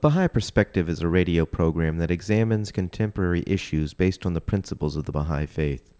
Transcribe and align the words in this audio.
Baha'i 0.00 0.28
Perspective 0.28 0.88
is 0.88 1.02
a 1.02 1.08
radio 1.08 1.44
program 1.44 1.98
that 1.98 2.10
examines 2.10 2.72
contemporary 2.72 3.44
issues 3.46 3.92
based 3.92 4.24
on 4.24 4.32
the 4.32 4.40
principles 4.40 4.96
of 4.96 5.04
the 5.04 5.12
Baha'i 5.12 5.44
Faith. 5.44 5.92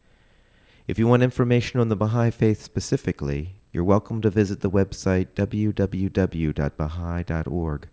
If 0.89 0.99
you 0.99 1.07
want 1.07 1.23
information 1.23 1.81
on 1.81 1.91
the 1.91 1.97
Baha'i 1.97 2.31
Faith 2.31 2.63
specifically, 2.63 3.57
you're 3.73 3.85
welcome 3.85 4.23
to 4.23 4.31
visit 4.31 4.61
the 4.61 4.71
website 4.71 5.35
www.baha'i.org. 5.35 7.89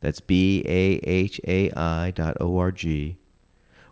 That's 0.00 0.20
B 0.20 0.62
A 0.66 1.00
H 1.02 1.40
A 1.48 1.72
I 1.72 2.10
dot 2.10 2.36
O 2.42 2.58
R 2.58 2.70
G. 2.70 3.16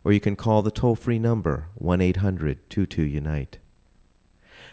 Or 0.05 0.13
you 0.13 0.21
can 0.21 0.37
call 0.37 0.61
the 0.61 0.71
toll 0.71 0.95
free 0.95 1.19
number 1.19 1.69
1 1.77 2.03
800 2.03 2.69
22 2.69 3.03
Unite. 3.03 3.57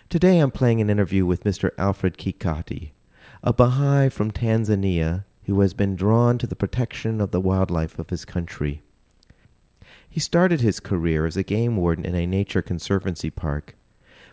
Today 0.09 0.39
I'm 0.39 0.51
playing 0.51 0.81
an 0.81 0.89
interview 0.89 1.25
with 1.25 1.45
Mr. 1.45 1.71
Alfred 1.77 2.17
Kikoti, 2.17 2.91
a 3.41 3.53
Baha'i 3.53 4.09
from 4.09 4.31
Tanzania 4.31 5.23
who 5.45 5.59
has 5.61 5.73
been 5.73 5.95
drawn 5.95 6.37
to 6.37 6.47
the 6.47 6.55
protection 6.55 7.19
of 7.19 7.31
the 7.31 7.41
wildlife 7.41 7.99
of 7.99 8.09
his 8.09 8.25
country. 8.25 8.81
He 10.09 10.19
started 10.19 10.61
his 10.61 10.79
career 10.79 11.25
as 11.25 11.35
a 11.35 11.43
game 11.43 11.75
warden 11.75 12.05
in 12.05 12.15
a 12.15 12.27
nature 12.27 12.61
conservancy 12.61 13.29
park, 13.29 13.75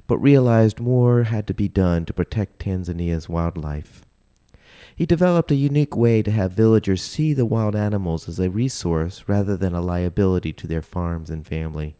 but 0.06 0.18
realized 0.18 0.80
more 0.80 1.24
had 1.24 1.46
to 1.46 1.54
be 1.54 1.68
done 1.68 2.04
to 2.04 2.12
protect 2.12 2.58
Tanzania's 2.58 3.28
wildlife. 3.28 4.04
He 4.94 5.06
developed 5.06 5.50
a 5.50 5.54
unique 5.54 5.96
way 5.96 6.22
to 6.22 6.30
have 6.30 6.52
villagers 6.52 7.02
see 7.02 7.32
the 7.32 7.46
wild 7.46 7.74
animals 7.74 8.28
as 8.28 8.38
a 8.38 8.50
resource 8.50 9.24
rather 9.26 9.56
than 9.56 9.74
a 9.74 9.80
liability 9.80 10.52
to 10.52 10.66
their 10.66 10.82
farms 10.82 11.30
and 11.30 11.46
family. 11.46 11.96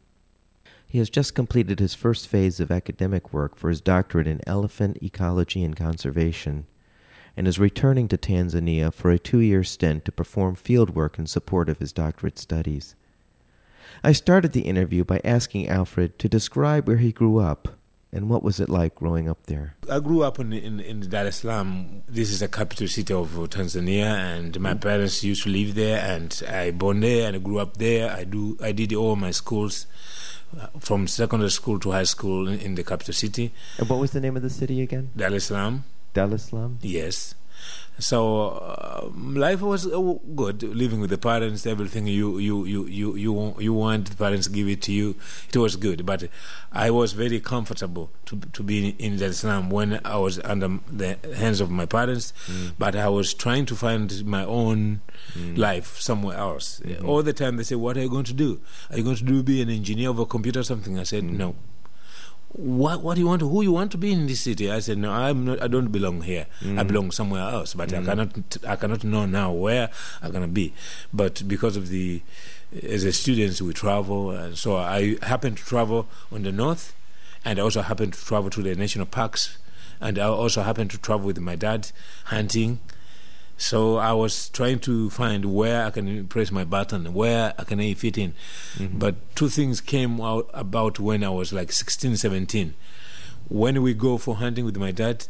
He 0.86 0.98
has 0.98 1.08
just 1.08 1.34
completed 1.34 1.78
his 1.78 1.94
first 1.94 2.28
phase 2.28 2.60
of 2.60 2.70
academic 2.70 3.32
work 3.32 3.56
for 3.56 3.70
his 3.70 3.80
doctorate 3.80 4.26
in 4.26 4.40
elephant 4.46 4.98
ecology 5.00 5.64
and 5.64 5.74
conservation 5.74 6.66
and 7.36 7.46
is 7.46 7.58
returning 7.58 8.08
to 8.08 8.18
Tanzania 8.18 8.92
for 8.92 9.10
a 9.10 9.18
two 9.18 9.40
year 9.40 9.64
stint 9.64 10.04
to 10.04 10.12
perform 10.12 10.54
field 10.54 10.90
work 10.90 11.18
in 11.18 11.26
support 11.26 11.68
of 11.68 11.78
his 11.78 11.92
doctorate 11.92 12.38
studies. 12.38 12.94
I 14.02 14.12
started 14.12 14.52
the 14.52 14.62
interview 14.62 15.04
by 15.04 15.20
asking 15.24 15.68
Alfred 15.68 16.18
to 16.18 16.28
describe 16.28 16.86
where 16.88 16.96
he 16.96 17.12
grew 17.12 17.38
up 17.38 17.68
and 18.12 18.28
what 18.28 18.42
was 18.42 18.58
it 18.58 18.68
like 18.68 18.94
growing 18.94 19.28
up 19.28 19.46
there. 19.46 19.74
I 19.90 20.00
grew 20.00 20.22
up 20.22 20.38
in, 20.38 20.52
in, 20.52 20.80
in 20.80 21.08
Dar 21.08 21.26
es 21.26 21.38
Salaam. 21.38 22.02
This 22.08 22.30
is 22.30 22.40
the 22.40 22.48
capital 22.48 22.88
city 22.88 23.14
of 23.14 23.28
Tanzania, 23.50 24.06
and 24.06 24.58
my 24.60 24.74
parents 24.74 25.22
used 25.22 25.44
to 25.44 25.50
live 25.50 25.74
there, 25.74 26.00
and 26.00 26.42
I 26.48 26.72
born 26.72 27.00
there 27.00 27.28
and 27.28 27.36
I 27.36 27.38
grew 27.38 27.58
up 27.58 27.76
there. 27.76 28.10
I 28.10 28.24
do 28.24 28.56
I 28.62 28.72
did 28.72 28.92
all 28.94 29.16
my 29.16 29.30
schools 29.30 29.86
uh, 30.58 30.66
from 30.80 31.06
secondary 31.06 31.50
school 31.50 31.78
to 31.80 31.92
high 31.92 32.04
school 32.04 32.48
in, 32.48 32.58
in 32.60 32.74
the 32.74 32.84
capital 32.84 33.14
city. 33.14 33.52
And 33.78 33.88
what 33.88 34.00
was 34.00 34.10
the 34.10 34.20
name 34.20 34.36
of 34.36 34.42
the 34.42 34.50
city 34.50 34.82
again? 34.82 35.10
Dar 35.16 35.32
es 35.32 35.44
Salaam. 35.44 35.84
Dar 36.14 36.32
es 36.34 36.48
Salaam? 36.48 36.78
Yes. 36.82 37.34
So 37.98 38.48
uh, 38.48 39.10
life 39.38 39.60
was 39.60 39.86
uh, 39.86 40.14
good. 40.34 40.62
Living 40.62 41.00
with 41.00 41.10
the 41.10 41.18
parents, 41.18 41.66
everything 41.66 42.06
you 42.06 42.38
you 42.38 42.64
you 42.64 42.86
you 42.86 43.14
you 43.16 43.54
you 43.58 43.74
want, 43.74 44.08
the 44.08 44.16
parents 44.16 44.48
give 44.48 44.66
it 44.68 44.80
to 44.82 44.92
you. 44.92 45.16
It 45.50 45.56
was 45.58 45.76
good, 45.76 46.06
but 46.06 46.30
I 46.72 46.88
was 46.90 47.12
very 47.12 47.40
comfortable 47.40 48.10
to 48.24 48.38
to 48.54 48.62
be 48.62 48.94
in 48.98 49.18
Dar 49.18 49.28
es 49.28 49.40
Salaam 49.40 49.68
when 49.68 50.00
I 50.02 50.16
was 50.16 50.40
under 50.44 50.78
the 50.90 51.18
hands 51.36 51.60
of 51.60 51.70
my 51.70 51.84
parents. 51.84 52.32
Mm. 52.48 52.72
But 52.78 52.96
I 52.96 53.08
was 53.10 53.34
trying 53.34 53.66
to 53.66 53.76
find 53.76 54.24
my 54.24 54.44
own 54.46 55.00
Mm. 55.36 55.58
life 55.58 56.00
somewhere 56.00 56.38
else. 56.38 56.80
Mhm. 56.84 57.04
All 57.06 57.22
the 57.22 57.34
time 57.34 57.56
they 57.58 57.62
say, 57.64 57.76
"What 57.76 57.96
are 57.98 58.02
you 58.02 58.08
going 58.08 58.24
to 58.24 58.32
do? 58.32 58.60
Are 58.90 58.96
you 58.96 59.04
going 59.04 59.16
to 59.16 59.24
do 59.24 59.42
be 59.42 59.60
an 59.60 59.68
engineer 59.68 60.08
of 60.10 60.18
a 60.18 60.24
computer 60.26 60.60
or 60.60 60.64
something?" 60.64 60.98
I 60.98 61.04
said, 61.04 61.24
Mm. 61.24 61.36
"No." 61.36 61.54
What 62.52 63.00
what 63.02 63.14
do 63.14 63.20
you 63.20 63.26
want 63.26 63.38
to 63.40 63.48
who 63.48 63.62
you 63.62 63.70
want 63.72 63.92
to 63.92 63.98
be 63.98 64.10
in 64.12 64.26
this 64.26 64.40
city 64.40 64.70
i 64.70 64.80
said 64.80 64.98
no 64.98 65.10
i'm 65.12 65.44
not 65.44 65.62
i 65.62 65.68
don't 65.68 65.92
belong 65.92 66.22
here 66.22 66.46
i 66.62 66.64
Mm. 66.64 66.86
belong 66.88 67.10
somewhere 67.12 67.42
else 67.42 67.74
but 67.74 67.92
i 67.92 67.98
Mm. 67.98 68.04
cannot 68.04 68.56
i 68.66 68.76
cannot 68.76 69.04
know 69.04 69.24
now 69.24 69.52
where 69.52 69.88
i'm 70.20 70.30
going 70.32 70.42
to 70.42 70.48
be 70.48 70.72
but 71.12 71.46
because 71.46 71.76
of 71.76 71.88
the 71.90 72.22
as 72.82 73.04
a 73.04 73.12
students 73.12 73.62
we 73.62 73.72
travel 73.72 74.30
and 74.32 74.58
so 74.58 74.76
i 74.76 75.16
happen 75.22 75.54
to 75.54 75.62
travel 75.64 76.08
on 76.32 76.42
the 76.42 76.50
north 76.52 76.92
and 77.44 77.58
i 77.58 77.62
also 77.62 77.82
happen 77.82 78.10
to 78.10 78.18
travel 78.24 78.50
to 78.50 78.62
the 78.62 78.74
national 78.74 79.06
parks 79.06 79.56
and 80.00 80.18
i 80.18 80.24
also 80.26 80.62
happen 80.62 80.88
to 80.88 80.98
travel 80.98 81.26
with 81.26 81.38
my 81.38 81.54
dad 81.54 81.92
hunting 82.26 82.80
so 83.60 83.96
I 83.96 84.12
was 84.14 84.48
trying 84.48 84.78
to 84.80 85.10
find 85.10 85.44
where 85.54 85.84
I 85.86 85.90
can 85.90 86.26
press 86.28 86.50
my 86.50 86.64
button, 86.64 87.12
where 87.12 87.52
I 87.58 87.64
can 87.64 87.78
fit 87.94 88.16
in. 88.16 88.32
Mhm. 88.78 88.98
But 88.98 89.14
two 89.36 89.48
things 89.50 89.80
came 89.82 90.18
out 90.20 90.48
about 90.54 90.98
when 90.98 91.22
I 91.22 91.28
was 91.28 91.52
like 91.52 91.70
16, 91.70 92.16
17. 92.16 92.72
When 93.48 93.82
we 93.82 93.92
go 93.92 94.16
for 94.16 94.36
hunting 94.36 94.64
with 94.64 94.76
my 94.78 94.92
dad, 94.92 95.26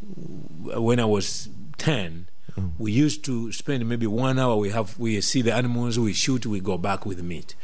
when 0.00 0.98
I 1.00 1.04
was 1.04 1.48
10, 1.78 2.26
Mm. 2.56 2.72
we 2.78 2.92
used 2.92 3.24
to 3.24 3.50
spend 3.52 3.88
maybe 3.88 4.06
one 4.06 4.38
hour. 4.38 4.56
We 4.56 4.70
have 4.70 4.98
we 4.98 5.20
see 5.22 5.40
the 5.42 5.54
animals, 5.54 5.98
we 5.98 6.12
shoot, 6.12 6.44
we 6.46 6.60
go 6.60 6.76
back 6.76 7.06
with 7.06 7.22
meat. 7.22 7.54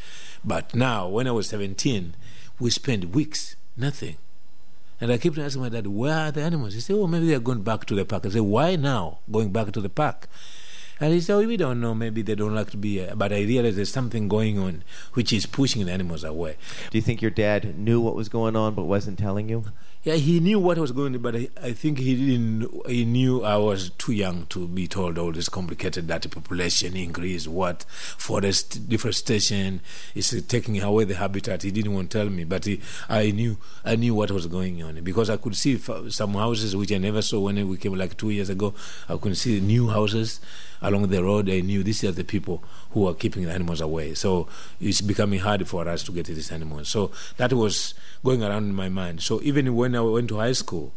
But 0.44 0.74
now, 0.74 1.08
when 1.08 1.26
I 1.26 1.32
was 1.32 1.46
17, 1.48 2.14
we 2.58 2.70
spend 2.70 3.14
weeks, 3.14 3.54
nothing. 3.76 4.16
And 5.00 5.12
I 5.12 5.18
kept 5.18 5.38
asking 5.38 5.62
my 5.62 5.68
dad, 5.68 5.86
where 5.86 6.14
are 6.14 6.32
the 6.32 6.42
animals? 6.42 6.74
He 6.74 6.80
said, 6.80 6.96
oh, 6.96 7.06
maybe 7.06 7.28
they're 7.28 7.40
going 7.40 7.62
back 7.62 7.84
to 7.86 7.94
the 7.94 8.04
park. 8.04 8.26
I 8.26 8.30
said, 8.30 8.42
why 8.42 8.76
now 8.76 9.20
going 9.30 9.52
back 9.52 9.70
to 9.72 9.80
the 9.80 9.88
park? 9.88 10.28
And 11.00 11.12
he 11.12 11.20
said, 11.20 11.34
oh, 11.34 11.46
we 11.46 11.56
don't 11.56 11.80
know. 11.80 11.94
Maybe 11.94 12.22
they 12.22 12.34
don't 12.34 12.54
like 12.54 12.70
to 12.70 12.76
be 12.76 12.98
here. 12.98 13.12
But 13.14 13.32
I 13.32 13.42
realized 13.42 13.76
there's 13.76 13.92
something 13.92 14.26
going 14.26 14.58
on 14.58 14.82
which 15.12 15.32
is 15.32 15.46
pushing 15.46 15.86
the 15.86 15.92
animals 15.92 16.24
away. 16.24 16.56
Do 16.90 16.98
you 16.98 17.02
think 17.02 17.22
your 17.22 17.30
dad 17.30 17.78
knew 17.78 18.00
what 18.00 18.16
was 18.16 18.28
going 18.28 18.56
on 18.56 18.74
but 18.74 18.84
wasn't 18.84 19.18
telling 19.18 19.48
you? 19.48 19.64
Yeah, 20.04 20.14
he 20.14 20.38
knew 20.38 20.60
what 20.60 20.78
was 20.78 20.92
going 20.92 21.16
on, 21.16 21.20
but 21.20 21.34
I, 21.34 21.48
I 21.60 21.72
think 21.72 21.98
he 21.98 22.14
didn't. 22.14 22.86
He 22.88 23.04
knew 23.04 23.42
I 23.42 23.56
was 23.56 23.90
too 23.90 24.12
young 24.12 24.46
to 24.46 24.68
be 24.68 24.86
told 24.86 25.18
all 25.18 25.32
this 25.32 25.48
complicated 25.48 26.06
that 26.06 26.22
the 26.22 26.28
population 26.28 26.96
increase, 26.96 27.48
what 27.48 27.84
forest 27.88 28.88
deforestation 28.88 29.80
is 30.14 30.30
taking 30.46 30.80
away 30.80 31.02
the 31.02 31.16
habitat. 31.16 31.64
He 31.64 31.72
didn't 31.72 31.94
want 31.94 32.12
to 32.12 32.18
tell 32.18 32.30
me, 32.30 32.44
but 32.44 32.64
he, 32.64 32.80
I 33.08 33.32
knew. 33.32 33.58
I 33.84 33.96
knew 33.96 34.14
what 34.14 34.30
was 34.30 34.46
going 34.46 34.82
on 34.84 35.02
because 35.02 35.30
I 35.30 35.36
could 35.36 35.56
see 35.56 35.76
some 35.78 36.34
houses 36.34 36.76
which 36.76 36.92
I 36.92 36.98
never 36.98 37.20
saw 37.20 37.40
when 37.40 37.68
we 37.68 37.76
came 37.76 37.94
like 37.94 38.16
two 38.16 38.30
years 38.30 38.50
ago. 38.50 38.74
I 39.08 39.16
could 39.16 39.36
see 39.36 39.60
new 39.60 39.88
houses 39.88 40.40
along 40.82 41.08
the 41.08 41.22
road. 41.22 41.50
I 41.50 41.60
knew 41.60 41.82
these 41.82 42.04
are 42.04 42.12
the 42.12 42.24
people 42.24 42.62
who 42.90 43.06
are 43.08 43.14
keeping 43.14 43.44
the 43.44 43.52
animals 43.52 43.80
away. 43.80 44.14
So 44.14 44.48
it's 44.80 45.00
becoming 45.00 45.40
hard 45.40 45.66
for 45.68 45.88
us 45.88 46.02
to 46.04 46.12
get 46.12 46.26
these 46.26 46.52
animals. 46.52 46.88
So 46.88 47.10
that 47.36 47.52
was 47.52 47.94
going 48.24 48.42
around 48.42 48.64
in 48.64 48.74
my 48.74 48.88
mind. 48.88 49.22
So 49.22 49.40
even 49.42 49.74
when 49.74 49.94
I 49.94 50.00
went 50.00 50.28
to 50.28 50.36
high 50.38 50.52
school, 50.52 50.92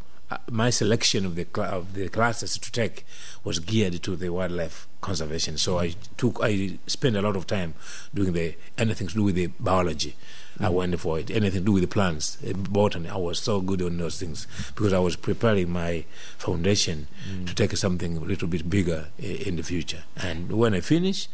my 0.50 0.70
selection 0.70 1.26
of 1.26 1.36
the 1.36 1.46
of 1.62 1.94
the 1.94 2.10
classes 2.10 2.58
to 2.58 2.72
take 2.72 3.06
was 3.44 3.60
geared 3.60 4.02
to 4.04 4.16
the 4.16 4.30
wildlife 4.30 4.88
conservation. 5.02 5.58
So 5.58 5.80
I 5.80 5.94
took 6.18 6.40
I 6.42 6.78
spent 6.88 7.16
a 7.16 7.22
lot 7.22 7.36
of 7.36 7.48
time 7.48 7.74
doing 8.14 8.34
the 8.34 8.56
anything 8.78 9.08
to 9.08 9.14
do 9.16 9.24
with 9.24 9.36
the 9.36 9.48
biology. 9.60 10.16
I 10.60 10.70
went 10.70 11.00
for 11.00 11.18
it. 11.18 11.32
Anything 11.32 11.62
to 11.62 11.66
do 11.66 11.72
with 11.72 11.82
the 11.82 11.88
plants, 11.88 12.38
uh, 12.48 12.54
botany. 12.54 13.10
I 13.10 13.16
was 13.18 13.40
so 13.40 13.62
good 13.62 13.82
on 13.82 13.98
those 13.98 14.20
things 14.20 14.46
because 14.76 14.94
I 14.94 15.00
was 15.00 15.16
preparing 15.16 15.72
my 15.72 16.06
foundation 16.38 17.08
to 17.48 17.56
take 17.56 17.76
something 17.78 18.18
a 18.18 18.20
little 18.20 18.48
bit 18.48 18.70
bigger 18.70 19.08
i- 19.20 19.24
in 19.48 19.56
the 19.56 19.64
future. 19.64 20.04
And 20.18 20.52
when 20.52 20.76
I 20.76 20.82
finished, 20.82 21.30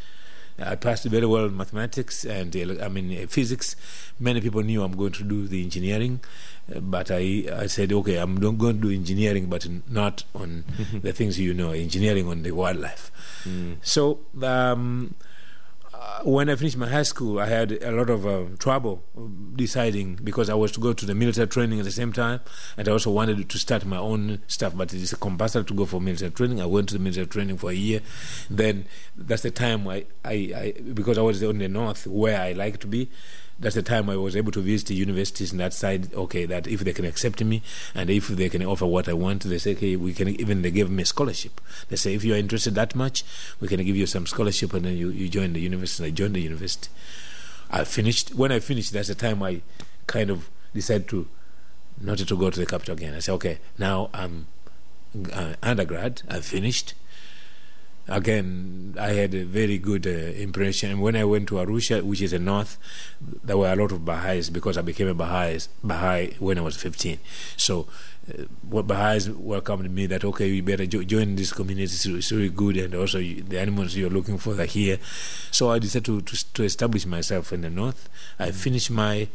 I 0.59 0.75
passed 0.75 1.03
very 1.05 1.25
well 1.25 1.45
in 1.45 1.57
mathematics 1.57 2.23
and 2.25 2.55
uh, 2.55 2.83
I 2.85 2.87
mean 2.87 3.11
uh, 3.23 3.27
physics. 3.27 3.75
Many 4.19 4.39
people 4.39 4.63
knew 4.63 4.81
I'm 4.81 4.95
going 4.95 5.11
to 5.13 5.23
do 5.23 5.45
the 5.47 5.61
engineering, 5.61 6.19
uh, 6.21 6.56
but 6.81 7.11
I, 7.11 7.45
I 7.53 7.67
said, 7.67 7.93
okay, 7.93 8.17
I'm 8.17 8.37
not 8.37 8.57
going 8.57 8.81
to 8.81 8.89
do 8.89 8.93
engineering, 8.93 9.47
but 9.47 9.67
not 9.89 10.23
on 10.35 10.65
the 11.01 11.13
things 11.13 11.39
you 11.39 11.53
know, 11.53 11.71
engineering 11.71 12.27
on 12.27 12.43
the 12.43 12.51
wildlife. 12.51 13.11
Mm. 13.45 13.77
So 13.81 14.19
um, 14.41 15.15
uh, 15.93 16.21
when 16.23 16.49
I 16.49 16.55
finished 16.55 16.77
my 16.77 16.87
high 16.87 17.03
school, 17.03 17.39
I 17.39 17.47
had 17.47 17.71
a 17.71 17.91
lot 17.91 18.09
of 18.09 18.25
uh, 18.25 18.45
trouble 18.59 19.03
deciding 19.55 20.15
because 20.15 20.49
I 20.49 20.53
was 20.53 20.71
to 20.73 20.79
go 20.79 20.93
to 20.93 21.05
the 21.05 21.15
military 21.15 21.47
training 21.47 21.79
at 21.79 21.85
the 21.85 21.91
same 21.91 22.11
time, 22.13 22.41
and 22.75 22.87
I 22.87 22.91
also 22.91 23.11
wanted 23.11 23.49
to 23.49 23.57
start 23.57 23.85
my 23.85 23.97
own 23.97 24.41
stuff. 24.47 24.75
But 24.75 24.93
it's 24.93 25.13
compulsory 25.15 25.63
to 25.63 25.73
go 25.73 25.85
for 25.85 26.01
military 26.01 26.31
training. 26.31 26.61
I 26.61 26.65
went 26.65 26.89
to 26.89 26.95
the 26.95 26.99
military 26.99 27.27
training 27.27 27.57
for 27.57 27.71
a 27.71 27.73
year. 27.75 28.01
Then 28.49 28.85
that's 29.15 29.41
the 29.41 29.51
time 29.51 29.87
I, 29.87 30.05
I, 30.23 30.33
I 30.33 30.73
because 30.93 31.17
I 31.17 31.21
was 31.21 31.41
on 31.43 31.57
the 31.59 31.67
north 31.67 32.05
where 32.07 32.39
I 32.39 32.51
like 32.51 32.79
to 32.81 32.87
be. 32.87 33.09
That's 33.59 33.75
the 33.75 33.81
time 33.81 34.09
I 34.09 34.17
was 34.17 34.35
able 34.35 34.51
to 34.51 34.61
visit 34.61 34.87
the 34.87 34.95
universities 34.95 35.51
in 35.51 35.57
that 35.57 35.73
side. 35.73 36.13
Okay, 36.13 36.45
that 36.45 36.67
if 36.67 36.81
they 36.81 36.93
can 36.93 37.05
accept 37.05 37.43
me 37.43 37.63
and 37.95 38.09
if 38.09 38.27
they 38.27 38.49
can 38.49 38.63
offer 38.63 38.85
what 38.85 39.09
I 39.09 39.13
want, 39.13 39.43
they 39.43 39.57
say, 39.57 39.71
okay, 39.71 39.95
we 39.95 40.13
can 40.13 40.29
even 40.39 40.61
they 40.61 40.71
give 40.71 40.91
me 40.91 41.03
a 41.03 41.05
scholarship. 41.05 41.59
They 41.89 41.95
say, 41.95 42.13
if 42.13 42.23
you 42.23 42.33
are 42.33 42.37
interested 42.37 42.75
that 42.75 42.95
much, 42.95 43.23
we 43.59 43.67
can 43.67 43.83
give 43.83 43.95
you 43.95 44.05
some 44.05 44.27
scholarship, 44.27 44.73
and 44.73 44.85
then 44.85 44.97
you, 44.97 45.09
you 45.09 45.29
join 45.29 45.53
the 45.53 45.61
university. 45.61 46.03
And 46.03 46.13
I 46.13 46.15
joined 46.15 46.35
the 46.35 46.41
university. 46.41 46.89
I 47.71 47.83
finished. 47.83 48.35
When 48.35 48.51
I 48.51 48.59
finished, 48.59 48.93
that's 48.93 49.07
the 49.07 49.15
time 49.15 49.41
I 49.41 49.61
kind 50.05 50.29
of 50.29 50.49
decided 50.73 51.07
to 51.09 51.27
not 51.99 52.19
to 52.19 52.37
go 52.37 52.49
to 52.49 52.59
the 52.59 52.65
capital 52.65 52.93
again. 52.93 53.15
I 53.15 53.19
said, 53.19 53.33
okay, 53.33 53.57
now 53.77 54.09
I'm 54.13 54.47
uh, 55.33 55.53
undergrad. 55.63 56.21
I 56.29 56.41
finished 56.41 56.93
again, 58.07 58.95
I 58.99 59.09
had 59.09 59.33
a 59.33 59.43
very 59.43 59.77
good 59.77 60.07
uh, 60.07 60.09
impression. 60.09 60.91
And 60.91 61.01
when 61.01 61.15
I 61.15 61.23
went 61.23 61.47
to 61.49 61.55
Arusha, 61.55 62.01
which 62.01 62.21
is 62.21 62.31
the 62.31 62.39
north, 62.39 62.77
there 63.21 63.57
were 63.57 63.71
a 63.71 63.75
lot 63.75 63.91
of 63.91 64.05
Baha'is 64.05 64.49
because 64.49 64.77
I 64.77 64.81
became 64.81 65.07
a 65.07 65.13
Baha'is, 65.13 65.69
Baha'i 65.83 66.35
when 66.39 66.57
I 66.57 66.61
was 66.61 66.77
15. 66.77 67.19
So, 67.57 67.87
uh, 68.29 68.43
what 68.69 68.87
Baha'is 68.87 69.29
welcomed 69.29 69.89
me 69.91 70.05
that, 70.07 70.23
okay, 70.23 70.47
you 70.47 70.63
better 70.63 70.85
jo- 70.85 71.03
join 71.03 71.35
this 71.35 71.51
community, 71.51 71.83
it's, 71.83 72.05
it's 72.05 72.31
really 72.31 72.49
good, 72.49 72.77
and 72.77 72.95
also 72.95 73.19
you, 73.19 73.41
the 73.41 73.59
animals 73.59 73.95
you're 73.95 74.09
looking 74.09 74.37
for 74.37 74.59
are 74.59 74.65
here. 74.65 74.99
So, 75.51 75.71
I 75.71 75.79
decided 75.79 76.05
to, 76.05 76.21
to, 76.21 76.53
to 76.53 76.63
establish 76.63 77.05
myself 77.05 77.51
in 77.51 77.61
the 77.61 77.69
north. 77.69 78.09
I 78.39 78.51
finished 78.51 78.91
my, 78.91 79.27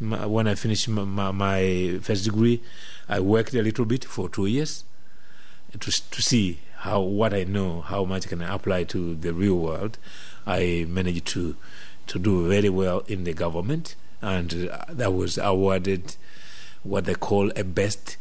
my 0.00 0.26
when 0.26 0.46
I 0.46 0.54
finished 0.54 0.88
my, 0.88 1.04
my, 1.04 1.30
my 1.32 1.98
first 2.02 2.24
degree, 2.24 2.62
I 3.08 3.20
worked 3.20 3.54
a 3.54 3.62
little 3.62 3.84
bit 3.84 4.04
for 4.04 4.28
two 4.28 4.46
years 4.46 4.84
to, 5.72 5.90
to 5.90 6.22
see 6.22 6.60
how 6.78 7.00
what 7.00 7.34
I 7.34 7.44
know, 7.44 7.80
how 7.80 8.04
much 8.04 8.28
can 8.28 8.42
I 8.42 8.54
apply 8.54 8.84
to 8.84 9.14
the 9.14 9.32
real 9.32 9.56
world. 9.56 9.98
I 10.46 10.86
managed 10.88 11.26
to 11.28 11.56
to 12.06 12.18
do 12.18 12.48
very 12.48 12.68
well 12.68 13.00
in 13.06 13.24
the 13.24 13.34
government, 13.34 13.94
and 14.22 14.70
uh, 14.70 14.84
that 14.88 15.12
was 15.12 15.38
awarded 15.38 16.16
what 16.82 17.04
they 17.04 17.14
call 17.14 17.50
a 17.56 17.64
best 17.64 18.16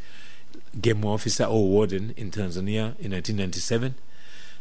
game 0.82 1.06
officer 1.06 1.46
or 1.46 1.68
warden 1.68 2.14
in 2.18 2.32
Tanzania 2.32 2.98
in 3.00 3.12
1997. 3.12 3.96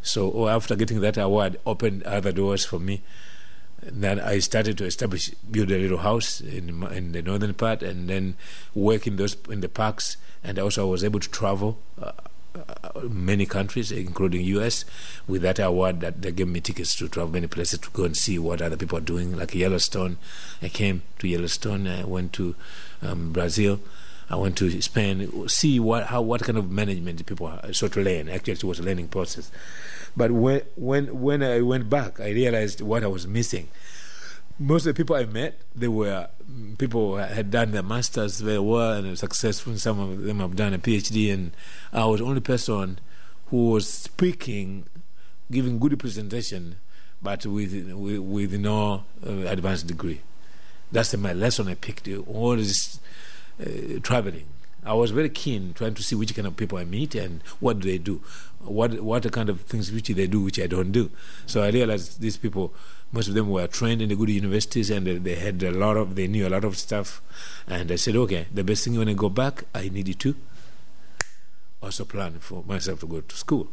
So 0.03 0.31
oh, 0.33 0.49
after 0.49 0.77
getting 0.77 1.01
that 1.01 1.17
award, 1.17 1.59
opened 1.67 2.03
other 2.05 2.33
doors 2.33 2.65
for 2.65 2.79
me. 2.79 3.03
then 3.83 4.21
I 4.21 4.39
started 4.41 4.79
to 4.79 4.85
establish, 4.85 5.31
build 5.51 5.71
a 5.71 5.79
little 5.79 5.99
house 5.99 6.41
in 6.41 6.83
in 6.93 7.13
the 7.13 7.23
northern 7.23 7.55
part, 7.55 7.83
and 7.83 8.09
then 8.09 8.37
work 8.75 9.07
in 9.07 9.17
those 9.17 9.37
in 9.49 9.61
the 9.61 9.69
parks. 9.69 10.17
And 10.45 10.59
also, 10.59 10.87
I 10.87 10.91
was 10.91 11.03
able 11.03 11.21
to 11.21 11.31
travel. 11.31 11.79
Uh, 12.01 12.13
many 13.09 13.47
countries, 13.47 13.93
including 13.93 14.43
U.S., 14.43 14.85
with 15.27 15.43
that 15.43 15.59
award 15.59 16.01
that 16.01 16.23
they 16.23 16.33
gave 16.33 16.49
me 16.49 16.61
tickets 16.61 16.95
to 16.97 17.09
travel 17.09 17.33
many 17.33 17.47
places 17.47 17.79
to 17.81 17.91
go 17.91 18.05
and 18.05 18.17
see 18.17 18.39
what 18.39 18.63
other 18.63 18.77
people 18.77 18.99
are 18.99 19.03
doing. 19.03 19.37
Like 19.37 19.55
Yellowstone, 19.55 20.19
I 20.63 20.69
came 20.69 21.03
to 21.19 21.29
Yellowstone. 21.29 21.87
I 21.87 22.05
went 22.05 22.33
to 22.35 22.55
um, 23.03 23.33
Brazil. 23.33 23.81
I 24.29 24.37
went 24.37 24.57
to 24.59 24.83
Spain. 24.83 25.49
See 25.49 25.79
what 25.79 26.07
how 26.07 26.21
what 26.21 26.43
kind 26.43 26.59
of 26.59 26.71
management 26.71 27.25
people 27.27 27.47
are, 27.47 27.73
sort 27.73 27.97
of 27.97 28.05
learn. 28.05 28.29
Actually, 28.29 28.55
it 28.55 28.65
was 28.65 28.81
a 28.81 28.83
learning 28.83 29.09
process. 29.09 29.53
But 30.17 30.33
when 30.33 30.63
when 30.75 31.21
when 31.21 31.43
I 31.43 31.61
went 31.61 31.89
back, 31.89 32.19
I 32.21 32.31
realized 32.31 32.81
what 32.81 33.05
I 33.05 33.07
was 33.07 33.27
missing 33.27 33.69
most 34.59 34.87
of 34.87 34.95
the 34.95 34.99
people 35.03 35.17
I 35.17 35.25
met, 35.27 35.61
they 35.75 35.89
were 35.89 36.29
people 36.79 37.17
had 37.17 37.51
done 37.51 37.73
their 37.73 37.83
masters 37.83 38.41
very 38.41 38.59
well 38.59 38.93
and 38.93 39.19
successful. 39.19 39.77
Some 39.77 40.01
of 40.01 40.23
them 40.23 40.41
have 40.41 40.57
done 40.57 40.73
a 40.73 40.79
PhD, 40.79 41.33
and 41.33 41.53
I 41.93 42.07
was 42.07 42.21
the 42.21 42.27
only 42.27 42.41
person 42.41 42.99
who 43.47 43.71
was 43.71 43.89
speaking, 43.89 44.87
giving 45.51 45.79
good 45.79 45.99
presentation, 45.99 46.77
but 47.23 47.45
with 47.45 47.73
with, 47.93 48.19
with 48.19 48.53
no 48.55 49.05
uh, 49.27 49.31
advanced 49.47 49.87
degree. 49.87 50.23
That's 50.91 51.15
my 51.17 51.33
lesson 51.33 51.69
I 51.69 51.75
picked. 51.75 52.09
All 52.27 52.57
this 52.57 53.01
uh, 53.61 53.99
traveling. 54.03 54.47
I 54.85 54.95
was 54.95 55.11
very 55.11 55.29
keen 55.29 55.75
trying 55.75 55.95
to 55.95 56.03
see 56.03 56.15
which 56.15 56.35
kind 56.35 56.47
of 56.47 56.57
people 56.57 56.79
I 56.79 56.85
meet 56.85 57.17
and 57.17 57.43
what 57.59 57.81
do 57.81 57.91
they 57.91 57.99
do, 57.99 58.23
what 58.61 59.01
what 59.01 59.31
kind 59.33 59.49
of 59.49 59.63
things 59.63 59.91
which 59.91 60.09
they 60.09 60.27
do 60.29 60.41
which 60.41 60.61
I 60.61 60.69
don't 60.69 60.93
do. 60.93 61.11
So 61.45 61.63
I 61.63 61.71
realized 61.71 62.21
these 62.21 62.37
people 62.37 62.73
most 63.13 63.29
of 63.29 63.35
them 63.35 63.49
were 63.49 63.67
trained 63.67 64.03
in 64.03 64.09
the 64.09 64.17
good 64.17 64.29
universities 64.29 64.91
and 64.91 65.07
they 65.07 65.35
had 65.35 65.63
a 65.63 65.71
lot 65.71 65.97
of 65.97 66.15
they 66.15 66.27
knew 66.27 66.47
a 66.47 66.51
lot 66.51 66.65
of 66.65 66.77
stuff. 66.77 67.23
And 67.67 67.91
i 67.91 67.97
said 67.97 68.17
okay 68.17 68.47
the 68.53 68.65
best 68.65 68.85
thing 68.85 68.99
when 68.99 69.09
i 69.09 69.15
go 69.15 69.29
back 69.29 69.65
i 69.75 69.89
needed 69.89 70.19
to 70.21 70.35
also 71.83 72.05
plan 72.05 72.39
for 72.41 72.65
myself 72.67 73.01
to 73.01 73.07
go 73.07 73.21
to 73.21 73.37
school 73.37 73.69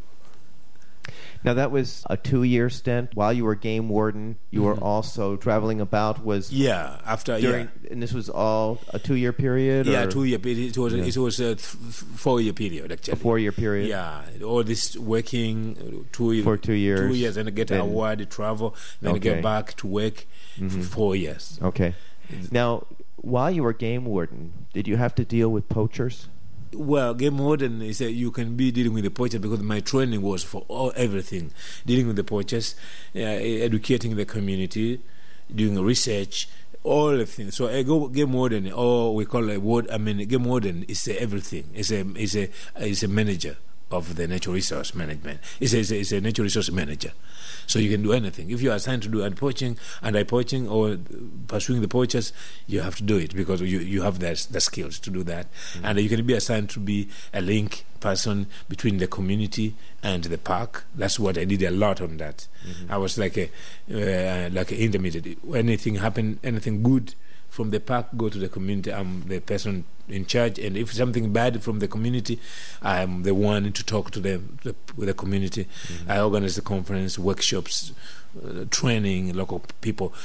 now 1.44 1.54
that 1.54 1.72
was 1.72 2.04
a 2.10 2.18
two-year 2.18 2.70
stint. 2.70 3.12
While 3.14 3.34
you 3.34 3.44
were 3.46 3.56
game 3.56 3.90
warden, 3.90 4.38
you 4.52 4.62
Mhm. 4.62 4.66
were 4.66 4.76
also 4.78 5.36
traveling 5.36 5.82
about. 5.82 6.24
Was 6.26 6.52
yeah 6.52 7.00
after 7.06 7.40
during, 7.40 7.70
and 7.92 8.02
this 8.02 8.14
was 8.14 8.30
all 8.30 8.80
a 8.90 9.00
two-year 9.00 9.34
period. 9.34 9.86
yeah 9.88 10.02
yeah 10.02 10.06
two 10.06 10.24
year 10.24 10.40
period 10.40 10.70
it 10.76 10.78
was 10.78 10.94
Yeah. 10.94 11.04
it 11.04 11.18
was 11.18 11.40
a 11.40 11.56
th- 11.56 11.60
four 11.60 12.40
year 12.42 12.54
period 12.54 12.92
actually 12.92 13.14
a 13.14 13.16
four-year 13.18 13.52
period. 13.52 13.88
yeah 13.90 14.22
all 14.44 14.64
this 14.64 14.98
working 14.98 15.76
uh, 15.80 16.04
two 16.12 16.42
For 16.44 16.58
two 16.58 16.74
years. 16.74 17.00
two 17.10 17.16
years 17.16 17.38
and 17.38 17.54
get 17.56 17.68
Then- 17.68 17.80
an 17.82 17.86
award 17.88 18.30
travel 18.30 18.76
then 19.02 19.12
Okay. 19.16 19.20
get 19.20 19.44
back 19.44 19.76
to 19.78 19.88
work 19.88 20.26
for 20.58 20.64
Mhm. 20.66 20.84
four 20.84 21.16
years 21.16 21.60
Okay. 21.62 21.94
Now, 22.52 22.86
while 23.18 23.52
you 23.52 23.64
were 23.64 23.74
game 23.74 24.06
warden, 24.06 24.54
did 24.74 24.88
you 24.88 24.96
have 24.98 25.14
to 25.16 25.24
deal 25.26 25.50
with 25.50 25.68
poachers? 25.70 26.28
Well, 26.76 27.14
game 27.14 27.38
warden 27.38 27.82
is 27.82 28.00
that 28.00 28.12
you 28.12 28.32
can 28.32 28.56
be 28.56 28.72
dealing 28.72 28.94
with 28.94 29.04
the 29.04 29.12
poachers 29.12 29.42
because 29.42 29.62
my 29.62 29.80
training 29.80 30.22
was 30.22 30.44
for 30.44 30.66
all 30.68 30.92
everything, 30.96 31.52
dealing 31.86 32.08
with 32.08 32.16
the 32.16 32.24
poachers, 32.24 32.76
uh, 33.16 33.20
educating 33.20 34.16
the 34.16 34.26
community, 34.26 35.02
doing 35.54 35.80
research, 35.80 36.50
all 36.84 37.18
the 37.18 37.26
things. 37.26 37.56
So 37.56 37.68
a 37.68 37.84
game 37.84 38.34
warden, 38.34 38.72
or 38.72 39.16
we 39.16 39.26
call 39.26 39.50
it 39.50 39.62
ward. 39.62 39.90
I 39.92 39.98
mean, 39.98 40.18
game 40.28 40.44
warden 40.44 40.84
is 40.84 41.08
a 41.08 41.22
everything. 41.22 41.70
It's 41.74 41.92
a 41.92 42.06
is 42.16 42.36
a 42.36 42.50
is 42.80 43.04
a 43.04 43.08
manager 43.08 43.58
of 43.94 44.16
the 44.16 44.28
natural 44.28 44.56
resource 44.56 44.96
management. 44.96 45.40
It's 45.60 45.74
a, 45.74 45.80
it's 45.80 45.92
a, 45.92 46.00
it's 46.00 46.12
a 46.12 46.22
natural 46.22 46.44
resource 46.44 46.72
manager. 46.72 47.12
So 47.68 47.80
you 47.80 47.90
can 47.90 48.04
do 48.04 48.12
anything. 48.12 48.52
If 48.52 48.62
you 48.62 48.72
are 48.72 48.76
assigned 48.76 49.04
to 49.04 49.10
do 49.10 49.24
anti 49.24 49.38
poaching, 49.38 49.78
anti 50.02 50.24
poaching, 50.24 50.68
or 50.68 50.98
pursuing 51.48 51.82
the 51.82 51.88
poachers, 51.88 52.34
you 52.68 52.82
have 52.82 52.96
to 52.98 53.04
do 53.04 53.18
it 53.18 53.36
because 53.36 53.62
you, 53.62 53.80
you 53.80 54.02
have 54.02 54.20
the, 54.20 54.46
the 54.52 54.60
skills 54.60 55.00
to 55.00 55.10
do 55.10 55.24
that. 55.24 55.48
And 55.84 56.00
you 56.00 56.10
can 56.10 56.26
be 56.26 56.34
assigned 56.34 56.70
to 56.72 56.80
be 56.80 57.10
a 57.34 57.42
link 57.42 57.86
person 58.00 58.48
between 58.68 58.98
the 58.98 59.08
community 59.08 59.76
and 60.02 60.26
the 60.26 60.38
park. 60.38 60.86
That's 60.94 61.18
what 61.18 61.38
I 61.38 61.46
did 61.46 61.64
a 61.64 61.72
lot 61.72 62.02
on 62.02 62.18
that. 62.18 62.48
I 62.90 62.98
was 62.98 63.18
like 63.18 63.38
a 63.38 63.50
uh, 63.90 64.50
like 64.52 64.72
an 64.72 64.78
intermediate. 64.78 65.38
Anything 65.54 65.96
happened, 65.96 66.40
anything 66.44 66.84
good 66.84 67.16
from 67.54 67.70
the 67.70 67.80
park 67.80 68.08
go 68.18 68.30
to 68.30 68.40
the 68.40 68.50
community. 68.50 68.92
I'm 68.92 69.28
the 69.28 69.40
person 69.40 69.86
in 70.10 70.26
charge, 70.26 70.58
and 70.58 70.76
if 70.76 70.92
something 70.92 71.32
bad 71.32 71.62
from 71.62 71.78
the 71.78 71.88
community, 71.88 72.40
I'm 72.82 73.22
the 73.22 73.36
one 73.36 73.72
to 73.72 73.86
talk 73.86 74.10
to 74.12 74.20
them 74.20 74.58
the, 74.64 74.74
with 74.98 75.08
the 75.08 75.14
community. 75.14 75.68
I 76.10 76.20
organize 76.20 76.56
the 76.56 76.64
conference, 76.64 77.20
workshops, 77.20 77.94
uh, 78.44 78.66
training 78.72 79.36
local 79.36 79.62
people, 79.82 80.16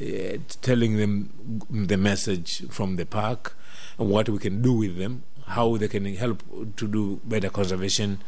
uh, 0.00 0.38
telling 0.62 0.96
them 0.96 1.60
the 1.68 1.96
message 1.96 2.62
from 2.68 2.94
the 2.94 3.04
park 3.04 3.56
and 3.98 4.08
what 4.08 4.28
we 4.28 4.38
can 4.38 4.62
do 4.62 4.72
with 4.72 4.96
them, 4.96 5.24
how 5.48 5.76
they 5.76 5.88
can 5.88 6.04
help 6.14 6.44
to 6.76 6.86
do 6.86 7.20
better 7.24 7.50
conservation, 7.50 8.22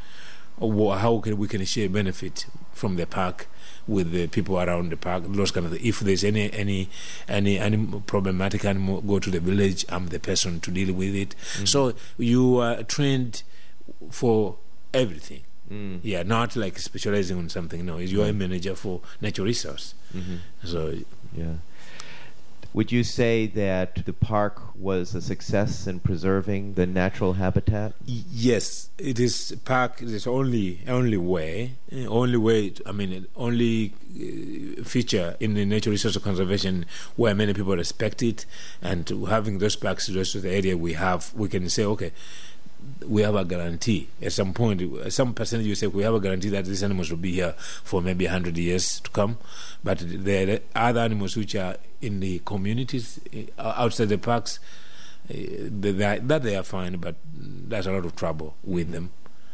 or 0.58 0.96
how 0.96 1.20
can 1.20 1.38
we 1.38 1.46
can 1.46 1.64
share 1.64 1.88
benefit 1.88 2.46
from 2.72 2.96
the 2.96 3.06
park 3.06 3.46
with 3.88 4.12
the 4.12 4.28
people 4.28 4.60
around 4.60 4.92
the 4.92 4.96
park. 4.96 5.24
Those 5.26 5.50
kind 5.50 5.66
of 5.66 5.72
things. 5.72 5.84
If 5.84 6.00
there's 6.00 6.22
any 6.22 6.52
any 6.52 6.88
any 7.26 7.58
any 7.58 7.78
problematic 8.06 8.64
animal, 8.64 9.00
go 9.00 9.18
to 9.18 9.30
the 9.30 9.40
village. 9.40 9.84
I'm 9.88 10.08
the 10.08 10.20
person 10.20 10.60
to 10.60 10.70
deal 10.70 10.94
with 10.94 11.14
it. 11.14 11.34
So 11.64 11.94
you 12.18 12.58
are 12.58 12.82
trained 12.84 13.42
for 14.10 14.56
everything. 14.94 15.42
Mm. 15.72 16.00
Yeah, 16.02 16.22
not 16.22 16.56
like 16.56 16.78
specializing 16.78 17.36
on 17.38 17.48
something. 17.48 17.84
No, 17.84 17.98
you 17.98 18.22
are 18.22 18.28
a 18.28 18.32
manager 18.32 18.74
for 18.74 19.00
natural 19.20 19.46
resource. 19.46 19.94
hmm 20.12 20.36
So 20.64 20.94
Yeah. 21.36 21.54
Would 22.74 22.92
you 22.92 23.02
say 23.02 23.46
that 23.46 24.04
the 24.04 24.12
park 24.12 24.60
was 24.76 25.14
a 25.14 25.22
success 25.22 25.86
in 25.86 26.00
preserving 26.00 26.74
the 26.74 26.86
natural 26.86 27.34
habitat? 27.34 27.94
Yes, 28.04 28.90
it 28.98 29.18
is 29.18 29.56
park. 29.64 30.02
Is 30.02 30.26
only 30.26 30.80
only 30.86 31.16
way, 31.16 31.76
eh, 31.90 32.04
only 32.04 32.36
way. 32.36 32.74
I 32.84 32.92
mean, 32.92 33.26
only 33.36 33.94
uh, 34.14 34.84
feature 34.84 35.36
in 35.40 35.54
the 35.54 35.64
natural 35.64 35.92
resource 35.92 36.16
conservation 36.18 36.84
where 37.16 37.34
many 37.34 37.54
people 37.54 37.74
respect 37.74 38.22
it, 38.22 38.44
and 38.82 39.08
having 39.28 39.58
those 39.58 39.76
parks 39.76 40.06
the 40.06 40.18
rest 40.18 40.34
of 40.34 40.42
the 40.42 40.50
area 40.50 40.76
we 40.76 40.92
have, 40.92 41.32
we 41.34 41.48
can 41.48 41.68
say, 41.70 41.84
okay, 41.84 42.12
we 43.06 43.22
have 43.22 43.34
a 43.36 43.44
guarantee. 43.44 44.08
At 44.22 44.32
some 44.32 44.52
point, 44.52 44.82
at 45.04 45.12
some 45.12 45.34
percentage, 45.34 45.66
you 45.66 45.74
say 45.74 45.86
we 45.86 46.02
have 46.02 46.14
a 46.14 46.20
guarantee 46.20 46.48
that 46.50 46.64
these 46.64 46.82
animals 46.82 47.10
will 47.10 47.18
be 47.18 47.32
here 47.32 47.54
for 47.84 48.02
maybe 48.02 48.26
hundred 48.26 48.56
years 48.58 49.00
to 49.00 49.10
come. 49.10 49.38
But 49.84 49.98
there 50.04 50.60
are 50.74 50.88
other 50.88 51.00
animals 51.00 51.36
which 51.36 51.54
are 51.54 51.76
in 52.00 52.20
the 52.20 52.40
communities 52.44 53.18
eh, 53.32 53.44
outside 53.58 54.08
the 54.08 54.18
parks. 54.18 54.58
They, 55.28 55.90
are, 56.04 56.18
that 56.20 56.42
they 56.42 56.56
are 56.56 56.62
fine, 56.62 56.96
but 56.96 57.16
there's 57.34 57.86
a 57.86 57.92
lot 57.92 58.04
of 58.06 58.16
trouble 58.16 58.56
with 58.64 58.92
them. 58.92 59.10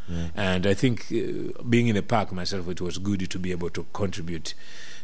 Yeah. 0.09 0.29
And 0.35 0.67
I 0.67 0.75
think 0.75 1.07
uh, 1.11 1.63
being 1.69 1.89
in 1.89 1.95
the 1.97 2.03
park 2.03 2.31
myself, 2.33 2.69
it 2.69 2.81
was 2.81 2.99
good 2.99 3.29
to 3.31 3.39
be 3.39 3.51
able 3.51 3.71
to 3.71 3.87
contribute 3.93 4.55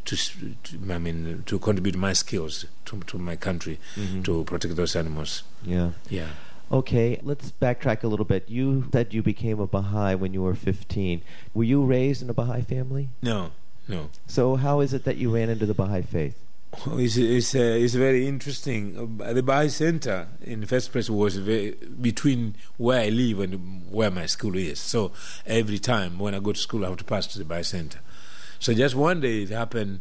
to, 0.05 0.17
to 0.17 0.93
I 0.93 0.99
mean, 0.99 1.43
to 1.47 1.59
contribute 1.59 1.97
my 1.97 2.13
skills 2.13 2.67
to, 2.87 3.01
to 3.01 3.19
my 3.19 3.37
country 3.37 3.79
Mhm. 3.97 4.25
to 4.25 4.45
protect 4.45 4.77
those 4.77 4.95
animals. 4.97 5.43
Yeah. 5.65 5.91
Yeah. 6.09 6.29
Okay, 6.73 7.19
let's 7.25 7.51
backtrack 7.51 8.05
a 8.05 8.07
little 8.07 8.25
bit. 8.25 8.49
You 8.49 8.89
said 8.93 9.13
you 9.13 9.23
became 9.23 9.59
a 9.59 9.67
Baha'i 9.67 10.15
when 10.15 10.33
you 10.33 10.43
were 10.43 10.55
15. 10.55 11.21
Were 11.53 11.65
you 11.65 11.85
raised 11.85 12.23
in 12.23 12.31
a 12.31 12.35
Baha'i 12.35 12.63
family? 12.63 13.09
No, 13.23 13.51
no. 13.89 14.11
So 14.29 14.55
how 14.55 14.79
is 14.81 14.95
it 14.95 15.05
that 15.05 15.17
you 15.17 15.35
ran 15.35 15.49
into 15.49 15.67
the 15.67 15.75
Baha'i 15.75 16.03
faith? 16.03 16.39
Oh, 16.87 16.99
It's, 16.99 17.17
it's, 17.17 17.57
uh, 17.57 17.59
it's 17.59 17.95
very 17.95 18.29
interesting. 18.29 19.19
Uh, 19.21 19.33
the 19.33 19.43
Baha'i 19.43 19.69
Center, 19.69 20.29
in 20.43 20.61
the 20.61 20.67
first 20.69 20.93
place, 20.93 21.11
was 21.11 21.37
very, 21.39 21.73
between 22.01 22.55
where 22.77 23.01
I 23.01 23.09
live 23.09 23.41
and 23.41 23.91
where 23.91 24.13
my 24.13 24.27
school 24.27 24.55
is. 24.57 24.79
So 24.79 25.11
every 25.47 25.81
time 25.81 26.21
when 26.21 26.37
I 26.37 26.39
go 26.39 26.53
to 26.53 26.59
school, 26.59 26.85
I 26.85 26.89
have 26.89 26.99
to 26.99 27.05
pass 27.05 27.27
to 27.29 27.39
the 27.39 27.45
Baha'i 27.45 27.65
Center. 27.65 27.99
So 28.61 28.73
just 28.75 28.95
one 28.95 29.21
day 29.21 29.43
it 29.43 29.49
happened. 29.51 30.01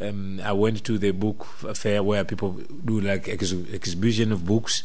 Um, 0.00 0.40
I 0.44 0.52
went 0.52 0.84
to 0.84 0.96
the 0.98 1.10
book 1.10 1.44
fair 1.74 2.04
where 2.04 2.24
people 2.24 2.52
do 2.84 3.00
like 3.00 3.28
ex- 3.28 3.52
exhibition 3.52 4.30
of 4.30 4.44
books. 4.44 4.84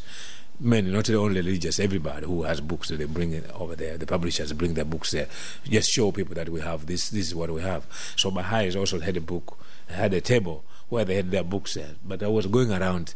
Men, 0.61 0.91
not 0.91 1.09
only 1.09 1.39
religious, 1.39 1.79
everybody 1.79 2.25
who 2.25 2.43
has 2.43 2.59
books, 2.59 2.89
they 2.89 3.05
bring 3.05 3.31
it 3.31 3.49
over 3.53 3.77
there. 3.77 3.97
The 3.97 4.05
publishers 4.05 4.51
bring 4.51 4.73
their 4.73 4.83
books 4.83 5.11
there. 5.11 5.27
Just 5.63 5.89
show 5.89 6.11
people 6.11 6.35
that 6.35 6.49
we 6.49 6.59
have 6.59 6.85
this. 6.85 7.09
This 7.09 7.27
is 7.27 7.35
what 7.35 7.49
we 7.49 7.61
have. 7.61 7.85
So 8.17 8.29
Baha'is 8.29 8.75
also 8.75 8.99
had 8.99 9.15
a 9.15 9.21
book, 9.21 9.57
had 9.87 10.13
a 10.13 10.19
table 10.19 10.65
where 10.89 11.05
they 11.05 11.15
had 11.15 11.31
their 11.31 11.43
books 11.45 11.75
there. 11.75 11.91
But 12.05 12.23
I 12.23 12.27
was 12.27 12.45
going 12.47 12.73
around, 12.73 13.13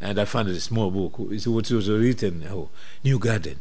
and 0.00 0.18
I 0.18 0.24
found 0.24 0.48
a 0.48 0.58
small 0.58 0.90
book. 0.90 1.18
It 1.30 1.46
was, 1.46 1.90
written, 1.90 2.44
"Oh, 2.48 2.70
New 3.04 3.18
Garden." 3.18 3.60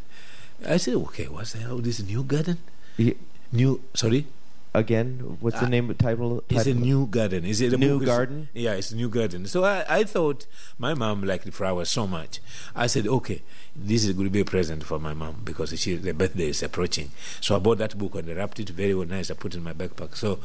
I 0.66 0.78
said, 0.78 0.96
"Okay, 0.96 1.28
what's 1.28 1.52
the 1.54 1.60
hell? 1.60 1.80
This 1.80 2.02
New 2.02 2.24
Garden? 2.24 2.58
Y- 2.98 3.16
New? 3.52 3.82
Sorry." 3.94 4.28
Again, 4.76 5.38
what's 5.40 5.60
the 5.60 5.66
Uh, 5.66 5.70
name 5.70 5.94
title? 5.96 6.44
It's 6.50 6.66
a 6.66 6.74
new 6.74 7.08
garden. 7.08 7.46
Is 7.46 7.62
it 7.62 7.74
a 7.74 7.78
New 7.78 8.06
garden? 8.06 8.50
Yeah, 8.54 8.74
it's 8.74 8.92
a 8.92 8.96
new 8.96 9.10
garden. 9.10 9.48
So 9.48 9.64
I, 9.64 9.86
I 9.88 10.04
thought 10.04 10.46
my 10.78 10.94
mom 10.94 11.24
liked 11.24 11.46
the 11.46 11.52
flowers 11.52 11.90
so 11.90 12.06
much. 12.06 12.40
I 12.76 12.88
said, 12.88 13.08
okay, 13.08 13.42
this 13.76 14.04
is 14.06 14.12
going 14.14 14.26
to 14.28 14.32
be 14.32 14.42
a 14.42 14.46
present 14.46 14.84
for 14.84 15.00
my 15.00 15.14
mom 15.14 15.42
because 15.44 15.78
she, 15.80 15.96
the 15.96 16.14
birthday 16.14 16.50
is 16.50 16.62
approaching. 16.62 17.12
So 17.40 17.56
I 17.56 17.60
bought 17.60 17.78
that 17.78 17.98
book 17.98 18.16
and 18.16 18.30
I 18.30 18.34
wrapped 18.34 18.60
it 18.60 18.70
very 18.70 18.94
well 18.94 19.08
nice. 19.08 19.32
I 19.32 19.36
put 19.36 19.54
it 19.54 19.58
in 19.58 19.64
my 19.64 19.74
backpack. 19.74 20.16
So 20.16 20.40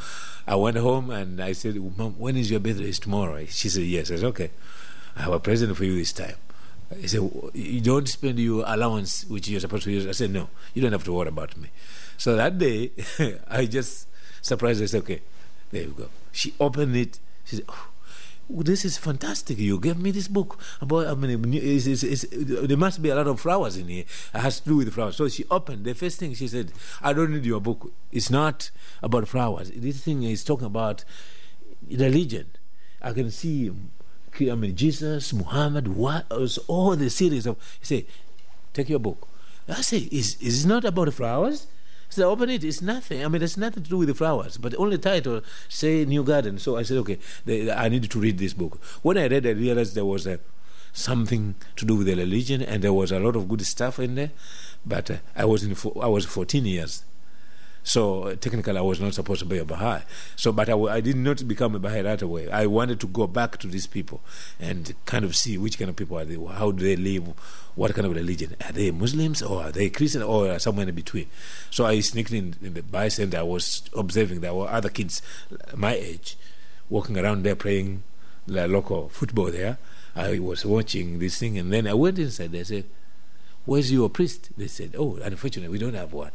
I 0.47 0.55
went 0.55 0.77
home 0.77 1.11
and 1.11 1.41
I 1.41 1.53
said, 1.53 1.75
Mom, 1.99 2.15
when 2.19 2.37
is 2.37 2.51
your 2.51 2.61
birthday? 2.61 2.85
It's 2.85 3.01
tomorrow. 3.01 3.45
She 3.47 3.69
said, 3.69 3.83
yes. 3.83 4.11
I 4.13 4.17
said, 4.17 4.25
okay, 4.27 4.51
I 5.17 5.23
have 5.23 5.33
a 5.33 5.41
present 5.41 5.77
for 5.77 5.85
you 5.85 5.97
this 5.97 6.13
time. 6.13 6.37
He 7.01 7.07
said, 7.07 7.21
You 7.55 7.81
don't 7.81 8.09
spend 8.09 8.39
your 8.41 8.65
allowance 8.67 9.25
which 9.29 9.47
you're 9.49 9.61
supposed 9.61 9.85
to 9.85 9.93
use. 9.93 10.07
I 10.09 10.11
said, 10.13 10.31
No, 10.33 10.49
you 10.75 10.83
don't 10.83 10.91
have 10.91 11.05
to 11.05 11.13
worry 11.13 11.29
about 11.29 11.57
me. 11.57 11.69
So 12.19 12.35
that 12.35 12.59
day, 12.59 12.91
I 13.49 13.67
just 13.67 14.09
surprised. 14.43 14.83
I 14.83 14.87
said, 14.87 15.03
Okay, 15.03 15.21
there 15.71 15.83
you 15.83 15.95
go. 15.97 16.09
She 16.33 16.55
opened 16.61 16.97
it. 16.97 17.19
She 17.45 17.57
said, 17.57 17.65
Oh, 17.69 17.91
this 18.49 18.85
is 18.85 18.99
fantastic. 18.99 19.59
You 19.59 19.79
gave 19.79 19.99
me 19.99 20.11
this 20.11 20.29
book 20.29 20.59
about, 20.81 21.07
I 21.07 21.15
mean, 21.15 21.55
it's, 21.55 21.87
it's, 21.87 22.03
it's, 22.03 22.27
there 22.33 22.77
must 22.77 23.01
be 23.01 23.11
a 23.11 23.15
lot 23.15 23.29
of 23.29 23.41
flowers 23.41 23.77
in 23.77 23.87
here. 23.87 24.05
It 24.35 24.39
has 24.39 24.61
to 24.61 24.69
do 24.69 24.77
with 24.77 24.93
flowers. 24.93 25.17
So 25.17 25.29
she 25.29 25.45
opened. 25.51 25.85
The 25.85 25.95
first 25.95 26.19
thing 26.19 26.35
she 26.35 26.49
said, 26.49 26.73
I 27.01 27.13
don't 27.13 27.33
need 27.33 27.45
your 27.45 27.61
book. 27.61 27.93
It's 28.11 28.31
not 28.31 28.71
about 29.03 29.29
flowers. 29.29 29.71
This 29.71 30.03
thing 30.03 30.25
is 30.25 30.43
talking 30.43 30.67
about 30.67 31.05
religion. 31.89 32.47
I 33.01 33.13
can 33.13 33.31
see, 33.31 33.71
I 34.41 34.55
mean, 34.55 34.75
Jesus, 34.75 35.33
Muhammad, 35.33 35.89
what 35.89 36.27
all 36.67 36.97
the 36.97 37.09
series 37.11 37.47
of. 37.47 37.57
Say, 37.83 38.07
take 38.73 38.89
your 38.89 38.99
book. 38.99 39.29
I 39.69 39.83
say, 39.83 40.09
is 40.11 40.37
is 40.41 40.65
it 40.65 40.69
not 40.69 40.85
about 40.85 41.13
flowers? 41.15 41.67
So 42.11 42.29
I 42.29 42.33
open 42.33 42.51
it. 42.51 42.65
It's 42.65 42.83
nothing. 42.83 43.25
I 43.25 43.29
mean, 43.29 43.41
it's 43.41 43.57
nothing 43.57 43.85
to 43.85 43.91
do 43.91 43.99
with 43.99 44.09
the 44.09 44.15
flowers. 44.15 44.59
But 44.59 44.75
only 44.77 44.99
title 44.99 45.43
say 45.69 46.05
New 46.05 46.25
Garden. 46.25 46.59
So 46.59 46.77
I 46.77 46.83
said, 46.83 46.99
okay, 46.99 47.19
the, 47.47 47.71
I 47.71 47.89
need 47.89 48.11
to 48.11 48.21
read 48.21 48.39
this 48.39 48.53
book. 48.53 48.83
When 49.03 49.17
I 49.17 49.29
read, 49.29 49.47
I 49.47 49.51
realized 49.51 49.95
there 49.95 50.05
was 50.05 50.27
a 50.27 50.41
something 50.93 51.55
to 51.77 51.85
do 51.85 51.95
with 51.95 52.09
the 52.09 52.17
religion, 52.17 52.63
and 52.63 52.83
there 52.83 52.93
was 52.93 53.13
a 53.13 53.21
lot 53.21 53.37
of 53.37 53.49
good 53.49 53.65
stuff 53.65 54.01
in 54.01 54.17
there. 54.17 54.33
But 54.85 55.11
uh, 55.11 55.17
I 55.37 55.45
was 55.45 55.63
in 55.63 55.77
I 56.03 56.09
was 56.09 56.27
14 56.27 56.67
years. 56.67 57.05
So 57.83 58.25
uh, 58.25 58.35
technically, 58.37 58.77
I 58.77 58.83
was 58.83 59.01
not 59.01 59.15
supposed 59.15 59.41
to 59.41 59.47
be 59.47 59.59
a 59.59 59.65
Baha'i. 59.65 60.03
So, 60.37 60.53
but 60.53 60.69
I 60.69 61.01
did 61.01 61.17
not 61.17 61.47
become 61.49 61.75
a 61.75 61.79
Baha'i 61.79 62.03
right 62.03 62.21
away. 62.21 62.51
I 62.51 62.67
wanted 62.67 63.01
to 63.01 63.07
go 63.07 63.27
back 63.27 63.59
to 63.59 63.67
these 63.67 63.87
people 63.87 64.21
and 64.59 64.95
kind 65.07 65.25
of 65.25 65.35
see 65.35 65.57
which 65.59 65.79
kind 65.79 65.89
of 65.89 65.97
people 65.97 66.19
are 66.19 66.25
they, 66.25 66.37
how 66.37 66.71
do 66.71 66.85
they 66.85 66.97
live, 66.97 67.29
what 67.75 67.95
kind 67.95 68.07
of 68.07 68.15
religion 68.15 68.57
are 68.67 68.73
they 68.73 68.91
Muslims 68.91 69.43
or 69.43 69.63
are 69.63 69.73
they 69.73 69.89
Christian 69.89 70.23
or 70.23 70.59
somewhere 70.59 70.89
in 70.89 70.95
between. 70.95 71.27
So 71.71 71.87
I 71.87 72.01
sneaked 72.01 72.33
in, 72.33 72.55
in 72.63 72.75
the 72.75 72.83
Baha'i 72.83 73.09
center. 73.11 73.39
I 73.39 73.43
was 73.43 73.83
observing 73.97 74.41
there 74.41 74.55
were 74.55 74.69
other 74.69 74.91
kids 74.91 75.23
my 75.75 75.95
age 75.95 76.37
walking 76.91 77.17
around 77.17 77.45
there 77.45 77.57
playing 77.57 78.03
the 78.47 78.69
local 78.69 79.09
football 79.09 79.51
there. 79.51 79.79
I 80.15 80.39
was 80.41 80.67
watching 80.67 81.21
this 81.21 81.39
thing, 81.39 81.57
and 81.57 81.73
then 81.73 81.87
I 81.87 81.95
went 81.95 82.19
inside. 82.19 82.51
They 82.51 82.65
said, 82.65 82.85
"Where's 83.65 83.93
your 83.93 84.11
priest?" 84.11 84.51
They 84.57 84.67
said, 84.67 84.97
"Oh, 84.99 85.17
unfortunately, 85.23 85.71
we 85.71 85.79
don't 85.79 85.95
have 85.95 86.13
one." 86.13 86.33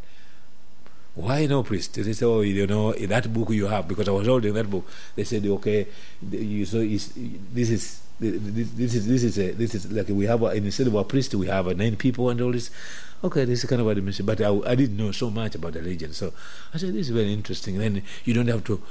Why 1.16 1.46
no 1.46 1.64
priest? 1.64 1.94
They 1.94 2.14
said, 2.14 2.26
oh, 2.26 2.42
you 2.42 2.68
know, 2.68 2.92
that 2.94 3.34
book 3.34 3.50
you 3.50 3.68
have, 3.68 3.88
because 3.88 4.08
I 4.08 4.12
was 4.12 4.28
holding 4.28 4.54
that 4.54 4.70
book. 4.70 4.88
They 5.16 5.24
said, 5.24 5.46
okay, 5.46 5.88
you 6.30 6.66
so 6.66 6.80
this 6.80 7.70
is 7.70 8.02
this, 8.20 8.70
this 8.72 8.96
is 8.96 9.08
this 9.08 9.24
is 9.24 9.40
a, 9.40 9.52
this 9.52 9.76
is 9.76 9.92
like 9.92 10.08
we 10.10 10.26
have 10.26 10.42
a, 10.42 10.52
instead 10.52 10.88
of 10.88 10.96
a 10.96 11.04
priest 11.04 11.34
we 11.36 11.48
have 11.48 11.68
a 11.68 11.74
nine 11.74 11.96
people 11.96 12.30
and 12.30 12.40
all 12.42 12.52
this. 12.52 12.70
Okay, 13.24 13.46
this 13.46 13.64
is 13.64 13.70
kind 13.70 13.80
of 13.80 13.88
what 13.88 13.98
means. 13.98 14.20
But 14.22 14.42
I, 14.42 14.50
I 14.66 14.76
didn't 14.76 14.98
know 14.98 15.12
so 15.12 15.30
much 15.30 15.56
about 15.56 15.74
the 15.74 15.80
religion, 15.80 16.14
so 16.14 16.34
I 16.74 16.78
said 16.78 16.94
this 16.94 17.08
is 17.08 17.10
very 17.10 17.34
interesting. 17.34 17.78
Then 17.78 18.04
you 18.26 18.34
don't 18.34 18.48
have 18.48 18.64
to 18.66 18.82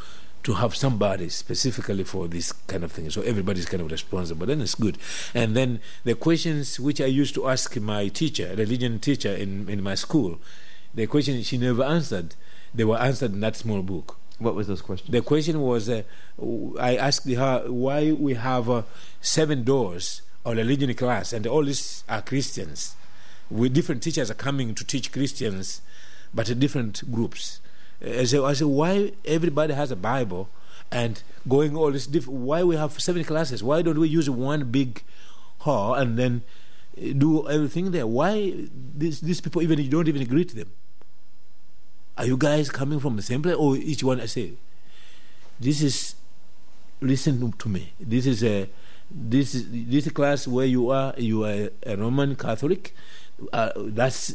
to 0.44 0.54
have 0.54 0.76
somebody 0.76 1.30
specifically 1.30 2.04
for 2.04 2.28
this 2.28 2.52
kind 2.52 2.84
of 2.84 2.92
thing. 2.92 3.08
So 3.10 3.22
everybody's 3.22 3.66
kind 3.66 3.82
of 3.82 3.90
responsible. 3.90 4.46
Then 4.46 4.60
it's 4.60 4.74
good. 4.74 4.98
And 5.34 5.56
then 5.56 5.80
the 6.04 6.14
questions 6.14 6.78
which 6.78 7.00
I 7.00 7.06
used 7.06 7.34
to 7.36 7.48
ask 7.48 7.74
my 7.78 8.08
teacher, 8.08 8.54
religion 8.54 8.98
teacher 8.98 9.32
in, 9.32 9.68
in 9.70 9.82
my 9.82 9.94
school, 9.94 10.38
the 10.94 11.06
question 11.06 11.42
she 11.42 11.58
never 11.58 11.82
answered, 11.82 12.34
they 12.74 12.84
were 12.84 12.98
answered 12.98 13.32
in 13.32 13.40
that 13.40 13.56
small 13.56 13.82
book. 13.82 14.18
What 14.38 14.54
was 14.54 14.66
those 14.66 14.82
questions? 14.82 15.10
The 15.10 15.22
question 15.22 15.60
was, 15.60 15.88
uh, 15.88 16.02
I 16.78 16.96
asked 16.96 17.28
her 17.28 17.64
why 17.68 18.12
we 18.12 18.34
have 18.34 18.68
uh, 18.68 18.82
seven 19.20 19.62
doors 19.62 20.22
on 20.44 20.56
religion 20.56 20.92
class, 20.94 21.32
and 21.32 21.46
all 21.46 21.64
these 21.64 22.04
are 22.08 22.20
Christians. 22.20 22.96
We 23.50 23.68
different 23.68 24.02
teachers 24.02 24.30
are 24.30 24.34
coming 24.34 24.74
to 24.74 24.84
teach 24.84 25.12
Christians, 25.12 25.80
but 26.32 26.50
uh, 26.50 26.54
different 26.54 27.10
groups. 27.12 27.60
Uh, 28.04 28.24
so 28.24 28.44
I 28.44 28.54
said, 28.54 28.66
why 28.66 29.12
everybody 29.24 29.74
has 29.74 29.90
a 29.90 29.96
Bible, 29.96 30.48
and 30.90 31.22
going 31.48 31.76
all 31.76 31.92
this 31.92 32.06
different? 32.06 32.40
Why 32.40 32.64
we 32.64 32.76
have 32.76 33.00
seven 33.00 33.24
classes? 33.24 33.62
Why 33.62 33.82
don't 33.82 33.98
we 33.98 34.08
use 34.08 34.28
one 34.28 34.64
big 34.70 35.02
hall 35.58 35.94
and 35.94 36.18
then 36.18 36.42
uh, 36.98 37.12
do 37.16 37.48
everything 37.48 37.92
there? 37.92 38.06
Why 38.06 38.52
these 38.96 39.20
these 39.20 39.40
people 39.40 39.62
even 39.62 39.78
you 39.78 39.88
don't 39.88 40.08
even 40.08 40.26
greet 40.26 40.54
them? 40.54 40.72
Are 42.16 42.26
you 42.26 42.36
guys 42.36 42.70
coming 42.70 43.00
from 43.00 43.16
the 43.16 43.22
same 43.22 43.42
place, 43.42 43.56
or 43.56 43.76
each 43.76 44.04
one? 44.04 44.20
I 44.20 44.26
say, 44.26 44.52
this 45.58 45.82
is 45.82 46.14
listen 47.00 47.52
to 47.52 47.68
me. 47.68 47.92
This 48.00 48.26
is 48.26 48.42
a 48.44 48.68
this 49.10 49.54
is 49.54 49.66
this 49.70 50.08
class 50.10 50.46
where 50.46 50.66
you 50.66 50.90
are. 50.90 51.14
You 51.18 51.44
are 51.44 51.70
a 51.84 51.96
Roman 51.96 52.36
Catholic. 52.36 52.94
Uh, 53.52 53.70
that's 53.76 54.34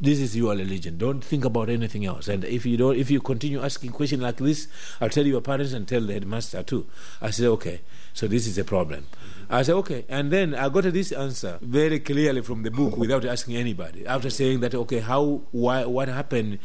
this 0.00 0.20
is 0.20 0.36
your 0.36 0.54
religion. 0.54 0.96
Don't 0.98 1.22
think 1.22 1.44
about 1.44 1.68
anything 1.68 2.06
else. 2.06 2.28
And 2.28 2.44
if 2.44 2.64
you 2.64 2.76
don't, 2.76 2.96
if 2.96 3.10
you 3.10 3.20
continue 3.20 3.62
asking 3.62 3.90
questions 3.92 4.22
like 4.22 4.36
this, 4.36 4.68
I'll 5.00 5.08
tell 5.08 5.26
your 5.26 5.40
parents 5.40 5.72
and 5.72 5.88
tell 5.88 6.00
the 6.00 6.12
headmaster 6.12 6.62
too. 6.62 6.86
I 7.20 7.30
said, 7.30 7.46
okay. 7.46 7.80
So 8.14 8.26
this 8.26 8.46
is 8.46 8.58
a 8.58 8.64
problem. 8.64 9.06
I 9.50 9.62
said, 9.62 9.74
okay. 9.76 10.04
And 10.08 10.30
then 10.30 10.54
I 10.54 10.68
got 10.68 10.84
this 10.84 11.12
answer 11.12 11.58
very 11.60 12.00
clearly 12.00 12.42
from 12.42 12.62
the 12.62 12.70
book 12.70 12.96
without 12.96 13.24
asking 13.24 13.56
anybody. 13.56 14.06
After 14.06 14.30
saying 14.30 14.60
that, 14.60 14.74
okay, 14.74 15.00
how, 15.00 15.42
why, 15.50 15.84
what 15.84 16.08
happened? 16.08 16.58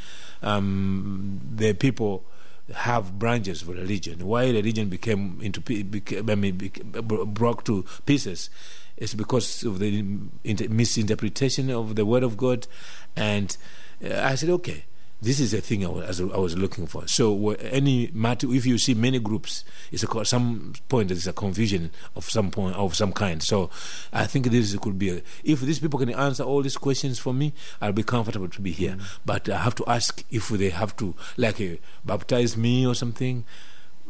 Um, 0.43 1.39
the 1.55 1.73
people 1.73 2.25
have 2.73 3.17
branches 3.17 3.61
for 3.61 3.71
religion. 3.71 4.25
Why 4.25 4.49
religion 4.49 4.89
became 4.89 5.39
into 5.41 5.61
became, 5.61 6.29
I 6.29 6.35
mean, 6.35 6.57
became, 6.57 6.91
broke 6.91 7.65
to 7.65 7.85
pieces 8.05 8.49
is 8.97 9.13
because 9.13 9.63
of 9.63 9.79
the 9.79 10.05
inter- 10.43 10.69
misinterpretation 10.69 11.69
of 11.69 11.95
the 11.95 12.05
word 12.05 12.23
of 12.23 12.37
God. 12.37 12.67
And 13.15 13.55
uh, 14.03 14.21
I 14.21 14.35
said, 14.35 14.49
okay, 14.49 14.85
this 15.23 15.39
is 15.39 15.53
a 15.53 15.61
thing 15.61 15.85
I 15.85 15.89
was, 15.89 16.21
I 16.21 16.37
was 16.37 16.57
looking 16.57 16.85
for. 16.85 17.07
So 17.07 17.51
any 17.51 18.09
matter, 18.13 18.51
if 18.53 18.65
you 18.65 18.77
see 18.77 18.93
many 18.93 19.19
groups, 19.19 19.63
it's 19.91 20.03
a 20.03 20.25
some 20.25 20.73
point 20.89 21.07
there's 21.07 21.27
a 21.27 21.33
confusion 21.33 21.91
of 22.15 22.29
some 22.29 22.51
point 22.51 22.75
of 22.75 22.95
some 22.95 23.13
kind. 23.13 23.41
So 23.41 23.69
I 24.11 24.25
think 24.25 24.47
this 24.47 24.75
could 24.77 24.99
be 24.99 25.09
a, 25.09 25.21
if 25.43 25.61
these 25.61 25.79
people 25.79 25.99
can 25.99 26.09
answer 26.09 26.43
all 26.43 26.61
these 26.61 26.77
questions 26.77 27.19
for 27.19 27.33
me, 27.33 27.53
I'll 27.81 27.93
be 27.93 28.03
comfortable 28.03 28.49
to 28.49 28.61
be 28.61 28.71
here. 28.71 28.91
Mm-hmm. 28.91 29.21
But 29.25 29.49
I 29.49 29.57
have 29.59 29.75
to 29.75 29.85
ask 29.87 30.23
if 30.29 30.49
they 30.49 30.69
have 30.69 30.95
to 30.97 31.15
like 31.37 31.61
uh, 31.61 31.75
baptize 32.05 32.57
me 32.57 32.85
or 32.85 32.95
something. 32.95 33.45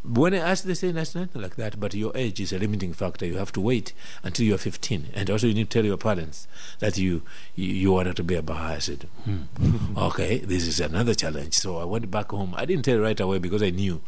When 0.04 0.34
I 0.34 0.38
asked, 0.38 0.66
they 0.66 0.74
say 0.74 0.90
that's 0.90 1.14
nothing 1.14 1.40
like 1.40 1.56
that, 1.56 1.80
but 1.80 1.94
your 1.94 2.12
age 2.14 2.38
is 2.38 2.52
a 2.52 2.58
limiting 2.58 2.92
factor. 2.92 3.24
You 3.24 3.38
have 3.38 3.52
to 3.52 3.60
wait 3.60 3.94
until 4.22 4.44
you're 4.44 4.58
15. 4.58 5.08
And 5.14 5.30
also, 5.30 5.46
you 5.46 5.54
need 5.54 5.70
to 5.70 5.78
tell 5.78 5.84
your 5.86 5.96
parents 5.96 6.46
that 6.80 6.98
you 6.98 7.22
you, 7.54 7.66
you 7.66 7.92
wanted 7.92 8.16
to 8.16 8.22
be 8.22 8.34
a 8.34 8.42
Baha'i. 8.42 8.74
I 8.74 8.78
said, 8.80 9.08
hmm, 9.24 9.96
okay, 9.96 10.38
this 10.38 10.66
is 10.66 10.78
another 10.78 11.14
challenge. 11.14 11.54
So 11.54 11.78
I 11.78 11.84
went 11.84 12.10
back 12.10 12.32
home. 12.32 12.54
I 12.54 12.66
didn't 12.66 12.84
tell 12.84 12.98
right 12.98 13.18
away 13.18 13.38
because 13.38 13.62
I 13.62 13.70
knew 13.70 14.02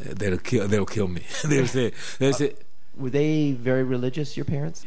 uh, 0.00 0.14
they'll, 0.14 0.38
kill, 0.38 0.66
they'll 0.66 0.86
kill 0.86 1.08
me. 1.08 1.22
they'll 1.44 1.66
say, 1.66 1.92
they'll 2.18 2.32
say, 2.32 2.54
Were 2.96 3.10
they 3.10 3.52
very 3.52 3.82
religious, 3.82 4.38
your 4.38 4.46
parents? 4.46 4.86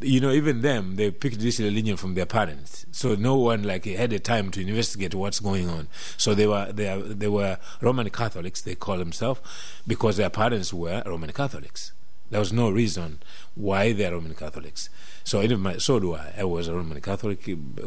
You 0.00 0.20
know, 0.20 0.30
even 0.30 0.60
them, 0.60 0.96
they 0.96 1.10
picked 1.10 1.40
this 1.40 1.58
religion 1.58 1.96
from 1.96 2.14
their 2.14 2.26
parents. 2.26 2.86
So 2.92 3.14
no 3.14 3.36
one 3.36 3.62
like 3.64 3.84
had 3.84 4.10
the 4.10 4.18
time 4.18 4.50
to 4.52 4.60
investigate 4.60 5.14
what's 5.14 5.40
going 5.40 5.68
on. 5.68 5.88
So 6.16 6.34
they 6.34 6.46
were 6.46 6.70
they, 6.72 6.88
are, 6.88 7.00
they 7.00 7.28
were 7.28 7.58
Roman 7.80 8.08
Catholics. 8.10 8.60
They 8.62 8.74
call 8.74 8.98
themselves 8.98 9.40
because 9.86 10.16
their 10.16 10.30
parents 10.30 10.72
were 10.72 11.02
Roman 11.04 11.32
Catholics. 11.32 11.92
There 12.32 12.40
was 12.40 12.50
no 12.50 12.70
reason 12.70 13.18
why 13.54 13.92
they're 13.92 14.12
Roman 14.12 14.32
Catholics. 14.34 14.88
So 15.22 15.46
my, 15.58 15.76
so 15.76 16.00
do 16.00 16.14
I. 16.14 16.32
I 16.38 16.44
was 16.44 16.66
a 16.66 16.74
Roman 16.74 16.98
Catholic. 17.02 17.44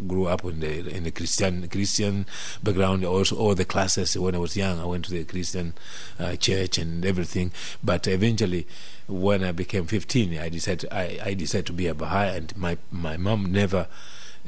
Grew 0.08 0.28
up 0.28 0.46
in 0.46 0.60
the 0.60 0.88
in 0.88 1.04
the 1.04 1.10
Christian 1.10 1.68
Christian 1.68 2.28
background. 2.62 3.04
Also, 3.06 3.38
all 3.38 3.56
the 3.56 3.66
classes 3.66 4.16
when 4.16 4.36
I 4.36 4.38
was 4.38 4.56
young, 4.56 4.80
I 4.80 4.86
went 4.86 5.06
to 5.06 5.12
the 5.12 5.24
Christian 5.24 5.74
uh, 6.20 6.36
church 6.36 6.78
and 6.78 7.04
everything. 7.04 7.54
But 7.84 8.06
eventually, 8.06 8.68
when 9.08 9.44
I 9.44 9.52
became 9.52 9.88
15, 9.88 10.38
I 10.38 10.50
decided 10.50 10.90
I, 10.92 11.20
I 11.24 11.34
decided 11.34 11.66
to 11.66 11.74
be 11.74 11.88
a 11.88 11.96
Baha'i, 11.96 12.38
and 12.38 12.56
my 12.56 12.78
my 12.92 13.18
mom 13.18 13.52
never, 13.52 13.88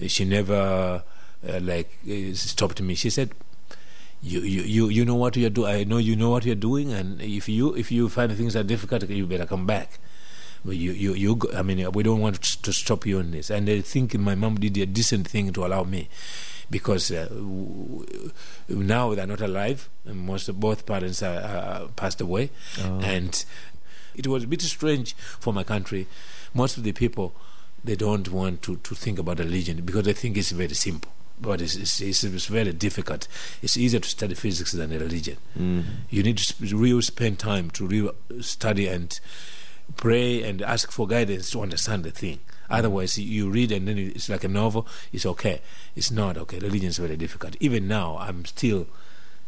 she 0.05 0.25
never 0.25 1.01
uh, 1.43 1.59
like 1.59 1.97
uh, 2.07 2.35
stopped 2.35 2.79
me. 2.83 2.93
She 2.93 3.09
said, 3.09 3.31
you, 4.21 4.41
you, 4.41 4.61
you, 4.63 4.89
you 4.89 5.05
know 5.05 5.15
what 5.15 5.35
you're 5.37 5.49
doing. 5.49 5.69
I 5.71 5.83
know 5.83 5.97
you 5.97 6.15
know 6.15 6.29
what 6.29 6.45
you're 6.45 6.55
doing, 6.55 6.91
and 6.93 7.21
if 7.21 7.47
you 7.47 7.73
if 7.75 7.91
you 7.91 8.09
find 8.09 8.31
things 8.35 8.55
are 8.55 8.63
difficult, 8.63 9.07
you 9.09 9.25
better 9.27 9.45
come 9.45 9.65
back. 9.65 9.99
But 10.65 10.75
you, 10.75 10.91
you, 10.91 11.13
you, 11.13 11.35
go- 11.35 11.51
I 11.55 11.61
mean, 11.61 11.89
we 11.91 12.03
don't 12.03 12.19
want 12.19 12.41
to 12.41 12.73
stop 12.73 13.05
you 13.05 13.19
on 13.19 13.31
this. 13.31 13.49
And 13.51 13.69
I 13.69 13.79
think 13.81 14.15
my 14.15 14.33
mom 14.35 14.55
did 14.55 14.75
a 14.79 14.85
decent 14.87 15.27
thing 15.27 15.53
to 15.53 15.65
allow 15.65 15.83
me, 15.83 16.09
because 16.69 17.11
uh, 17.11 17.27
w- 17.29 18.31
now 18.67 19.13
they're 19.13 19.27
not 19.27 19.39
alive. 19.39 19.87
And 20.03 20.17
most 20.25 20.49
of 20.49 20.59
both 20.59 20.85
parents 20.85 21.21
are, 21.23 21.39
are 21.39 21.87
passed 21.95 22.19
away, 22.19 22.49
Oh. 22.81 22.99
and 23.03 23.45
it 24.15 24.27
was 24.27 24.43
a 24.43 24.47
bit 24.47 24.61
strange 24.63 25.15
for 25.15 25.53
my 25.53 25.63
country. 25.63 26.07
Most 26.53 26.75
of 26.75 26.83
the 26.83 26.91
people 26.91 27.33
they 27.83 27.95
don't 27.95 28.27
want 28.31 28.63
to, 28.63 28.77
to 28.77 28.95
think 28.95 29.19
about 29.19 29.37
religion 29.39 29.81
because 29.85 30.03
they 30.05 30.13
think 30.13 30.35
it's 30.37 30.51
very 30.51 30.73
simple. 30.73 31.11
But 31.39 31.61
it's, 31.61 31.75
it's, 31.75 32.01
it's, 32.01 32.23
it's 32.23 32.47
very 32.47 32.73
difficult. 32.73 33.27
It's 33.61 33.77
easier 33.77 33.99
to 33.99 34.09
study 34.09 34.33
physics 34.33 34.71
than 34.71 34.91
a 34.91 34.97
religion. 34.97 35.37
Mm. 35.57 35.83
You 36.09 36.23
need 36.23 36.37
to 36.39 36.43
sp- 36.49 36.73
really 36.73 37.01
spend 37.03 37.37
time 37.39 37.69
to 37.71 37.85
really 37.85 38.11
study 38.41 38.87
and 38.87 39.19
pray 39.95 40.43
and 40.43 40.61
ask 40.61 40.91
for 40.91 41.07
guidance 41.07 41.51
to 41.51 41.61
understand 41.61 42.03
the 42.03 42.11
thing. 42.11 42.39
Otherwise, 42.69 43.17
you 43.17 43.49
read 43.49 43.71
and 43.71 43.87
then 43.87 43.97
it's 43.97 44.29
like 44.29 44.43
a 44.43 44.47
novel. 44.47 44.87
It's 45.13 45.25
okay. 45.25 45.61
It's 45.95 46.11
not 46.11 46.37
okay. 46.37 46.59
Religion 46.59 46.89
is 46.89 46.97
very 46.97 47.15
difficult. 47.15 47.55
Even 47.59 47.87
now, 47.87 48.17
I'm 48.19 48.43
still 48.45 48.87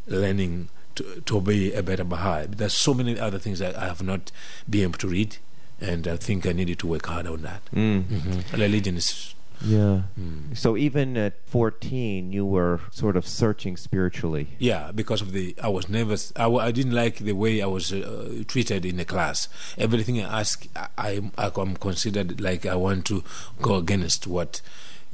learning 0.08 0.70
to, 0.96 1.22
to 1.26 1.42
be 1.42 1.74
a 1.74 1.84
better 1.84 2.04
Baha'i. 2.04 2.46
There's 2.48 2.74
so 2.74 2.94
many 2.94 3.20
other 3.20 3.40
things 3.40 3.60
that 3.60 3.76
I 3.76 3.88
have 3.88 4.02
not 4.04 4.32
been 4.70 4.84
able 4.84 5.00
to 5.00 5.08
read, 5.08 5.38
and 5.82 6.08
I 6.08 6.18
think 6.18 6.46
I 6.46 6.54
needed 6.54 6.80
to 6.80 6.88
work 6.88 7.08
hard 7.08 7.28
on 7.28 7.42
that. 7.42 7.62
Mm. 7.74 8.04
hmm 8.04 8.62
Religion 8.62 8.98
is. 8.98 9.34
Yeah. 9.62 10.04
Mm. 10.20 10.58
So 10.58 10.78
even 10.78 11.18
at 11.18 11.46
14, 11.48 12.32
you 12.32 12.46
were 12.46 12.80
sort 12.92 13.16
of 13.18 13.28
searching 13.28 13.78
spiritually. 13.78 14.48
Yeah, 14.58 14.92
because 14.94 15.22
of 15.22 15.32
the 15.32 15.56
I 15.62 15.68
was 15.68 15.90
nervous. 15.90 16.32
I, 16.36 16.48
I 16.48 16.72
didn't 16.72 16.94
like 16.94 17.18
the 17.18 17.34
way 17.34 17.62
I 17.62 17.66
was 17.66 17.92
uh, 17.92 18.44
treated 18.48 18.86
in 18.86 18.98
the 18.98 19.06
class. 19.06 19.48
Everything 19.78 20.22
I 20.22 20.40
ask, 20.40 20.66
I, 20.98 21.22
I 21.38 21.52
am 21.58 21.76
considered 21.76 22.40
like 22.40 22.66
I 22.66 22.76
want 22.76 23.06
to 23.06 23.24
go 23.62 23.76
against 23.76 24.28
what 24.28 24.62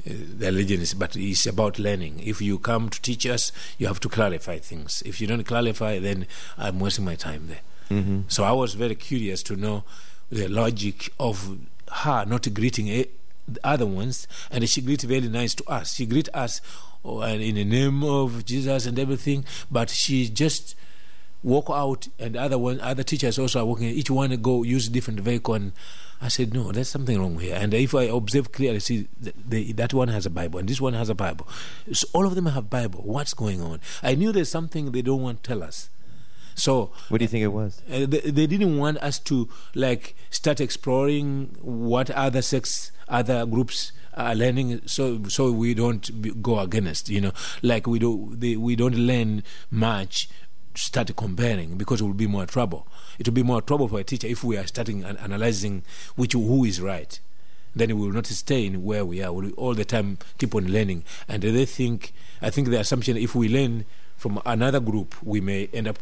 uh, 0.06 0.10
the 0.38 0.46
religion 0.46 0.80
is. 0.80 0.94
But 0.94 1.16
it's 1.16 1.46
about 1.46 1.78
learning. 1.78 2.20
If 2.20 2.40
you 2.40 2.58
come 2.58 2.88
to 2.88 3.00
teach 3.00 3.26
us, 3.26 3.52
you 3.78 3.86
have 3.86 4.00
to 4.00 4.08
clarify 4.08 4.58
things. 4.58 5.02
If 5.04 5.20
you 5.20 5.26
don't 5.26 5.44
clarify, 5.44 5.98
then 5.98 6.26
I'm 6.56 6.78
wasting 6.78 7.04
my 7.04 7.16
time 7.16 7.48
there. 7.48 7.60
Mm-hmm. 7.90 8.22
So 8.28 8.44
I 8.44 8.52
was 8.52 8.74
very 8.74 8.94
curious 8.94 9.42
to 9.44 9.56
know 9.56 9.84
the 10.30 10.48
logic 10.48 11.12
of 11.20 11.56
her 11.90 12.24
not 12.26 12.52
greeting 12.52 12.88
a, 12.88 13.06
the 13.48 13.60
other 13.64 13.86
ones, 13.86 14.26
and 14.50 14.68
she 14.68 14.80
greet 14.80 15.02
very 15.02 15.28
nice 15.28 15.54
to 15.54 15.64
us. 15.68 15.94
She 15.94 16.06
greet 16.06 16.28
us 16.34 16.60
oh, 17.04 17.22
in 17.22 17.54
the 17.54 17.64
name 17.64 18.02
of 18.04 18.44
Jesus 18.44 18.86
and 18.86 18.98
everything, 18.98 19.44
but 19.70 19.90
she 19.90 20.28
just 20.28 20.74
walk 21.42 21.66
out, 21.70 22.08
and 22.18 22.36
other 22.36 22.58
one, 22.58 22.80
other 22.80 23.02
teachers 23.04 23.38
also 23.38 23.60
are 23.60 23.64
walking. 23.64 23.88
Each 23.88 24.10
one 24.10 24.34
go 24.42 24.62
use 24.64 24.88
different 24.88 25.20
vehicle, 25.20 25.54
and 25.54 25.72
I 26.20 26.28
said, 26.28 26.54
no, 26.54 26.72
there's 26.72 26.88
something 26.88 27.20
wrong 27.20 27.38
here. 27.38 27.54
And 27.54 27.72
if 27.74 27.94
I 27.94 28.04
observe 28.04 28.50
clearly, 28.50 28.80
see 28.80 29.06
that 29.20 29.94
one 29.94 30.08
has 30.08 30.26
a 30.26 30.30
Bible, 30.30 30.58
and 30.58 30.68
this 30.68 30.80
one 30.80 30.94
has 30.94 31.08
a 31.08 31.14
Bible. 31.14 31.46
So 31.92 32.08
all 32.14 32.26
of 32.26 32.34
them 32.34 32.46
have 32.46 32.70
Bible. 32.70 33.02
What's 33.04 33.34
going 33.34 33.60
on? 33.62 33.80
I 34.02 34.14
knew 34.14 34.32
there's 34.32 34.48
something 34.48 34.90
they 34.92 35.02
don't 35.02 35.22
want 35.22 35.42
to 35.42 35.48
tell 35.48 35.62
us. 35.62 35.90
So 36.54 36.90
What 37.10 37.18
do 37.18 37.24
you 37.24 37.28
think 37.28 37.44
it 37.44 37.48
was? 37.48 37.82
uh, 37.86 38.06
they, 38.06 38.20
they 38.20 38.46
didn't 38.46 38.78
want 38.78 38.96
us 38.98 39.18
to 39.20 39.46
like 39.74 40.16
start 40.30 40.58
exploring 40.58 41.54
what 41.60 42.10
other 42.10 42.40
sects, 42.40 42.92
other 43.08 43.46
groups 43.46 43.92
are 44.14 44.34
learning, 44.34 44.80
so 44.86 45.22
so 45.28 45.52
we 45.52 45.74
don't 45.74 46.42
go 46.42 46.58
against. 46.58 47.08
You 47.08 47.20
know, 47.20 47.32
like 47.62 47.86
we 47.86 47.98
don't 47.98 48.40
they, 48.40 48.56
we 48.56 48.76
don't 48.76 48.96
learn 48.96 49.42
much. 49.70 50.28
Start 50.74 51.14
comparing 51.16 51.78
because 51.78 52.02
it 52.02 52.04
will 52.04 52.12
be 52.12 52.26
more 52.26 52.44
trouble. 52.44 52.86
It 53.18 53.26
will 53.26 53.34
be 53.34 53.42
more 53.42 53.62
trouble 53.62 53.88
for 53.88 53.98
a 53.98 54.04
teacher 54.04 54.26
if 54.26 54.44
we 54.44 54.58
are 54.58 54.66
starting 54.66 55.04
an- 55.04 55.16
analyzing 55.16 55.82
which 56.16 56.34
who 56.34 56.64
is 56.64 56.82
right. 56.82 57.18
Then 57.74 57.88
we 57.98 58.06
will 58.06 58.12
not 58.12 58.26
stay 58.26 58.66
in 58.66 58.84
where 58.84 59.04
we 59.04 59.22
are. 59.22 59.32
We'll 59.32 59.52
all 59.52 59.74
the 59.74 59.84
time 59.86 60.18
keep 60.38 60.54
on 60.54 60.70
learning, 60.70 61.04
and 61.28 61.42
they 61.42 61.64
think. 61.64 62.12
I 62.42 62.50
think 62.50 62.68
the 62.68 62.80
assumption 62.80 63.16
if 63.16 63.34
we 63.34 63.48
learn 63.48 63.86
from 64.16 64.40
another 64.44 64.80
group, 64.80 65.14
we 65.22 65.40
may 65.40 65.68
end 65.72 65.88
up 65.88 65.98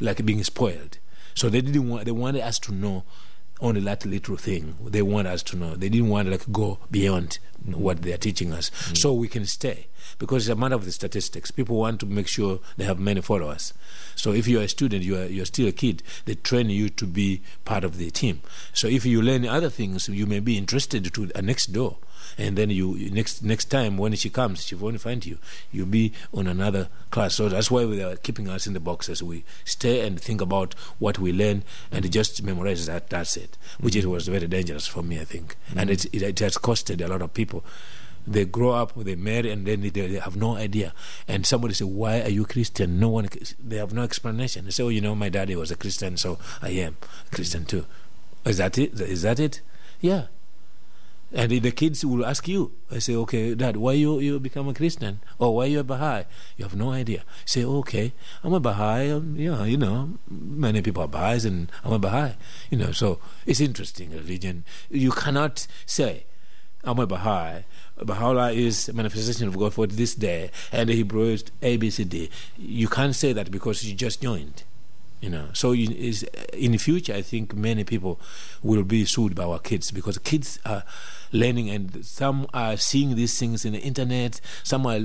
like 0.00 0.24
being 0.24 0.42
spoiled. 0.44 0.98
So 1.34 1.48
they 1.48 1.60
didn't 1.60 1.88
want. 1.88 2.04
They 2.04 2.12
wanted 2.12 2.42
us 2.42 2.58
to 2.60 2.72
know 2.72 3.04
only 3.60 3.80
that 3.82 4.04
little 4.04 4.36
thing. 4.36 4.76
They 4.84 5.02
want 5.02 5.28
us 5.28 5.42
to 5.44 5.56
know. 5.56 5.74
They 5.76 5.88
didn't 5.88 6.08
want 6.08 6.26
to 6.26 6.32
like 6.32 6.50
go 6.52 6.78
beyond 6.90 7.38
what 7.64 8.02
they 8.02 8.12
are 8.12 8.18
teaching 8.18 8.52
us, 8.52 8.70
mm. 8.70 8.96
so 8.96 9.12
we 9.12 9.28
can 9.28 9.46
stay. 9.46 9.86
Because 10.18 10.46
it's 10.46 10.52
a 10.52 10.56
matter 10.60 10.74
of 10.74 10.84
the 10.84 10.92
statistics. 10.92 11.50
People 11.50 11.76
want 11.76 11.98
to 12.00 12.06
make 12.06 12.28
sure 12.28 12.60
they 12.76 12.84
have 12.84 12.98
many 12.98 13.20
followers. 13.20 13.72
So 14.14 14.32
if 14.32 14.46
you're 14.46 14.62
a 14.62 14.68
student, 14.68 15.02
you 15.02 15.16
are 15.16 15.24
you're 15.24 15.46
still 15.46 15.68
a 15.68 15.72
kid. 15.72 16.02
They 16.26 16.34
train 16.34 16.70
you 16.70 16.88
to 16.90 17.06
be 17.06 17.42
part 17.64 17.84
of 17.84 17.96
the 17.96 18.10
team. 18.10 18.42
So 18.72 18.86
if 18.86 19.06
you 19.06 19.22
learn 19.22 19.46
other 19.46 19.70
things, 19.70 20.08
you 20.08 20.26
may 20.26 20.40
be 20.40 20.58
interested 20.58 21.12
to 21.12 21.30
a 21.34 21.42
next 21.42 21.72
door 21.72 21.96
and 22.38 22.56
then 22.56 22.70
you 22.70 23.10
next 23.10 23.42
next 23.42 23.66
time 23.66 23.96
when 23.96 24.14
she 24.14 24.30
comes, 24.30 24.64
she 24.64 24.74
won't 24.74 25.00
find 25.00 25.24
you. 25.24 25.38
You'll 25.72 25.86
be 25.86 26.12
on 26.32 26.46
another 26.46 26.88
class. 27.10 27.34
So 27.34 27.48
that's 27.48 27.70
why 27.70 27.84
they 27.84 28.02
are 28.02 28.16
keeping 28.16 28.48
us 28.48 28.66
in 28.66 28.72
the 28.72 28.80
boxes. 28.80 29.22
We 29.22 29.44
stay 29.64 30.06
and 30.06 30.20
think 30.20 30.40
about 30.40 30.74
what 30.98 31.18
we 31.18 31.32
learn 31.32 31.64
and 31.90 32.10
just 32.10 32.42
memorize 32.42 32.86
that. 32.86 33.10
That's 33.10 33.36
it. 33.36 33.56
Which 33.80 33.96
it 33.96 34.06
was 34.06 34.28
very 34.28 34.46
dangerous 34.46 34.86
for 34.86 35.02
me, 35.02 35.20
I 35.20 35.24
think, 35.24 35.56
and 35.76 35.90
it, 35.90 36.04
it 36.06 36.22
it 36.22 36.38
has 36.40 36.56
costed 36.56 37.04
a 37.04 37.08
lot 37.08 37.22
of 37.22 37.34
people. 37.34 37.64
They 38.26 38.46
grow 38.46 38.70
up, 38.70 38.94
they 38.96 39.16
marry, 39.16 39.50
and 39.50 39.66
then 39.66 39.82
they, 39.82 39.90
they 39.90 40.18
have 40.18 40.34
no 40.34 40.56
idea. 40.56 40.94
And 41.28 41.44
somebody 41.44 41.74
say, 41.74 41.84
"Why 41.84 42.22
are 42.22 42.30
you 42.30 42.46
Christian?" 42.46 42.98
No 42.98 43.10
one. 43.10 43.28
They 43.62 43.76
have 43.76 43.92
no 43.92 44.02
explanation. 44.02 44.64
They 44.64 44.70
say, 44.70 44.82
"Oh, 44.82 44.88
you 44.88 45.02
know, 45.02 45.14
my 45.14 45.28
daddy 45.28 45.54
was 45.56 45.70
a 45.70 45.76
Christian, 45.76 46.16
so 46.16 46.38
I 46.62 46.70
am 46.70 46.96
Christian 47.30 47.66
too." 47.66 47.84
Is 48.46 48.56
that 48.58 48.78
it? 48.78 48.98
Is 49.00 49.22
that 49.22 49.38
it? 49.40 49.60
Yeah. 50.00 50.26
And 51.34 51.50
the 51.50 51.72
kids 51.72 52.04
will 52.04 52.24
ask 52.24 52.46
you. 52.46 52.70
I 52.92 53.00
say, 53.00 53.16
okay, 53.16 53.56
Dad, 53.56 53.76
why 53.76 53.94
you 53.94 54.20
you 54.20 54.38
become 54.38 54.68
a 54.68 54.74
Christian? 54.74 55.18
Or 55.40 55.56
why 55.56 55.64
you 55.66 55.80
a 55.80 55.84
Baha'i? 55.84 56.24
You 56.56 56.64
have 56.64 56.76
no 56.76 56.92
idea. 56.92 57.24
say, 57.44 57.64
okay, 57.64 58.12
I'm 58.44 58.52
a 58.52 58.60
Baha'i. 58.60 59.10
Um, 59.10 59.34
yeah, 59.36 59.64
you 59.64 59.76
know, 59.76 60.14
many 60.30 60.80
people 60.80 61.02
are 61.02 61.08
Baha'is, 61.08 61.44
and 61.44 61.72
I'm 61.82 61.92
a 61.92 61.98
Baha'i. 61.98 62.34
You 62.70 62.78
know, 62.78 62.92
so 62.92 63.18
it's 63.46 63.60
interesting 63.60 64.10
religion. 64.10 64.62
You 64.88 65.10
cannot 65.10 65.66
say, 65.86 66.24
I'm 66.84 67.00
a 67.00 67.06
Baha'i. 67.06 67.64
Baha'u'llah 67.98 68.52
is 68.52 68.88
a 68.88 68.92
manifestation 68.92 69.48
of 69.48 69.58
God 69.58 69.74
for 69.74 69.88
this 69.88 70.14
day, 70.14 70.52
and 70.70 70.88
the 70.88 70.94
Hebrew 70.94 71.34
is 71.34 71.44
A, 71.62 71.76
B, 71.76 71.90
C, 71.90 72.04
D. 72.04 72.30
You 72.56 72.86
can't 72.86 73.14
say 73.14 73.32
that 73.32 73.50
because 73.50 73.82
you 73.84 73.94
just 73.94 74.22
joined. 74.22 74.62
You 75.24 75.30
know, 75.30 75.48
so 75.54 75.72
is, 75.72 76.22
in 76.52 76.72
the 76.72 76.76
future, 76.76 77.14
I 77.14 77.22
think 77.22 77.54
many 77.54 77.82
people 77.82 78.20
will 78.62 78.82
be 78.82 79.06
sued 79.06 79.34
by 79.34 79.44
our 79.44 79.58
kids 79.58 79.90
because 79.90 80.18
kids 80.18 80.58
are 80.66 80.84
learning, 81.32 81.70
and 81.70 82.04
some 82.04 82.46
are 82.52 82.76
seeing 82.76 83.16
these 83.16 83.38
things 83.38 83.64
in 83.64 83.72
the 83.72 83.78
internet. 83.78 84.38
Some 84.64 84.86
are 84.86 85.00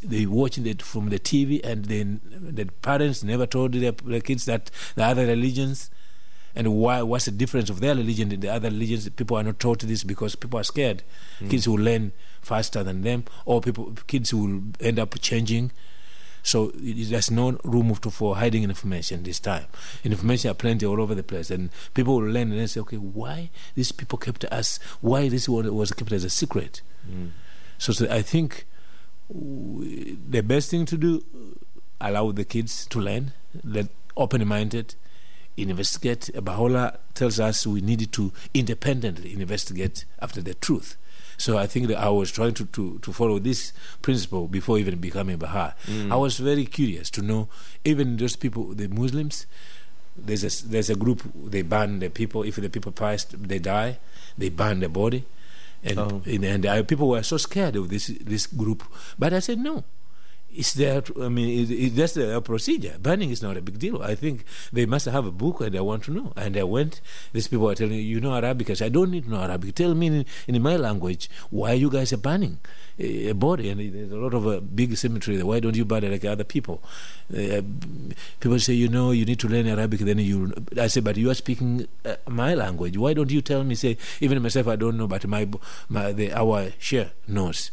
they 0.00 0.26
watching 0.26 0.64
it 0.68 0.80
from 0.80 1.08
the 1.08 1.18
TV, 1.18 1.60
and 1.64 1.86
then 1.86 2.20
the 2.30 2.66
parents 2.66 3.24
never 3.24 3.46
told 3.46 3.72
their, 3.72 3.90
their 3.90 4.20
kids 4.20 4.44
that 4.44 4.70
the 4.94 5.02
other 5.02 5.26
religions 5.26 5.90
and 6.54 6.72
why 6.74 7.02
what's 7.02 7.24
the 7.24 7.32
difference 7.32 7.68
of 7.68 7.80
their 7.80 7.96
religion 7.96 8.30
and 8.30 8.42
the 8.42 8.52
other 8.52 8.70
religions? 8.70 9.08
People 9.08 9.36
are 9.38 9.42
not 9.42 9.58
taught 9.58 9.80
this 9.80 10.04
because 10.04 10.36
people 10.36 10.60
are 10.60 10.64
scared. 10.64 11.02
Hmm. 11.40 11.48
Kids 11.48 11.66
will 11.66 11.80
learn 11.80 12.12
faster 12.42 12.84
than 12.84 13.02
them 13.02 13.24
or 13.44 13.60
people 13.60 13.92
kids 14.06 14.32
will 14.32 14.62
end 14.78 15.00
up 15.00 15.18
changing 15.20 15.72
So 16.44 16.70
it, 16.76 17.10
there's 17.10 17.30
no 17.30 17.58
room 17.64 17.92
to, 17.96 18.10
for 18.10 18.36
hiding 18.36 18.62
information 18.62 19.24
this 19.24 19.40
time. 19.40 19.64
Information 20.04 20.50
are 20.50 20.54
plenty 20.54 20.86
all 20.86 21.00
over 21.00 21.14
the 21.14 21.24
place, 21.24 21.50
and 21.50 21.70
people 21.94 22.16
will 22.16 22.28
learn 22.28 22.52
and 22.52 22.60
they 22.60 22.66
say, 22.68 22.80
okay, 22.80 22.98
why 22.98 23.50
these 23.74 23.90
people 23.90 24.18
kept 24.18 24.44
us? 24.44 24.78
Why 25.00 25.28
this 25.28 25.48
was, 25.48 25.68
was 25.70 25.92
kept 25.92 26.12
as 26.12 26.22
a 26.22 26.30
secret? 26.30 26.82
Mm. 27.10 27.30
So, 27.78 27.92
so 27.92 28.06
I 28.08 28.22
think 28.22 28.66
w- 29.28 30.16
the 30.28 30.42
best 30.42 30.70
thing 30.70 30.84
to 30.86 30.96
do 30.96 31.24
allow 32.00 32.30
the 32.30 32.44
kids 32.44 32.86
to 32.86 33.00
learn, 33.00 33.32
let 33.64 33.88
open 34.16 34.46
minded, 34.46 34.94
investigate. 35.56 36.30
Baha'u'llah 36.34 36.98
tells 37.14 37.40
us 37.40 37.66
we 37.66 37.80
needed 37.80 38.12
to 38.12 38.32
independently 38.52 39.32
investigate 39.32 40.04
after 40.20 40.42
the 40.42 40.54
truth. 40.54 40.96
So 41.36 41.58
I 41.58 41.66
think 41.66 41.88
that 41.88 41.98
I 41.98 42.08
was 42.10 42.30
trying 42.30 42.54
to, 42.54 42.64
to, 42.66 42.98
to 43.00 43.12
follow 43.12 43.38
this 43.38 43.72
principle 44.02 44.46
before 44.48 44.78
even 44.78 44.98
becoming 44.98 45.36
Baha'i. 45.36 45.72
Mm. 45.86 46.12
I 46.12 46.16
was 46.16 46.38
very 46.38 46.64
curious 46.66 47.10
to 47.10 47.22
know, 47.22 47.48
even 47.84 48.16
those 48.16 48.36
people, 48.36 48.74
the 48.74 48.88
Muslims, 48.88 49.46
there's 50.16 50.44
a, 50.44 50.68
there's 50.68 50.90
a 50.90 50.94
group, 50.94 51.22
they 51.34 51.62
burn 51.62 51.98
the 51.98 52.08
people, 52.08 52.44
if 52.44 52.56
the 52.56 52.68
people 52.70 52.92
pass, 52.92 53.24
they 53.24 53.58
die, 53.58 53.98
they 54.38 54.48
burn 54.48 54.80
the 54.80 54.88
body. 54.88 55.24
And, 55.82 55.98
Oh. 55.98 56.22
and, 56.24 56.44
and 56.44 56.64
uh, 56.66 56.82
people 56.84 57.08
were 57.08 57.22
so 57.22 57.36
scared 57.36 57.76
of 57.76 57.90
this, 57.90 58.06
this 58.22 58.46
group. 58.46 58.84
But 59.18 59.34
I 59.34 59.40
said, 59.40 59.58
no. 59.58 59.84
It's 60.56 60.72
there. 60.74 61.02
I 61.20 61.28
mean, 61.28 61.66
it, 61.70 61.96
that's 61.96 62.16
a 62.16 62.40
procedure. 62.40 62.96
Burning 63.00 63.30
is 63.30 63.42
not 63.42 63.56
a 63.56 63.62
big 63.62 63.78
deal. 63.78 64.00
I 64.02 64.14
think 64.14 64.44
they 64.72 64.86
must 64.86 65.06
have 65.06 65.26
a 65.26 65.32
book, 65.32 65.60
and 65.60 65.74
I 65.76 65.80
want 65.80 66.04
to 66.04 66.12
know. 66.12 66.32
And 66.36 66.56
I 66.56 66.62
went. 66.62 67.00
These 67.32 67.48
people 67.48 67.68
are 67.68 67.74
telling 67.74 67.92
me, 67.92 68.00
you 68.00 68.20
know 68.20 68.34
Arabic. 68.34 68.70
I 68.70 68.74
said, 68.74 68.86
I 68.86 68.88
don't 68.90 69.10
need 69.10 69.24
to 69.24 69.30
know 69.30 69.40
Arabic. 69.40 69.74
Tell 69.74 69.94
me 69.94 70.06
in, 70.06 70.26
in 70.46 70.62
my 70.62 70.76
language 70.76 71.28
why 71.50 71.72
you 71.72 71.90
guys 71.90 72.12
are 72.12 72.18
burning 72.18 72.60
a, 72.98 73.30
a 73.30 73.34
body. 73.34 73.68
And 73.70 73.80
there's 73.80 74.12
a 74.12 74.16
lot 74.16 74.32
of 74.32 74.46
uh, 74.46 74.60
big 74.60 74.96
cemetery 74.96 75.36
there. 75.36 75.46
Why 75.46 75.58
don't 75.58 75.76
you 75.76 75.84
burn 75.84 76.04
it 76.04 76.12
like 76.12 76.24
other 76.24 76.44
people? 76.44 76.82
Uh, 77.32 77.62
people 78.38 78.58
say, 78.60 78.74
you 78.74 78.88
know, 78.88 79.10
you 79.10 79.24
need 79.24 79.40
to 79.40 79.48
learn 79.48 79.66
Arabic. 79.66 80.00
Then 80.00 80.18
you. 80.18 80.52
I 80.80 80.86
say, 80.86 81.00
but 81.00 81.16
you 81.16 81.30
are 81.30 81.34
speaking 81.34 81.88
uh, 82.04 82.16
my 82.28 82.54
language. 82.54 82.96
Why 82.96 83.12
don't 83.12 83.32
you 83.32 83.42
tell 83.42 83.64
me? 83.64 83.74
Say, 83.74 83.98
even 84.20 84.40
myself, 84.40 84.68
I 84.68 84.76
don't 84.76 84.96
know, 84.96 85.08
but 85.08 85.26
my 85.26 85.48
my 85.88 86.12
the 86.12 86.32
our 86.32 86.70
share 86.78 87.10
knows. 87.26 87.72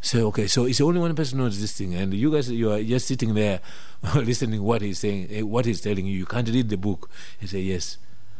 So 0.00 0.28
okay, 0.28 0.46
so 0.46 0.64
it's 0.64 0.80
only 0.80 1.00
one 1.00 1.14
person 1.16 1.38
knows 1.38 1.60
this 1.60 1.72
thing, 1.76 1.94
and 1.94 2.14
you 2.14 2.30
guys 2.30 2.50
you 2.50 2.70
are 2.70 2.82
just 2.82 3.08
sitting 3.08 3.34
there 3.34 3.60
listening 4.14 4.62
what 4.62 4.80
he's 4.80 5.00
saying, 5.00 5.26
eh, 5.30 5.42
what 5.42 5.64
he's 5.66 5.80
telling 5.80 6.06
you. 6.06 6.16
You 6.16 6.26
can't 6.26 6.48
read 6.48 6.68
the 6.68 6.76
book. 6.76 7.10
He 7.40 7.46
say 7.48 7.60
yes. 7.60 7.98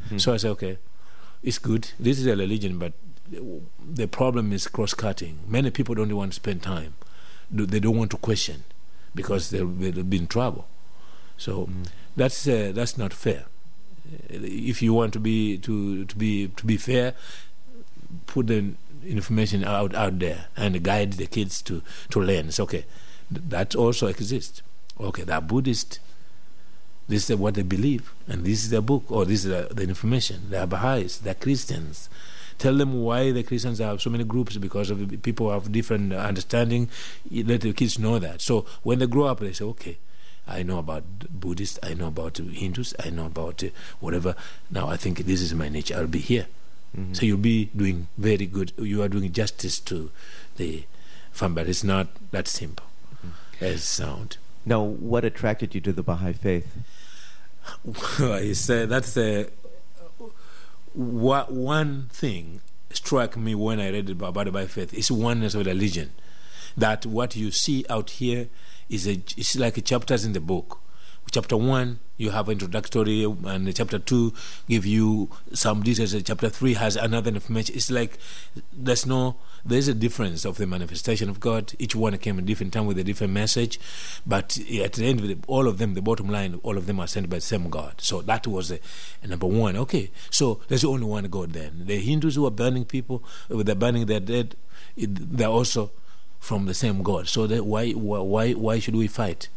Hmm. 0.09 0.19
So 0.19 0.33
I 0.35 0.37
say 0.37 0.49
okay, 0.51 0.79
it's 1.43 1.59
good. 1.59 1.91
This 1.99 2.19
is 2.21 2.27
a 2.27 2.37
religion, 2.37 2.79
but 2.79 2.93
the 3.31 4.07
problem 4.07 4.53
is 4.53 4.69
cross 4.69 4.95
cutting. 4.95 5.41
Many 5.49 5.71
people 5.71 5.95
don't 5.97 6.15
want 6.15 6.33
to 6.33 6.37
spend 6.37 6.63
time. 6.63 6.95
They 7.51 7.81
don't 7.81 7.97
want 7.97 8.11
to 8.13 8.17
question 8.19 8.65
because 9.15 9.51
they'll, 9.51 9.67
they'll 9.67 10.05
be 10.05 10.19
in 10.19 10.27
trouble. 10.29 10.67
So 11.37 11.67
Mm. 11.67 11.87
that's 12.17 12.47
uh, 12.47 12.73
that's 12.75 12.97
not 12.97 13.13
fair. 13.13 13.47
If 14.31 14.81
you 14.81 14.95
want 14.95 15.13
to 15.15 15.21
be 15.21 15.59
to 15.59 16.05
to 16.05 16.17
be 16.17 16.49
to 16.57 16.65
be 16.67 16.77
fair, 16.77 17.15
put 18.27 18.47
the 18.47 18.75
information 19.05 19.65
out 19.65 19.95
out 19.95 20.19
there 20.19 20.47
and 20.57 20.83
guide 20.83 21.15
the 21.15 21.27
kids 21.27 21.63
to 21.63 21.83
to 22.11 22.21
learn. 22.21 22.49
It's 22.49 22.61
okay. 22.61 22.85
That 23.31 23.75
also 23.75 24.07
exists. 24.07 24.63
Okay, 25.01 25.23
they're 25.23 25.41
Buddhist. 25.41 26.01
This 27.09 27.31
is 27.31 27.37
what 27.37 27.55
they 27.55 27.63
believe, 27.63 28.13
and 28.27 28.45
this 28.45 28.65
is 28.65 28.71
their 28.71 28.83
book, 28.83 29.05
or 29.09 29.25
this 29.25 29.47
is 29.47 29.51
the, 29.75 29.83
information. 29.83 30.51
They 30.51 30.59
are 30.59 30.67
Baha'is, 30.67 31.19
they 31.19 31.31
are 31.31 31.35
Christians. 31.35 32.11
Tell 32.59 32.75
them 32.77 33.03
why 33.03 33.31
the 33.31 33.43
Christians 33.43 33.79
have 33.79 34.03
so 34.03 34.11
many 34.11 34.25
groups 34.25 34.59
because 34.59 34.91
of 34.91 35.23
people 35.23 35.51
have 35.51 35.73
different 35.73 36.13
understanding. 36.13 36.91
Let 37.31 37.63
the 37.63 37.73
kids 37.73 37.99
know 37.99 38.19
that. 38.19 38.43
So 38.43 38.67
when 38.83 38.99
they 38.99 39.07
grow 39.07 39.25
up, 39.25 39.41
they 39.41 39.53
say, 39.53 39.65
okay, 39.65 39.97
I 40.47 40.63
know 40.65 40.79
about 40.79 41.05
Buddhists, 41.31 41.79
I 41.83 41.95
know 41.95 42.09
about 42.09 42.39
Hindus, 42.39 42.95
I 43.03 43.11
know 43.11 43.27
about 43.27 43.63
uh, 43.63 43.69
whatever. 44.01 44.35
Now 44.71 44.89
I 44.89 44.97
think 44.97 45.19
this 45.19 45.41
is 45.41 45.55
my 45.55 45.69
nature. 45.69 45.97
I'll 45.97 46.07
be 46.07 46.19
here. 46.19 46.47
Mhm. 46.97 47.17
So 47.17 47.27
you'll 47.27 47.39
be 47.39 47.67
doing 47.77 48.09
very 48.17 48.47
good. 48.47 48.73
You 48.77 49.03
are 49.03 49.09
doing 49.09 49.33
justice 49.33 49.79
to 49.81 50.11
the 50.57 50.85
farm, 51.33 51.55
but 51.55 51.69
it's 51.69 51.85
not 51.85 52.09
that 52.31 52.49
simple 52.49 52.87
as 53.61 53.85
sound. 53.85 54.39
Now, 54.65 54.83
what 54.83 55.25
attracted 55.25 55.75
you 55.75 55.81
to 55.83 55.93
the 55.93 56.03
Baha'i 56.03 56.33
faith? 56.33 56.67
it's, 58.19 58.69
uh, 58.71 58.87
that's 58.87 59.17
uh, 59.17 59.45
one 60.95 62.09
thing 62.11 62.61
struck 62.91 63.37
me 63.37 63.55
when 63.55 63.81
I 63.81 63.91
read 63.91 64.11
about 64.11 64.45
the 64.45 64.53
Baha'i 64.53 64.67
faith. 64.67 64.95
It's 64.95 65.11
oneness 65.11 65.55
of 65.55 65.67
religion. 65.67 66.13
That 66.77 67.07
what 67.07 67.37
you 67.37 67.51
see 67.51 67.85
out 67.91 68.11
here 68.11 68.49
is 68.89 69.07
a, 69.07 69.13
it's 69.37 69.57
like 69.57 69.83
chapters 69.85 70.25
in 70.25 70.33
the 70.33 70.41
book. 70.41 70.81
Chapter 71.31 71.57
one, 71.57 71.99
you 72.17 72.31
have 72.31 72.49
introductory, 72.49 73.23
and 73.25 73.77
chapter 73.77 73.99
two 73.99 74.33
give 74.69 74.87
you 74.87 75.29
some 75.53 75.83
details. 75.83 76.15
Chapter 76.23 76.49
three 76.49 76.75
has 76.75 76.97
another 76.97 77.31
information. 77.31 77.75
It's 77.77 77.91
like 77.91 78.19
there's 78.73 79.05
no 79.05 79.37
there's 79.65 79.89
a 79.89 79.95
difference 79.95 80.45
of 80.45 80.57
the 80.57 80.67
manifestation 80.67 81.29
of 81.29 81.39
God. 81.39 81.75
Each 81.79 81.95
one 81.95 82.17
came 82.19 82.39
in 82.39 82.47
different 82.47 82.73
time 82.73 82.87
with 82.87 82.99
a 82.99 83.05
different 83.05 83.35
message, 83.35 83.79
but 84.27 84.59
at 84.59 84.95
the 84.95 85.07
end 85.07 85.21
of 85.21 85.29
it, 85.29 85.39
all 85.47 85.69
of 85.69 85.79
them, 85.79 85.95
the 85.95 86.01
bottom 86.01 86.29
line, 86.31 86.59
all 86.63 86.79
of 86.79 86.87
them 86.87 86.99
are 86.99 87.07
sent 87.07 87.29
by 87.29 87.37
the 87.37 87.43
same 87.43 87.69
God. 87.69 88.01
So 88.01 88.23
that 88.23 88.47
was 88.47 88.71
the 88.71 88.81
number 89.27 89.47
one. 89.47 89.77
Okay, 89.77 90.11
so 90.31 90.61
there's 90.69 90.85
only 90.85 91.05
one 91.07 91.25
God. 91.25 91.53
Then 91.53 91.83
the 91.85 91.99
Hindus 92.01 92.37
who 92.37 92.47
are 92.47 92.51
burning 92.51 92.87
people, 92.87 93.23
they're 93.49 93.75
burning 93.75 94.07
their 94.07 94.21
dead. 94.21 94.57
They're 94.97 95.49
also 95.49 95.91
from 96.41 96.67
the 96.67 96.75
same 96.75 97.03
God. 97.03 97.29
So 97.29 97.47
why 97.63 97.91
why 97.93 98.53
why 98.53 98.79
should 98.79 98.97
we 98.97 99.09
fight? 99.09 99.49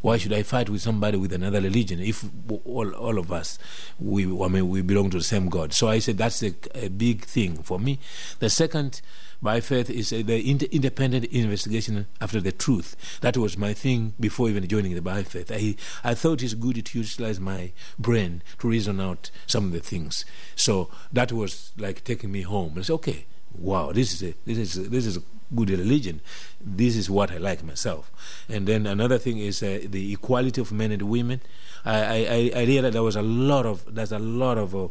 Why 0.00 0.16
should 0.16 0.32
I 0.32 0.42
fight 0.42 0.70
with 0.70 0.80
somebody 0.80 1.18
with 1.18 1.32
another 1.32 1.60
religion 1.60 2.00
if 2.00 2.24
all, 2.64 2.90
all 2.92 3.18
of 3.18 3.30
us 3.30 3.58
we 3.98 4.24
I 4.24 4.48
mean 4.48 4.68
we 4.68 4.82
belong 4.82 5.10
to 5.10 5.18
the 5.18 5.24
same 5.24 5.48
God? 5.48 5.72
So 5.72 5.88
I 5.88 5.98
said 5.98 6.18
that's 6.18 6.42
a, 6.42 6.54
a 6.74 6.88
big 6.88 7.24
thing 7.24 7.62
for 7.62 7.78
me. 7.78 7.98
The 8.38 8.50
second 8.50 9.02
by 9.42 9.60
faith 9.60 9.88
is 9.88 10.10
the 10.10 10.50
independent 10.50 11.24
investigation 11.26 12.06
after 12.20 12.40
the 12.40 12.52
truth. 12.52 12.96
That 13.22 13.36
was 13.36 13.56
my 13.56 13.72
thing 13.72 14.14
before 14.20 14.48
even 14.50 14.66
joining 14.68 14.94
the 14.94 15.02
Baha'i 15.02 15.24
faith. 15.24 15.50
I 15.50 15.76
I 16.04 16.14
thought 16.14 16.42
it's 16.42 16.54
good 16.54 16.84
to 16.84 16.98
utilize 16.98 17.40
my 17.40 17.72
brain 17.98 18.42
to 18.58 18.68
reason 18.68 19.00
out 19.00 19.30
some 19.46 19.66
of 19.66 19.72
the 19.72 19.80
things. 19.80 20.24
So 20.56 20.90
that 21.12 21.32
was 21.32 21.72
like 21.78 22.04
taking 22.04 22.32
me 22.32 22.42
home. 22.42 22.74
I 22.76 22.82
said, 22.82 22.94
okay, 22.94 23.26
wow, 23.58 23.92
this 23.92 24.12
is 24.12 24.22
a, 24.22 24.34
this 24.44 24.58
is 24.58 24.76
a, 24.78 24.88
this 24.88 25.06
is 25.06 25.18
good 25.54 25.70
religion. 25.70 26.20
This 26.60 26.96
is 26.96 27.10
what 27.10 27.30
I 27.30 27.38
like 27.38 27.64
myself. 27.64 28.10
And 28.48 28.66
then 28.66 28.86
another 28.86 29.18
thing 29.18 29.38
is 29.38 29.62
uh, 29.62 29.80
the 29.84 30.12
equality 30.12 30.60
of 30.60 30.72
men 30.72 30.92
and 30.92 31.02
women. 31.02 31.40
I, 31.84 32.50
I, 32.54 32.60
I 32.60 32.64
realized 32.64 32.94
there 32.94 33.02
was 33.02 33.16
a 33.16 33.22
lot 33.22 33.66
of 33.66 33.94
there's 33.94 34.12
a 34.12 34.18
lot 34.18 34.58
of 34.58 34.74
uh, 34.74 34.88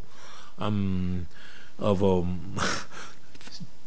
um 0.58 1.28
of 1.78 2.04
um, 2.04 2.58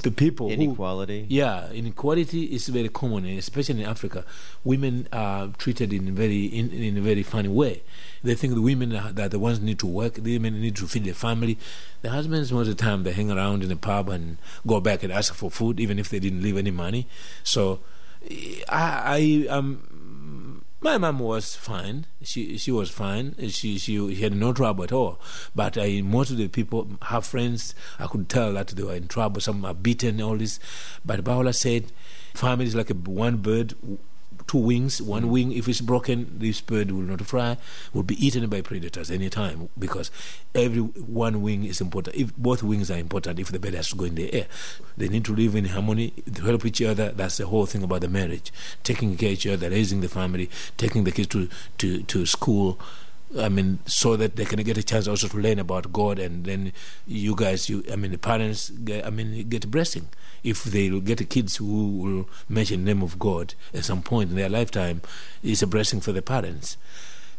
the 0.03 0.11
people 0.11 0.49
who 0.49 0.55
Inequality. 0.55 1.27
yeah, 1.29 1.71
inequality 1.71 2.45
is 2.55 2.69
very 2.69 2.89
common, 2.89 3.25
especially 3.27 3.83
in 3.83 3.89
Africa. 3.89 4.25
Women 4.65 5.09
are 5.13 5.49
treated 5.59 5.93
in 5.93 6.09
a 6.09 6.13
very 6.13 6.45
in, 6.47 6.71
in 6.71 6.99
a 6.99 7.01
very 7.01 7.23
funny 7.23 7.49
way. 7.49 7.83
They 8.23 8.35
think 8.35 8.55
the 8.55 8.63
women 8.63 8.95
are, 8.95 9.13
that 9.13 9.31
the 9.31 9.39
ones 9.39 9.61
need 9.61 9.79
to 9.81 9.87
work. 9.87 10.15
The 10.15 10.39
women 10.39 10.61
need 10.61 10.77
to 10.77 10.87
feed 10.87 11.05
their 11.05 11.15
family. 11.15 11.59
The 12.03 12.11
husbands 12.11 12.53
most 12.53 12.69
of 12.69 12.77
the 12.77 12.83
time 12.83 13.03
they 13.03 13.13
hang 13.13 13.31
around 13.31 13.63
in 13.63 13.69
the 13.69 13.77
pub 13.77 14.09
and 14.09 14.39
go 14.67 14.81
back 14.81 15.03
and 15.03 15.13
ask 15.13 15.35
for 15.35 15.51
food, 15.51 15.81
even 15.81 15.99
if 15.99 16.09
they 16.09 16.19
didn't 16.21 16.43
leave 16.43 16.57
any 16.57 16.71
money. 16.71 17.07
So, 17.43 17.81
I, 18.69 19.47
I 19.49 19.49
um. 19.49 19.89
My 20.85 20.99
mom 20.99 21.21
was 21.21 21.55
fine. 21.55 22.07
She 22.23 22.59
she 22.59 22.73
was 22.73 22.91
fine. 22.91 23.37
She 23.39 23.79
she, 23.79 23.79
she 23.79 24.21
had 24.21 24.35
no 24.35 24.53
trouble 24.53 24.83
at 24.83 24.91
all. 24.91 25.21
But 25.55 25.79
I, 25.79 26.03
most 26.03 26.33
of 26.33 26.39
the 26.39 26.49
people, 26.49 26.89
her 27.03 27.21
friends, 27.21 27.77
I 28.01 28.09
could 28.09 28.29
tell 28.29 28.55
that 28.55 28.67
they 28.67 28.83
were 28.83 28.97
in 28.97 29.07
trouble. 29.07 29.41
Some 29.41 29.65
are 29.65 29.75
beaten, 29.75 30.21
all 30.21 30.37
this. 30.37 30.59
But 31.05 31.23
Baha'u'llah 31.23 31.53
said, 31.53 31.93
family 32.35 32.65
is 32.67 32.75
like 32.75 32.91
a, 32.91 32.95
one 32.95 33.37
bird, 33.37 33.75
two 34.47 34.59
wings. 34.59 35.01
One 35.01 35.31
wing, 35.31 35.53
if 35.53 35.69
it's 35.69 35.81
broken, 35.81 36.39
this 36.39 36.61
bird 36.61 36.91
will 36.91 37.03
not 37.03 37.21
fly. 37.23 37.57
Will 37.93 38.03
be 38.03 38.25
eaten 38.25 38.49
by 38.49 38.61
predators 38.61 39.11
any 39.11 39.31
time 39.31 39.69
because 39.79 40.11
every 40.55 40.83
one 40.83 41.43
wing 41.43 41.65
is 41.65 41.81
important. 41.81 42.17
If 42.17 42.37
both 42.37 42.63
wings 42.63 42.91
are 42.91 42.99
important, 42.99 43.39
if 43.39 43.51
the 43.51 43.59
bird 43.59 43.75
has 43.75 43.89
to 43.91 43.97
go 43.97 44.05
in 44.05 44.15
the 44.15 44.33
air, 44.33 44.47
they 44.97 45.09
need 45.09 45.25
to 45.27 45.35
live 45.35 45.55
in 45.55 45.67
harmony, 45.67 46.13
to 46.35 46.43
help 46.43 46.65
each 46.67 46.83
other. 46.83 47.11
That's 47.11 47.37
the 47.37 47.47
whole 47.47 47.67
thing 47.67 47.83
about 47.83 48.01
the 48.01 48.09
marriage. 48.09 48.53
Taking 48.83 49.17
care 49.17 49.31
of 49.31 49.35
each 49.35 49.47
other, 49.47 49.71
raising 49.71 50.01
the 50.01 50.09
family, 50.09 50.51
taking 50.77 51.05
the 51.05 51.13
kids 51.13 51.29
to, 51.29 51.49
to, 51.79 52.03
to 52.03 52.27
school. 52.27 52.79
I 53.39 53.49
mean, 53.49 53.79
so 53.87 54.17
that 54.17 54.37
they 54.37 54.45
can 54.45 54.63
get 54.63 54.77
a 54.77 54.83
chance 54.83 55.09
also 55.09 55.29
to 55.29 55.37
learn 55.39 55.59
about 55.59 55.93
God, 55.93 56.19
and 56.19 56.45
then 56.45 56.73
you 57.07 57.35
guys, 57.35 57.69
you, 57.69 57.83
I 57.91 57.97
mean, 57.97 58.11
the 58.11 58.19
parents, 58.19 58.71
get, 58.71 59.07
I 59.07 59.11
mean, 59.11 59.49
get 59.49 59.65
a 59.65 59.69
blessing 59.69 60.09
if 60.45 60.65
they 60.65 60.89
get 61.01 61.29
kids 61.31 61.57
who 61.57 61.89
will 61.99 62.29
mention 62.49 62.85
the 62.85 62.93
name 62.93 63.03
of 63.03 63.19
God 63.19 63.55
at 63.73 63.85
some 63.85 64.03
point 64.03 64.31
in 64.31 64.37
their 64.37 64.49
lifetime. 64.49 65.01
It's 65.43 65.63
a 65.63 65.67
blessing 65.67 66.01
for 66.01 66.13
the 66.13 66.23
parents. 66.23 66.77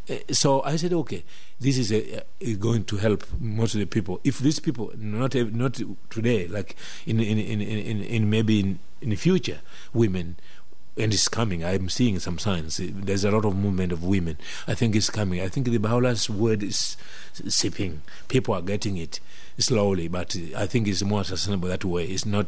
Uh, 0.10 0.16
So 0.32 0.64
I 0.64 0.78
said, 0.78 0.94
okay, 0.94 1.24
this 1.60 1.78
is 1.78 1.92
a, 1.92 2.20
uh, 2.20 2.56
going 2.60 2.84
to 2.86 2.98
help 2.98 3.26
most 3.40 3.74
of 3.76 3.80
the 3.80 3.86
people. 3.86 4.20
If 4.24 4.40
these 4.40 4.60
people, 4.60 4.92
not 4.98 5.36
not 5.36 5.80
today, 6.10 6.48
like 6.48 6.76
in 7.06 7.20
in 7.20 7.38
in, 7.38 7.62
in, 7.62 8.04
in 8.04 8.30
maybe 8.30 8.60
in, 8.60 8.80
in 9.02 9.10
the 9.12 9.16
future, 9.16 9.62
women 9.94 10.38
and 10.98 11.14
it's 11.14 11.28
coming. 11.28 11.64
I'm 11.64 11.90
seeing 11.90 12.20
some 12.20 12.38
signs. 12.38 12.80
There's 12.82 13.24
a 13.24 13.32
lot 13.32 13.46
of 13.46 13.56
movement 13.56 13.92
of 13.92 14.04
women. 14.04 14.38
I 14.68 14.76
think 14.76 14.96
it's 14.96 15.10
coming. 15.10 15.42
I 15.42 15.48
think 15.48 15.68
the 15.68 15.78
Baha'u'llah's 15.78 16.30
word 16.30 16.62
is 16.64 16.98
sipping. 17.34 18.02
People 18.28 18.54
are 18.54 18.62
getting 18.62 18.98
it 18.98 19.20
slowly, 19.58 20.08
but 20.08 20.36
I 20.56 20.68
think 20.68 20.88
it's 20.88 21.04
more 21.04 21.24
sustainable 21.24 21.70
that 21.70 21.84
way. 21.84 22.06
It's 22.06 22.26
not. 22.26 22.48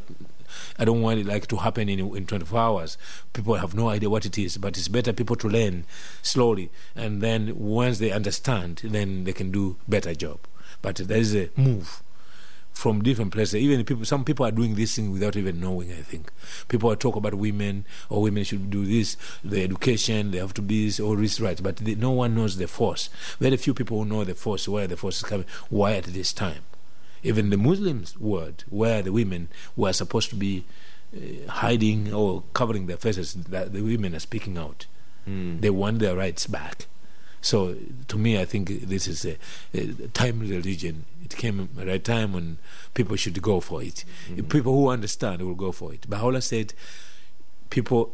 I 0.78 0.86
don't 0.86 1.02
want 1.02 1.20
it 1.20 1.26
like 1.26 1.48
to 1.48 1.58
happen 1.58 1.90
in 1.90 2.00
in 2.16 2.28
24 2.28 2.60
hours. 2.60 2.98
People 3.34 3.56
have 3.56 3.74
no 3.74 3.90
idea 3.90 4.10
what 4.10 4.26
it 4.26 4.38
is, 4.38 4.58
but 4.58 4.78
it's 4.78 4.88
better 4.88 5.12
people 5.12 5.36
to 5.38 5.50
learn 5.50 5.86
slowly, 6.22 6.70
and 6.96 7.22
then 7.22 7.58
once 7.58 7.98
they 8.00 8.12
understand, 8.12 8.82
then 8.84 9.24
they 9.24 9.34
can 9.34 9.52
do 9.52 9.76
better 9.88 10.14
job. 10.14 10.40
But 10.82 10.98
there 10.98 11.18
is 11.18 11.36
a 11.36 11.50
move 11.56 12.04
from 12.76 13.02
different 13.02 13.32
places. 13.32 13.56
Even 13.56 13.84
people, 13.86 14.04
some 14.04 14.26
people 14.26 14.46
are 14.46 14.52
doing 14.52 14.76
this 14.76 14.96
thing 14.96 15.12
without 15.12 15.36
even 15.38 15.60
knowing. 15.62 15.92
I 15.92 16.02
think 16.02 16.30
people 16.68 16.92
are 16.92 16.96
talk 16.98 17.16
about 17.16 17.34
women 17.34 17.86
or 18.10 18.22
women 18.22 18.44
should 18.44 18.70
do 18.70 18.86
this, 18.86 19.16
the 19.44 19.64
education, 19.64 20.32
they 20.32 20.40
have 20.40 20.54
to 20.56 20.62
be 20.62 20.86
this, 20.86 21.00
all 21.00 21.16
this 21.16 21.40
right, 21.40 21.62
but 21.64 21.78
they, 21.78 21.96
no 21.96 22.12
one 22.12 22.36
knows 22.36 22.58
the 22.58 22.68
force. 22.68 23.10
Very 23.40 23.56
few 23.56 23.74
people 23.74 24.04
know 24.04 24.26
the 24.26 24.36
force, 24.36 24.68
where 24.68 24.88
the 24.88 24.98
force 24.98 25.18
is 25.18 25.24
coming, 25.24 25.46
why 25.70 25.94
at 25.94 26.04
this 26.04 26.34
time. 26.34 26.64
Even 27.24 27.50
the 27.50 27.58
Muslims' 27.58 28.20
word, 28.20 28.66
where 28.70 29.02
the 29.02 29.14
women 29.14 29.48
were 29.76 29.94
supposed 29.94 30.30
to 30.30 30.36
be 30.36 30.66
uh, 31.16 31.50
hiding 31.50 32.14
or 32.14 32.44
covering 32.54 32.88
their 32.88 32.98
faces, 32.98 33.34
that 33.36 33.72
the 33.72 33.82
women 33.82 34.14
are 34.14 34.20
speaking 34.20 34.58
out. 34.58 34.86
Mm. 35.28 35.62
They 35.62 35.70
want 35.70 36.00
their 36.00 36.16
rights 36.16 36.46
back. 36.46 36.88
So 37.46 37.76
to 38.08 38.18
me, 38.18 38.40
I 38.42 38.46
think 38.46 38.70
this 38.90 39.08
is 39.08 39.24
a, 39.24 39.38
a 39.76 40.08
timely 40.14 40.50
religion. 40.56 41.06
It 41.24 41.36
came 41.38 41.60
at 41.60 41.76
the 41.76 41.86
right 41.86 42.04
time 42.04 42.34
when 42.34 42.58
people 42.96 43.16
should 43.18 43.40
go 43.40 43.60
for 43.60 43.84
it. 43.84 44.04
Mhm. 44.30 44.50
People 44.50 44.74
who 44.74 44.88
understand 44.90 45.44
will 45.44 45.54
go 45.54 45.72
for 45.72 45.94
it. 45.94 46.10
Baha'u'llah 46.10 46.42
said 46.42 46.74
people 47.70 48.14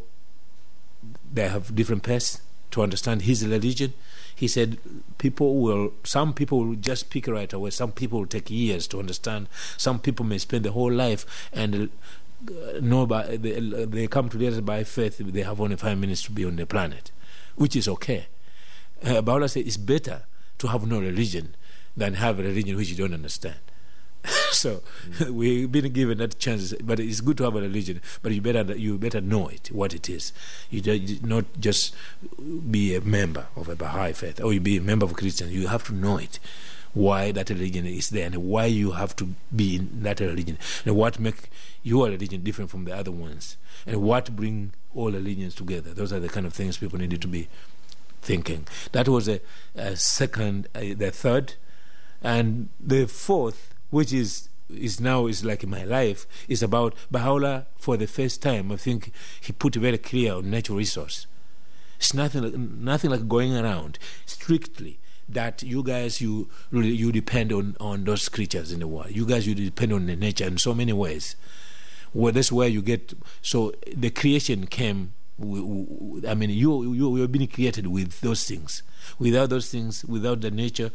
they 1.34 1.48
have 1.48 1.74
different 1.74 2.04
paths 2.04 2.41
to 2.72 2.82
understand 2.82 3.22
his 3.22 3.48
religion. 3.48 3.94
He 4.36 4.50
said 4.50 4.78
people 5.17 5.62
will, 5.62 5.94
some 6.04 6.34
people 6.34 6.65
will 6.65 6.76
just 6.76 7.10
pick 7.10 7.28
right 7.28 7.52
away. 7.54 7.70
Some 7.70 7.94
people 7.94 8.20
will 8.20 8.28
take 8.28 8.50
years 8.50 8.86
to 8.88 9.00
understand. 9.00 9.48
Some 9.78 10.00
people 10.00 10.26
may 10.26 10.39
spend 10.39 10.65
the 10.65 10.74
whole 10.74 10.91
life 10.91 11.26
and 11.54 11.89
uh, 12.50 12.80
know 12.82 13.06
by 13.06 13.38
they, 13.38 13.60
they 13.62 14.08
come 14.08 14.28
to 14.30 14.38
this 14.38 14.60
Baha'i 14.60 14.84
faith. 14.84 15.20
They 15.20 15.44
have 15.44 15.62
only 15.62 15.78
five 15.78 15.98
minutes 15.98 16.22
to 16.24 16.32
be 16.32 16.44
on 16.44 16.58
the 16.58 16.65
planet, 16.65 17.12
which 17.56 17.78
is 17.78 17.88
okay. 17.88 18.28
Uh, 19.04 19.22
Baha'u'llah 19.22 19.50
said 19.50 19.66
it's 19.66 19.78
better 19.78 20.24
to 20.60 20.68
have 20.68 20.86
no 20.86 21.00
religion 21.00 21.56
than 21.98 22.16
have 22.16 22.40
a 22.40 22.44
religion 22.44 22.78
which 22.78 22.90
you 22.90 22.96
don't 22.96 23.14
understand. 23.14 23.58
so 24.52 24.82
we've 25.30 25.72
been 25.72 25.92
given 25.92 26.20
that 26.20 26.38
chance, 26.38 26.74
but 26.84 27.00
it's 27.00 27.22
good 27.22 27.38
to 27.38 27.44
have 27.44 27.56
a 27.56 27.62
religion. 27.62 28.02
But 28.22 28.34
you 28.34 28.42
better 28.42 28.78
you 28.78 28.98
better 28.98 29.22
know 29.22 29.48
it 29.48 29.70
what 29.72 29.94
it 29.94 30.10
is. 30.10 30.34
You 30.70 31.20
not 31.24 31.46
just 31.60 31.96
be 32.70 32.96
a 32.96 33.02
member 33.02 33.48
of 33.56 33.68
a 33.70 33.76
Baha'i 33.76 34.14
faith 34.14 34.44
or 34.44 34.54
you 34.54 34.60
be 34.60 34.78
a 34.78 34.82
member 34.82 35.06
of 35.06 35.14
Christian. 35.14 35.50
You 35.50 35.68
have 35.68 35.84
to 35.86 35.94
know 35.94 36.18
it. 36.18 36.40
Why 36.94 37.32
that 37.32 37.50
religion 37.50 37.86
is 37.86 38.10
there 38.10 38.26
and 38.26 38.36
why 38.36 38.66
you 38.66 38.92
have 38.92 39.16
to 39.16 39.30
be 39.56 39.78
in 39.78 40.04
that 40.04 40.20
religion 40.20 40.58
and 40.86 40.94
what 40.94 41.22
make 41.22 41.50
your 41.84 42.10
religion 42.10 42.44
different 42.44 42.70
from 42.70 42.84
the 42.84 42.94
other 42.94 43.12
ones 43.12 43.56
and 43.88 44.02
what 44.02 44.36
bring 44.36 44.74
all 44.94 45.10
religions 45.10 45.56
together. 45.56 45.94
Those 45.94 46.12
are 46.12 46.20
the 46.20 46.28
kind 46.28 46.46
of 46.46 46.54
things 46.54 46.78
people 46.78 47.00
needed 47.00 47.22
to 47.22 47.30
be 47.30 47.48
thinking. 48.22 48.68
That 48.92 49.08
was 49.08 49.28
a, 49.28 49.42
a 49.76 49.96
second, 49.96 50.68
uh, 50.76 50.82
the 50.96 51.12
third, 51.12 51.56
and 52.22 52.70
the 52.80 53.08
fourth, 53.08 53.74
which 53.90 54.14
is 54.14 54.50
is 54.70 55.02
now 55.02 55.28
is 55.28 55.44
like 55.44 55.68
my 55.68 55.84
life, 55.84 56.26
is 56.48 56.64
about 56.64 56.96
Baha'u'llah. 57.12 57.66
For 57.78 57.98
the 57.98 58.08
first 58.08 58.42
time, 58.42 58.72
I 58.72 58.78
think 58.78 59.12
he 59.42 59.52
put 59.52 59.76
very 59.76 59.98
clear 59.98 60.36
on 60.36 60.50
natural 60.50 60.78
resource. 60.78 61.28
It's 61.98 62.14
nothing, 62.14 62.84
nothing 62.84 63.12
like 63.12 63.28
going 63.28 63.56
around 63.56 64.00
strictly 64.26 65.00
that 65.30 65.64
you 65.64 65.84
guys 65.84 66.20
you 66.22 66.50
you 66.72 67.12
depend 67.12 67.52
on 67.52 67.76
on 67.80 68.04
those 68.04 68.28
creatures 68.30 68.72
in 68.72 68.80
the 68.80 68.88
world. 68.88 69.12
You 69.12 69.26
guys 69.26 69.48
you 69.48 69.56
depend 69.56 69.94
on 69.94 70.06
the 70.06 70.16
nature 70.16 70.46
in 70.46 70.58
so 70.58 70.74
many 70.74 70.94
ways. 70.94 71.36
Well, 72.14 72.34
that's 72.34 72.52
where 72.52 72.68
you 72.68 72.82
get. 72.82 73.14
So 73.42 73.74
the 73.96 74.10
creation 74.10 74.68
came 74.68 75.14
I 76.27 76.34
mean, 76.36 76.49
you 76.49 76.93
you 76.93 77.17
you're 77.17 77.27
being 77.27 77.47
created 77.47 77.88
with 77.88 78.21
those 78.21 78.43
things. 78.43 78.84
Without 79.19 79.49
those 79.49 79.69
things, 79.69 80.06
without 80.06 80.41
the 80.41 80.51
nature, 80.51 80.91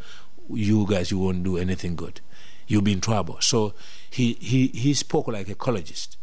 you 0.48 0.86
guys 0.86 1.10
you 1.10 1.18
won't 1.18 1.42
do 1.42 1.56
anything 1.56 1.96
good. 1.96 2.20
You'll 2.66 2.82
be 2.82 2.92
in 2.92 3.00
trouble. 3.00 3.38
So 3.40 3.74
he 4.08 4.34
he 4.34 4.68
he 4.68 4.94
spoke 4.94 5.28
like 5.28 5.48
ecologist. 5.48 6.16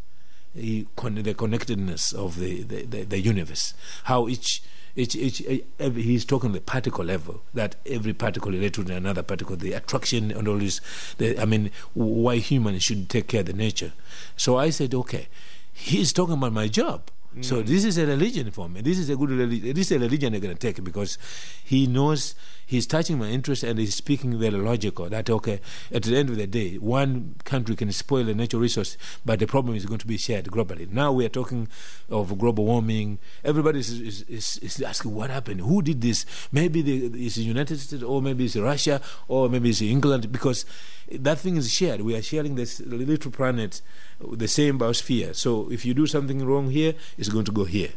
He 0.56 0.88
con- 0.96 1.16
the 1.16 1.34
connectedness 1.34 2.14
of 2.14 2.40
the, 2.40 2.62
the, 2.64 2.86
the, 2.86 3.04
the 3.04 3.20
universe. 3.20 3.74
How 4.04 4.28
each 4.28 4.62
each, 4.96 5.16
each, 5.16 5.42
every, 5.80 6.04
he's 6.04 6.24
talking 6.24 6.52
the 6.52 6.62
particle 6.62 7.04
level 7.04 7.42
that 7.54 7.76
every 7.86 8.14
particle 8.14 8.52
related 8.52 8.86
to 8.88 8.96
another 8.96 9.24
particle, 9.24 9.56
the 9.56 9.74
attraction 9.74 10.32
and 10.32 10.48
all 10.48 10.58
this. 10.58 10.82
The, 11.18 11.40
I 11.40 11.46
mean, 11.46 11.72
why 11.94 12.38
humans 12.38 12.84
should 12.84 13.10
take 13.10 13.28
care 13.28 13.40
of 13.40 13.48
the 13.48 13.54
nature. 13.54 13.94
So 14.38 14.58
I 14.58 14.70
said, 14.70 14.94
okay, 14.94 15.30
he's 15.72 16.14
talking 16.14 16.36
about 16.36 16.54
my 16.54 16.68
job. 16.68 17.10
So 17.42 17.64
mm. 17.64 17.66
this 17.66 17.84
is 17.84 17.98
a 17.98 18.06
religion 18.06 18.52
for 18.52 18.70
me. 18.70 18.82
This 18.82 19.00
is 19.00 19.10
a 19.10 19.16
good 19.16 19.32
religion. 19.32 19.74
This 19.74 19.92
is 19.92 19.98
a 19.98 20.00
religion 20.00 20.36
I'm 20.36 20.40
going 20.40 20.56
to 20.56 20.60
take 20.60 20.84
because 20.84 21.18
he 21.64 21.88
knows 21.88 22.36
he's 22.66 22.88
touching 22.88 23.18
my 23.18 23.28
interest 23.28 23.64
and 23.64 23.80
he's 23.80 23.96
speaking 23.96 24.40
very 24.40 24.58
logical. 24.58 25.10
That 25.10 25.30
okay, 25.30 25.60
at 25.92 26.04
the 26.04 26.16
end 26.16 26.30
of 26.30 26.38
the 26.38 26.48
day, 26.48 26.76
one 26.76 27.36
country 27.44 27.76
can 27.76 27.92
spoil 27.92 28.28
a 28.30 28.34
natural 28.34 28.62
resource, 28.62 28.98
but 29.26 29.40
the 29.40 29.48
problem 29.48 29.76
is 29.76 29.86
going 29.86 30.00
to 30.00 30.08
be 30.08 30.18
shared 30.18 30.46
globally. 30.46 30.90
Now 30.90 31.12
we 31.12 31.26
are 31.26 31.30
talking 31.30 31.68
of 32.10 32.38
global 32.38 32.66
warming. 32.66 33.20
Everybody 33.44 33.80
is, 33.80 34.00
is, 34.00 34.22
is, 34.24 34.58
is 34.58 34.82
asking 34.82 35.14
what 35.14 35.30
happened. 35.30 35.62
Who 35.62 35.82
did 35.82 36.02
this? 36.02 36.26
Maybe 36.52 36.82
the, 36.82 37.26
it's 37.26 37.36
the 37.36 37.44
United 37.44 37.80
States, 37.80 38.04
or 38.04 38.22
maybe 38.22 38.46
it's 38.46 38.56
Russia, 38.56 39.02
or 39.28 39.50
maybe 39.50 39.70
it's 39.70 39.82
England, 39.82 40.32
because 40.32 40.66
that 41.12 41.40
thing 41.40 41.58
is 41.58 41.72
shared. 41.72 42.02
We 42.02 42.16
are 42.16 42.22
sharing 42.22 42.56
this 42.56 42.80
little 42.82 43.32
planet, 43.32 43.82
the 44.20 44.48
same 44.48 44.80
biosphere. 44.80 45.36
So 45.36 45.72
if 45.72 45.86
you 45.86 45.94
do 45.94 46.08
something 46.08 46.46
wrong 46.46 46.70
here, 46.70 46.94
it's 47.18 47.30
going 47.30 47.46
to 47.46 47.52
go 47.52 47.66
here. 47.66 47.90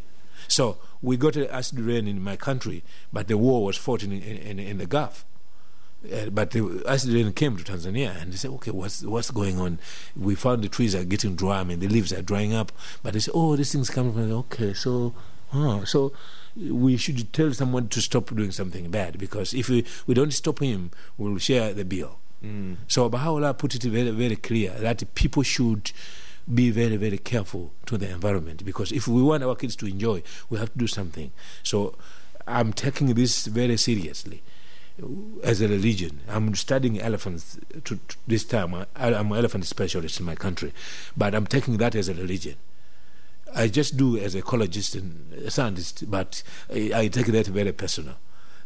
So 0.49 0.79
we 1.03 1.17
got 1.17 1.37
acid 1.37 1.81
rain 1.81 2.07
in 2.07 2.23
my 2.23 2.37
country, 2.37 2.83
but 3.13 3.29
the 3.29 3.39
war 3.39 3.65
was 3.65 3.77
fought 3.77 4.03
in, 4.03 4.13
in, 4.13 4.59
in 4.59 4.79
the 4.79 4.87
Gulf. 4.87 5.25
Uh, 6.13 6.31
but 6.31 6.53
the 6.53 6.83
acid 6.87 7.13
rain 7.13 7.33
came 7.33 7.57
to 7.57 7.65
Tanzania, 7.65 8.21
and 8.21 8.33
they 8.33 8.37
said, 8.37 8.51
"Okay, 8.53 8.71
what's 8.71 9.03
what's 9.03 9.31
going 9.31 9.59
on?" 9.59 9.79
We 10.15 10.35
found 10.35 10.63
the 10.63 10.69
trees 10.69 10.95
are 10.95 11.05
getting 11.05 11.35
dry, 11.35 11.61
I 11.61 11.65
mean, 11.65 11.81
the 11.81 11.89
leaves 11.89 12.13
are 12.13 12.23
drying 12.23 12.55
up. 12.55 12.71
But 13.03 13.15
they 13.15 13.21
said, 13.21 13.33
"Oh, 13.35 13.57
this 13.57 13.73
thing's 13.73 13.91
coming 13.91 14.13
from." 14.13 14.31
Okay, 14.31 14.73
so, 14.75 15.15
huh, 15.51 15.85
so 15.85 16.13
we 16.57 16.97
should 16.97 17.33
tell 17.33 17.53
someone 17.53 17.89
to 17.89 18.01
stop 18.01 18.35
doing 18.35 18.51
something 18.51 18.91
bad 18.91 19.19
because 19.19 19.53
if 19.53 19.69
we, 19.69 19.85
we 20.07 20.15
don't 20.15 20.33
stop 20.33 20.61
him, 20.61 20.91
we'll 21.19 21.39
share 21.39 21.75
the 21.75 21.85
bill. 21.85 22.19
Mm. 22.45 22.77
So 22.89 23.09
Baha'u'llah 23.09 23.55
put 23.55 23.75
it 23.75 23.83
very, 23.83 24.11
very 24.11 24.37
clear 24.37 24.71
that 24.71 25.15
people 25.15 25.43
should 25.43 25.93
be 26.53 26.71
very, 26.71 26.97
very 26.97 27.19
careful 27.19 27.73
to 27.87 27.99
the 27.99 28.09
environment 28.09 28.65
because 28.65 28.93
if 28.93 29.09
we 29.09 29.23
want 29.23 29.43
our 29.43 29.57
kids 29.57 29.77
to 29.77 29.87
enjoy, 29.87 30.23
we 30.49 30.59
have 30.59 30.73
to 30.73 30.79
do 30.79 30.87
something. 30.87 31.33
So 31.63 31.95
I'm 32.47 32.73
taking 32.73 33.15
this 33.15 33.47
very 33.47 33.77
seriously 33.77 34.43
as 35.43 35.61
a 35.61 35.69
religion. 35.69 36.21
I'm 36.29 36.55
studying 36.55 37.01
elephants 37.01 37.59
to, 37.85 37.97
to 37.97 38.17
this 38.27 38.45
time. 38.45 38.75
I, 38.75 38.87
I'm 38.97 39.33
an 39.33 39.39
elephant 39.39 39.67
specialist 39.67 40.21
in 40.21 40.27
my 40.27 40.35
country, 40.35 40.73
but 41.17 41.35
I'm 41.35 41.47
taking 41.47 41.77
that 41.79 41.95
as 41.95 42.09
a 42.09 42.15
religion. 42.15 42.57
I 43.55 43.69
just 43.69 43.97
do 43.97 44.17
as 44.17 44.35
an 44.35 44.43
ecologist 44.43 44.95
and 44.95 45.33
a 45.35 45.51
scientist, 45.51 46.11
but 46.11 46.43
I, 46.73 46.91
I 46.95 47.09
take 47.09 47.27
that 47.27 47.47
very 47.47 47.73
personal. 47.73 48.17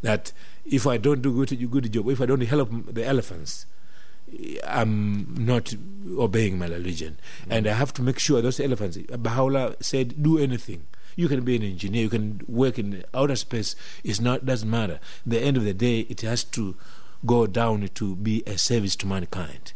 That 0.02 0.32
if 0.64 0.86
I 0.86 0.96
don't 0.96 1.20
do 1.22 1.32
good, 1.44 1.70
good 1.70 1.92
job, 1.92 2.08
if 2.08 2.20
I 2.20 2.26
don't 2.26 2.40
help 2.42 2.70
the 2.86 3.04
elephants, 3.04 3.66
I'm 4.66 5.34
not 5.38 5.74
obeying 6.16 6.58
my 6.58 6.66
religion. 6.66 7.18
Mm-hmm. 7.42 7.52
And 7.52 7.66
I 7.66 7.72
have 7.74 7.92
to 7.94 8.02
make 8.02 8.18
sure 8.18 8.40
those 8.40 8.60
elephants, 8.60 8.96
Baha'u'llah 8.96 9.76
said, 9.80 10.22
do 10.22 10.38
anything. 10.38 10.86
You 11.16 11.28
can 11.28 11.42
be 11.44 11.56
an 11.56 11.62
engineer, 11.62 12.04
you 12.04 12.08
can 12.08 12.40
work 12.48 12.78
in 12.78 13.04
outer 13.12 13.36
space, 13.36 13.76
it's 14.04 14.20
not, 14.20 14.46
doesn't 14.46 14.70
matter. 14.70 15.00
the 15.26 15.40
end 15.40 15.56
of 15.56 15.64
the 15.64 15.74
day, 15.74 16.00
it 16.00 16.20
has 16.22 16.44
to 16.44 16.76
go 17.26 17.46
down 17.46 17.88
to 17.94 18.16
be 18.16 18.42
a 18.46 18.56
service 18.56 18.96
to 18.96 19.06
mankind. 19.06 19.72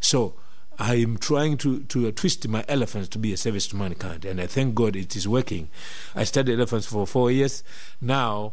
So, 0.00 0.34
I 0.78 0.96
am 0.96 1.16
trying 1.16 1.56
to, 1.58 1.80
to 1.84 2.12
twist 2.12 2.46
my 2.48 2.64
elephants 2.68 3.08
to 3.10 3.18
be 3.18 3.32
a 3.32 3.36
service 3.36 3.66
to 3.68 3.76
mankind, 3.76 4.26
and 4.26 4.40
I 4.40 4.46
thank 4.46 4.74
God 4.74 4.94
it 4.94 5.16
is 5.16 5.26
working. 5.26 5.70
I 6.14 6.24
studied 6.24 6.54
elephants 6.54 6.86
for 6.86 7.06
four 7.06 7.30
years. 7.30 7.64
Now, 8.00 8.52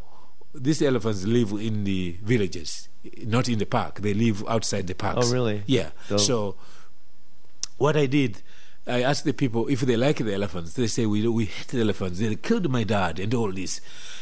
these 0.53 0.81
elephants 0.81 1.25
live 1.25 1.51
in 1.51 1.83
the 1.83 2.17
villages, 2.23 2.89
not 3.25 3.49
in 3.49 3.59
the 3.59 3.65
park. 3.65 4.01
They 4.01 4.13
live 4.13 4.43
outside 4.47 4.87
the 4.87 4.95
parks. 4.95 5.29
Oh, 5.29 5.33
really? 5.33 5.63
Yeah. 5.65 5.89
So, 6.07 6.17
so 6.17 6.55
what 7.77 7.97
I 7.97 8.05
did, 8.05 8.41
I 8.85 9.01
asked 9.01 9.25
the 9.25 9.33
people 9.33 9.67
if 9.67 9.81
they 9.81 9.97
like 9.97 10.17
the 10.17 10.33
elephants. 10.33 10.73
They 10.73 10.87
say 10.87 11.05
we 11.05 11.27
we 11.27 11.45
hate 11.45 11.67
the 11.67 11.81
elephants. 11.81 12.19
They 12.19 12.35
killed 12.35 12.69
my 12.69 12.83
dad 12.83 13.19
and 13.19 13.33
all 13.33 13.51
this. 13.51 13.81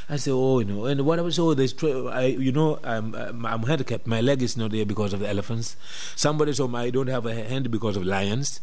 I 0.09 0.17
say, 0.17 0.31
oh, 0.31 0.59
you 0.59 0.65
know, 0.65 0.85
and 0.85 1.05
what 1.05 1.19
I 1.19 1.21
was 1.21 1.39
oh, 1.39 1.53
there's, 1.53 1.73
I, 1.83 2.25
you 2.25 2.51
know, 2.51 2.79
I'm, 2.83 3.15
I'm 3.15 3.63
handicapped. 3.63 4.05
My 4.05 4.19
leg 4.19 4.41
is 4.41 4.57
not 4.57 4.71
there 4.71 4.85
because 4.85 5.13
of 5.13 5.21
the 5.21 5.29
elephants. 5.29 5.77
Somebody 6.17 6.51
me 6.67 6.79
I 6.79 6.89
don't 6.89 7.07
have 7.07 7.25
a 7.25 7.33
hand 7.33 7.71
because 7.71 7.95
of 7.95 8.05
lions. 8.05 8.59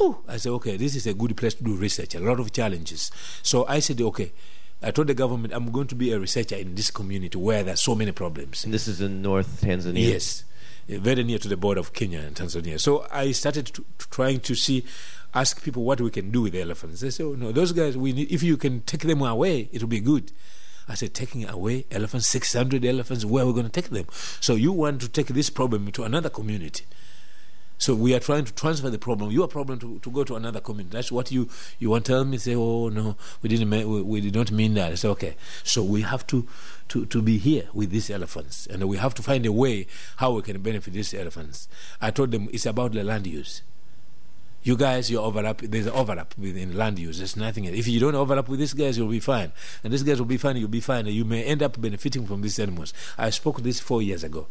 Oh, 0.00 0.20
I 0.26 0.36
said, 0.36 0.50
okay, 0.50 0.76
this 0.76 0.96
is 0.96 1.06
a 1.06 1.14
good 1.14 1.36
place 1.36 1.54
to 1.54 1.62
do 1.62 1.76
research. 1.76 2.14
A 2.16 2.20
lot 2.20 2.40
of 2.40 2.52
challenges. 2.52 3.12
So 3.42 3.66
I 3.68 3.78
said, 3.78 4.00
okay. 4.00 4.32
I 4.82 4.90
told 4.92 5.08
the 5.08 5.14
government 5.14 5.52
I'm 5.52 5.70
going 5.72 5.88
to 5.88 5.94
be 5.94 6.12
a 6.12 6.20
researcher 6.20 6.56
in 6.56 6.74
this 6.74 6.90
community 6.90 7.36
where 7.36 7.62
there 7.64 7.74
are 7.74 7.78
so 7.78 7.94
many 7.94 8.12
problems. 8.12 8.64
And 8.64 8.72
this 8.72 8.86
is 8.86 9.00
in 9.00 9.22
North 9.22 9.62
Tanzania. 9.62 10.08
Yes, 10.08 10.44
very 10.88 11.24
near 11.24 11.38
to 11.38 11.48
the 11.48 11.56
border 11.56 11.80
of 11.80 11.92
Kenya 11.92 12.20
and 12.20 12.36
Tanzania. 12.36 12.80
So 12.80 13.06
I 13.12 13.32
started 13.32 13.66
to, 13.66 13.84
to 13.98 14.08
trying 14.10 14.40
to 14.40 14.54
see, 14.54 14.84
ask 15.34 15.62
people 15.62 15.82
what 15.84 16.00
we 16.00 16.10
can 16.10 16.30
do 16.30 16.42
with 16.42 16.52
the 16.52 16.62
elephants. 16.62 17.00
They 17.00 17.10
said, 17.10 17.26
oh, 17.26 17.34
no, 17.34 17.50
those 17.50 17.72
guys, 17.72 17.96
we 17.96 18.12
need, 18.12 18.30
if 18.30 18.42
you 18.42 18.56
can 18.56 18.82
take 18.82 19.00
them 19.00 19.20
away, 19.20 19.68
it 19.72 19.82
will 19.82 19.88
be 19.88 20.00
good. 20.00 20.30
I 20.88 20.94
said, 20.94 21.12
taking 21.12 21.46
away 21.46 21.84
elephants, 21.90 22.28
600 22.28 22.84
elephants, 22.84 23.24
where 23.24 23.44
are 23.44 23.46
we 23.46 23.52
going 23.52 23.66
to 23.66 23.72
take 23.72 23.90
them? 23.90 24.06
So 24.40 24.54
you 24.54 24.72
want 24.72 25.02
to 25.02 25.08
take 25.08 25.26
this 25.26 25.50
problem 25.50 25.90
to 25.92 26.04
another 26.04 26.30
community. 26.30 26.86
So 27.78 27.94
we 27.94 28.12
are 28.12 28.18
trying 28.18 28.44
to 28.44 28.52
transfer 28.52 28.90
the 28.90 28.98
problem, 28.98 29.30
your 29.30 29.46
problem, 29.46 29.78
to, 29.78 30.00
to 30.00 30.10
go 30.10 30.24
to 30.24 30.34
another 30.34 30.60
community. 30.60 30.96
That's 30.96 31.12
what 31.12 31.30
you, 31.30 31.48
you 31.78 31.90
want 31.90 32.04
to 32.06 32.12
tell 32.12 32.24
me. 32.24 32.36
Say, 32.36 32.56
oh 32.56 32.88
no, 32.88 33.16
we 33.40 33.48
didn't 33.48 33.70
mean, 33.70 33.88
we, 33.88 34.02
we 34.02 34.20
did 34.20 34.34
not 34.34 34.50
mean 34.50 34.74
that. 34.74 34.92
I 34.92 34.94
say, 34.96 35.08
okay. 35.08 35.36
So 35.62 35.84
we 35.84 36.02
have 36.02 36.26
to, 36.26 36.46
to, 36.88 37.06
to 37.06 37.22
be 37.22 37.38
here 37.38 37.68
with 37.72 37.90
these 37.90 38.10
elephants, 38.10 38.66
and 38.66 38.88
we 38.88 38.96
have 38.96 39.14
to 39.14 39.22
find 39.22 39.46
a 39.46 39.52
way 39.52 39.86
how 40.16 40.32
we 40.32 40.42
can 40.42 40.60
benefit 40.60 40.92
these 40.92 41.14
elephants. 41.14 41.68
I 42.00 42.10
told 42.10 42.32
them 42.32 42.48
it's 42.52 42.66
about 42.66 42.92
the 42.92 43.04
land 43.04 43.28
use. 43.28 43.62
You 44.64 44.76
guys, 44.76 45.08
you 45.08 45.20
overlap. 45.20 45.58
There's 45.58 45.86
an 45.86 45.92
overlap 45.92 46.36
within 46.36 46.76
land 46.76 46.98
use. 46.98 47.18
There's 47.18 47.36
nothing. 47.36 47.64
If 47.66 47.86
you 47.86 48.00
don't 48.00 48.16
overlap 48.16 48.48
with 48.48 48.58
these 48.58 48.74
guys, 48.74 48.98
you'll 48.98 49.08
be 49.08 49.20
fine, 49.20 49.52
and 49.84 49.92
these 49.92 50.02
guys 50.02 50.18
will 50.18 50.26
be 50.26 50.36
fine. 50.36 50.56
You'll 50.56 50.68
be 50.68 50.80
fine, 50.80 51.06
you 51.06 51.24
may 51.24 51.44
end 51.44 51.62
up 51.62 51.80
benefiting 51.80 52.26
from 52.26 52.42
these 52.42 52.58
animals. 52.58 52.92
I 53.16 53.30
spoke 53.30 53.62
this 53.62 53.78
four 53.78 54.02
years 54.02 54.24
ago. 54.24 54.48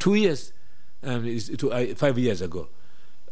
Two 0.00 0.14
years 0.14 0.52
um, 1.06 1.38
two, 1.56 1.72
uh, 1.72 1.94
five 1.94 2.18
years 2.18 2.42
ago. 2.42 2.68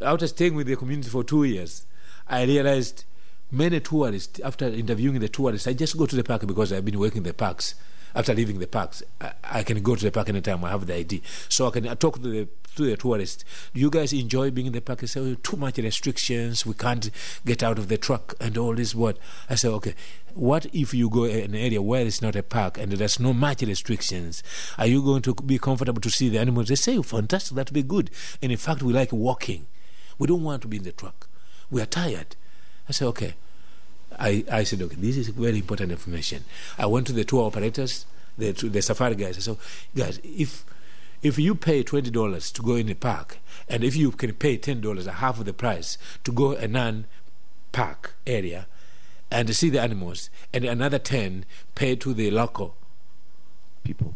After 0.01 0.27
staying 0.27 0.55
with 0.55 0.67
the 0.67 0.77
community 0.77 1.09
for 1.09 1.25
two 1.25 1.45
years, 1.45 1.87
I 2.29 2.45
realized 2.45 3.05
many 3.51 3.81
tourists, 3.81 4.41
after 4.41 4.67
interviewing 4.67 5.21
the 5.21 5.29
tourists, 5.29 5.67
I 5.67 5.73
just 5.73 5.97
go 5.97 6.07
to 6.07 6.17
the 6.17 6.25
park 6.25 6.47
because 6.47 6.73
I've 6.73 6.85
been 6.85 6.99
working 6.99 7.23
the 7.23 7.35
parks. 7.35 7.75
After 8.17 8.33
leaving 8.33 8.61
the 8.61 8.69
parks, 8.69 9.03
I, 9.21 9.33
I 9.43 9.63
can 9.65 9.83
go 9.83 9.97
to 9.97 10.05
the 10.05 10.13
park 10.13 10.29
anytime 10.29 10.65
I 10.65 10.71
have 10.71 10.87
the 10.87 10.95
ID. 10.95 11.21
So 11.49 11.67
I 11.67 11.71
can 11.71 11.89
I 11.89 11.95
talk 11.95 12.15
to 12.23 12.29
the 12.29 12.49
to 12.77 12.85
the 12.85 12.97
tourists. 12.97 13.45
Do 13.73 13.81
you 13.81 13.91
guys 13.91 14.13
enjoy 14.13 14.51
being 14.51 14.67
in 14.67 14.73
the 14.73 14.81
park? 14.81 15.03
I 15.03 15.07
say, 15.07 15.21
oh, 15.21 15.35
too 15.35 15.57
much 15.57 15.79
restrictions. 15.79 16.67
We 16.67 16.75
can't 16.75 17.11
get 17.45 17.63
out 17.63 17.79
of 17.79 17.89
the 17.89 17.99
truck 17.99 18.35
and 18.41 18.57
all 18.59 18.75
this. 18.75 18.95
What? 18.95 19.19
I 19.49 19.55
say, 19.55 19.69
okay. 19.69 19.95
What 20.35 20.67
if 20.73 20.93
you 20.93 21.09
go 21.09 21.25
in 21.25 21.45
an 21.45 21.55
area 21.55 21.81
where 21.81 22.05
it's 22.05 22.21
not 22.21 22.35
a 22.35 22.43
park 22.43 22.77
and 22.77 22.91
there's 22.91 23.21
no 23.21 23.33
much 23.33 23.63
restrictions? 23.63 24.43
Are 24.77 24.87
you 24.87 25.03
going 25.03 25.23
to 25.23 25.35
be 25.35 25.59
comfortable 25.59 26.01
to 26.01 26.11
see 26.11 26.29
the 26.29 26.39
animals? 26.39 26.69
They 26.69 26.75
say, 26.75 27.01
fantastic. 27.03 27.55
That'd 27.57 27.73
be 27.73 27.83
good. 27.83 28.11
And 28.43 28.51
in 28.51 28.59
fact, 28.59 28.83
we 28.83 28.93
like 28.93 29.13
walking. 29.13 29.67
We 30.19 30.27
don't 30.27 30.43
want 30.43 30.63
to 30.63 30.69
be 30.69 30.79
in 30.79 30.83
the 30.83 30.93
truck. 30.93 31.29
We 31.71 31.81
are 31.81 31.87
tired. 31.87 32.37
I 32.89 32.93
say, 32.93 33.05
okay. 33.07 33.35
I, 34.19 34.45
I 34.51 34.65
said, 34.65 34.83
okay, 34.83 34.97
this 34.97 35.17
is 35.17 35.29
very 35.29 35.59
important 35.59 35.91
information. 35.91 36.45
I 36.79 36.87
went 36.87 37.07
to 37.09 37.13
the 37.13 37.25
tour 37.25 37.47
operators, 37.47 38.07
the, 38.39 38.53
the 38.53 38.83
safari 38.83 39.15
guys. 39.15 39.37
I 39.37 39.41
said, 39.41 39.57
guys, 39.95 40.21
if 40.23 40.65
if 41.25 41.39
you 41.39 41.57
pay 41.57 41.83
twenty 41.83 42.11
dollars 42.11 42.53
to 42.53 42.63
go 42.63 42.77
in 42.77 42.87
the 42.87 42.95
park, 42.95 43.39
and 43.69 43.83
if 43.83 43.97
you 43.97 44.13
can 44.13 44.35
pay 44.35 44.57
ten 44.57 44.81
dollars, 44.81 45.07
a 45.09 45.13
half 45.13 45.41
of 45.41 45.47
the 45.47 45.53
price, 45.53 45.99
to 46.23 46.31
go 46.31 46.53
a 46.53 46.69
non-park 46.69 48.15
area 48.27 48.67
and 49.31 49.57
see 49.57 49.71
the 49.71 49.81
animals, 49.81 50.31
and 50.53 50.65
another 50.65 50.99
ten 50.99 51.45
pay 51.75 51.97
to 51.97 52.15
the 52.15 52.31
local 52.31 52.77
people, 53.83 54.15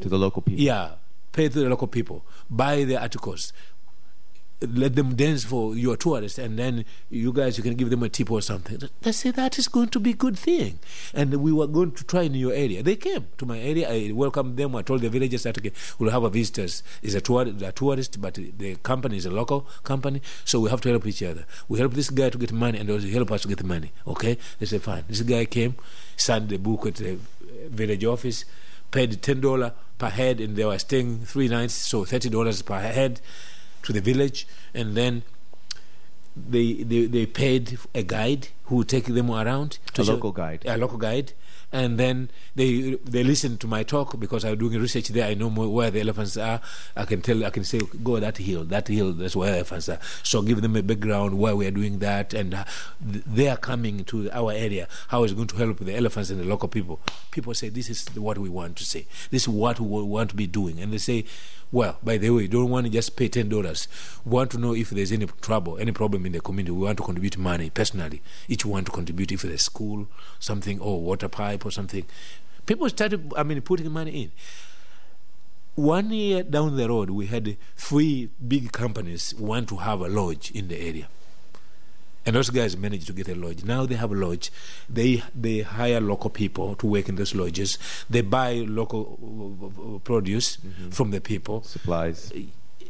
to 0.00 0.08
the 0.08 0.18
local 0.18 0.42
people. 0.42 0.60
Yeah, 0.60 0.92
pay 1.32 1.48
to 1.48 1.60
the 1.60 1.68
local 1.68 1.86
people. 1.86 2.24
Buy 2.50 2.84
the 2.84 3.00
articles 3.00 3.52
let 4.68 4.94
them 4.96 5.14
dance 5.14 5.44
for 5.44 5.74
your 5.76 5.96
tourists, 5.96 6.38
and 6.38 6.58
then 6.58 6.84
you 7.10 7.32
guys 7.32 7.56
you 7.56 7.62
can 7.62 7.74
give 7.74 7.90
them 7.90 8.02
a 8.02 8.08
tip 8.08 8.30
or 8.30 8.40
something. 8.40 8.78
They 9.00 9.12
say 9.12 9.30
that 9.30 9.58
is 9.58 9.68
going 9.68 9.88
to 9.88 10.00
be 10.00 10.10
a 10.10 10.14
good 10.14 10.38
thing, 10.38 10.78
and 11.14 11.34
we 11.34 11.52
were 11.52 11.66
going 11.66 11.92
to 11.92 12.04
try 12.04 12.22
in 12.22 12.34
your 12.34 12.52
area. 12.52 12.82
They 12.82 12.96
came 12.96 13.26
to 13.38 13.46
my 13.46 13.58
area. 13.58 13.90
I 13.90 14.12
welcomed 14.12 14.56
them. 14.56 14.76
I 14.76 14.82
told 14.82 15.00
the 15.00 15.10
villagers 15.10 15.42
that 15.44 15.58
okay, 15.58 15.72
we'll 15.98 16.10
have 16.10 16.24
a 16.24 16.30
visitors. 16.30 16.82
Is 17.02 17.14
a, 17.14 17.20
tour, 17.20 17.42
a 17.42 17.72
tourist, 17.72 18.20
but 18.20 18.34
the 18.34 18.76
company 18.76 19.16
is 19.16 19.26
a 19.26 19.30
local 19.30 19.66
company, 19.82 20.22
so 20.44 20.60
we 20.60 20.70
have 20.70 20.80
to 20.82 20.88
help 20.88 21.06
each 21.06 21.22
other. 21.22 21.44
We 21.68 21.78
help 21.78 21.94
this 21.94 22.10
guy 22.10 22.30
to 22.30 22.38
get 22.38 22.52
money, 22.52 22.78
and 22.78 22.88
also 22.90 23.08
help 23.08 23.32
us 23.32 23.42
to 23.42 23.48
get 23.48 23.62
money. 23.64 23.92
Okay, 24.06 24.38
they 24.58 24.66
said 24.66 24.82
fine. 24.82 25.04
This 25.08 25.22
guy 25.22 25.44
came, 25.44 25.74
signed 26.16 26.48
the 26.48 26.58
book 26.58 26.86
at 26.86 26.96
the 26.96 27.14
uh, 27.14 27.16
village 27.68 28.04
office, 28.04 28.44
paid 28.90 29.20
ten 29.22 29.40
dollar 29.40 29.72
per 29.98 30.08
head, 30.08 30.40
and 30.40 30.56
they 30.56 30.64
were 30.64 30.78
staying 30.78 31.20
three 31.20 31.48
nights, 31.48 31.74
so 31.74 32.04
thirty 32.04 32.28
dollars 32.28 32.62
per 32.62 32.78
head 32.80 33.20
to 33.82 33.92
the 33.92 34.00
village, 34.00 34.46
and 34.74 34.94
then 34.94 35.22
they 36.36 36.82
they, 36.82 37.06
they 37.06 37.26
paid 37.26 37.78
a 37.94 38.02
guide 38.02 38.48
who 38.72 38.78
would 38.78 38.88
take 38.88 39.04
them 39.04 39.30
around. 39.30 39.78
a 39.98 40.02
show, 40.02 40.14
local 40.14 40.32
guide. 40.32 40.62
A 40.64 40.78
local 40.78 40.96
guide. 40.96 41.34
And 41.72 41.98
then 41.98 42.30
they 42.54 42.96
they 43.04 43.22
listen 43.22 43.58
to 43.58 43.66
my 43.66 43.82
talk 43.82 44.18
because 44.18 44.46
I'm 44.46 44.56
doing 44.56 44.80
research 44.80 45.08
there. 45.08 45.26
I 45.26 45.34
know 45.34 45.50
more 45.50 45.68
where 45.68 45.90
the 45.90 46.00
elephants 46.00 46.38
are. 46.38 46.62
I 46.96 47.04
can 47.04 47.20
tell. 47.20 47.44
I 47.44 47.50
can 47.50 47.64
say, 47.64 47.80
go 48.02 48.18
that 48.18 48.38
hill, 48.38 48.64
that 48.64 48.88
hill. 48.88 49.12
That's 49.12 49.36
where 49.36 49.54
elephants 49.56 49.90
are. 49.90 49.98
So 50.22 50.40
give 50.40 50.62
them 50.62 50.74
a 50.74 50.82
background 50.82 51.36
why 51.36 51.52
we 51.52 51.66
are 51.66 51.70
doing 51.70 51.98
that, 51.98 52.32
and 52.32 52.54
uh, 52.54 52.64
they 53.00 53.48
are 53.48 53.58
coming 53.58 54.04
to 54.04 54.30
our 54.32 54.52
area. 54.52 54.88
How 55.08 55.24
is 55.24 55.32
it 55.32 55.34
going 55.34 55.48
to 55.48 55.56
help 55.56 55.78
the 55.78 55.94
elephants 55.94 56.30
and 56.30 56.40
the 56.40 56.44
local 56.44 56.68
people? 56.68 57.00
People 57.30 57.52
say 57.52 57.68
this 57.68 57.90
is 57.90 58.08
what 58.16 58.38
we 58.38 58.48
want 58.48 58.76
to 58.76 58.84
say. 58.86 59.06
This 59.30 59.42
is 59.42 59.48
what 59.48 59.80
we 59.80 60.02
want 60.02 60.30
to 60.30 60.36
be 60.36 60.46
doing, 60.46 60.80
and 60.80 60.94
they 60.94 60.98
say 60.98 61.26
well, 61.72 61.96
by 62.02 62.18
the 62.18 62.28
way, 62.28 62.46
don't 62.48 62.68
want 62.68 62.84
to 62.84 62.92
just 62.92 63.16
pay 63.16 63.28
ten 63.28 63.48
dollars. 63.48 63.88
We 64.26 64.32
want 64.32 64.50
to 64.50 64.58
know 64.58 64.74
if 64.74 64.90
there's 64.90 65.10
any 65.10 65.26
trouble, 65.40 65.78
any 65.78 65.90
problem 65.90 66.26
in 66.26 66.32
the 66.32 66.40
community. 66.40 66.70
We 66.70 66.84
want 66.84 66.98
to 66.98 67.02
contribute 67.02 67.38
money 67.38 67.70
personally. 67.70 68.20
Each 68.46 68.61
one 68.64 68.84
to 68.84 68.90
contribute 68.90 69.32
if 69.32 69.42
there's 69.42 69.62
school, 69.62 70.08
something, 70.38 70.80
or 70.80 71.00
water 71.00 71.28
pipe 71.28 71.64
or 71.64 71.70
something. 71.70 72.04
People 72.66 72.88
started, 72.88 73.32
I 73.36 73.42
mean, 73.42 73.60
putting 73.60 73.90
money 73.90 74.22
in. 74.22 74.32
One 75.74 76.10
year 76.10 76.42
down 76.42 76.76
the 76.76 76.88
road, 76.88 77.10
we 77.10 77.26
had 77.26 77.56
three 77.76 78.28
big 78.46 78.72
companies 78.72 79.34
want 79.34 79.68
to 79.70 79.76
have 79.76 80.00
a 80.00 80.08
lodge 80.08 80.50
in 80.50 80.68
the 80.68 80.78
area. 80.78 81.08
And 82.24 82.36
those 82.36 82.50
guys 82.50 82.76
managed 82.76 83.08
to 83.08 83.12
get 83.12 83.28
a 83.28 83.34
lodge. 83.34 83.64
Now 83.64 83.84
they 83.84 83.96
have 83.96 84.12
a 84.12 84.14
lodge. 84.14 84.52
They 84.88 85.24
they 85.34 85.62
hire 85.62 86.00
local 86.00 86.30
people 86.30 86.76
to 86.76 86.86
work 86.86 87.08
in 87.08 87.16
those 87.16 87.34
lodges. 87.34 87.78
They 88.08 88.20
buy 88.20 88.64
local 88.68 89.18
uh, 89.96 89.98
produce 89.98 90.58
mm-hmm. 90.58 90.90
from 90.90 91.10
the 91.10 91.20
people. 91.20 91.62
Supplies. 91.64 92.32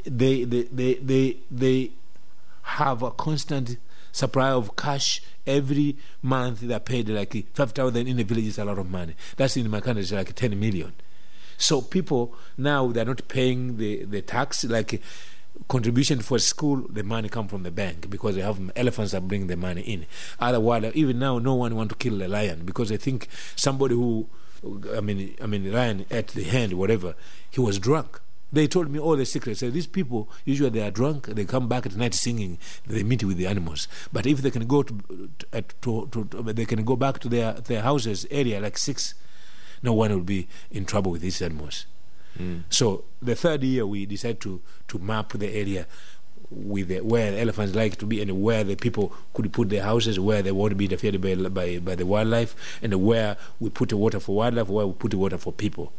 They 0.04 0.44
they 0.44 0.64
they 0.64 0.94
they, 0.94 1.37
they 1.50 1.92
have 2.62 3.02
a 3.02 3.11
constant 3.11 3.78
supply 4.12 4.51
of 4.51 4.77
cash 4.77 5.22
every 5.46 5.96
month. 6.22 6.61
They're 6.61 6.79
paid 6.81 7.09
like 7.09 7.46
five 7.55 7.72
thousand 7.72 8.07
in 8.07 8.16
the 8.16 8.25
village 8.25 8.46
is 8.46 8.59
a 8.59 8.64
lot 8.64 8.79
of 8.79 8.90
money. 8.90 9.14
That's 9.37 9.57
in 9.57 9.68
my 9.70 9.81
country 9.81 10.03
it's 10.03 10.12
like 10.12 10.35
ten 10.35 10.59
million. 10.59 10.92
So 11.57 11.81
people 11.81 12.35
now 12.57 12.88
they're 12.88 13.05
not 13.05 13.27
paying 13.29 13.77
the, 13.77 14.05
the 14.05 14.22
tax 14.22 14.64
like 14.64 15.01
contribution 15.68 16.20
for 16.20 16.38
school, 16.38 16.87
the 16.88 17.03
money 17.03 17.29
come 17.29 17.48
from 17.48 17.62
the 17.62 17.70
bank 17.70 18.11
because 18.11 18.35
they 18.35 18.40
have 18.42 18.59
elephants 18.77 19.12
that 19.12 19.27
bring 19.29 19.46
the 19.46 19.57
money 19.57 19.83
in. 19.83 20.07
Otherwise, 20.38 20.92
even 20.94 21.18
now, 21.18 21.38
no 21.38 21.55
one 21.55 21.75
want 21.77 21.90
to 21.90 21.96
kill 21.96 22.22
a 22.22 22.29
lion 22.29 22.64
because 22.64 22.88
they 22.88 22.96
think 22.96 23.29
somebody 23.57 23.94
who, 23.94 24.29
I 24.94 25.01
mean, 25.01 25.37
I 25.40 25.46
mean, 25.46 25.72
lion 25.72 26.07
at 26.11 26.29
the 26.29 26.44
hand, 26.44 26.75
whatever, 26.75 27.14
he 27.51 27.61
was 27.61 27.79
drunk. 27.79 28.20
They 28.52 28.66
told 28.66 28.90
me 28.90 28.98
all 28.98 29.16
the 29.16 29.24
secrets. 29.24 29.60
So 29.60 29.70
these 29.70 29.86
people 29.86 30.28
usually 30.44 30.70
they 30.70 30.82
are 30.82 30.90
drunk. 30.90 31.26
They 31.26 31.44
come 31.44 31.68
back 31.68 31.86
at 31.86 31.96
night 31.96 32.14
singing. 32.14 32.58
They 32.86 33.02
meet 33.02 33.24
with 33.24 33.38
the 33.38 33.46
animals. 33.46 33.88
But 34.12 34.26
if 34.26 34.42
they 34.42 34.50
can 34.50 34.66
go 34.66 34.82
to, 34.82 35.30
to, 35.50 36.08
to, 36.10 36.24
to 36.30 36.42
they 36.52 36.66
can 36.66 36.84
go 36.84 36.96
back 36.96 37.18
to 37.20 37.28
their 37.28 37.52
their 37.54 37.82
houses 37.82 38.26
area 38.30 38.60
like 38.60 38.76
six, 38.76 39.14
no 39.82 39.94
one 39.94 40.10
will 40.10 40.20
be 40.20 40.48
in 40.70 40.84
trouble 40.84 41.12
with 41.12 41.22
these 41.22 41.40
animals. 41.40 41.86
Mm. 42.38 42.64
So 42.68 43.04
the 43.20 43.34
third 43.34 43.62
year 43.62 43.86
we 43.86 44.04
decided 44.04 44.40
to 44.42 44.60
to 44.88 44.98
map 44.98 45.32
the 45.32 45.48
area 45.48 45.86
with 46.50 46.88
the, 46.88 47.00
where 47.00 47.30
the 47.30 47.40
elephants 47.40 47.74
like 47.74 47.96
to 47.96 48.04
be 48.04 48.20
and 48.20 48.42
where 48.42 48.62
the 48.62 48.76
people 48.76 49.14
could 49.32 49.50
put 49.54 49.70
their 49.70 49.82
houses, 49.82 50.20
where 50.20 50.42
they 50.42 50.52
won't 50.52 50.76
be 50.76 50.84
interfered 50.84 51.18
by, 51.18 51.34
by, 51.34 51.78
by 51.78 51.94
the 51.94 52.04
wildlife, 52.04 52.54
and 52.82 52.94
where 53.02 53.38
we 53.58 53.70
put 53.70 53.88
the 53.88 53.96
water 53.96 54.20
for 54.20 54.36
wildlife, 54.36 54.68
where 54.68 54.86
we 54.86 54.92
put 54.92 55.10
the 55.10 55.16
water 55.16 55.38
for 55.38 55.52
people 55.52 55.94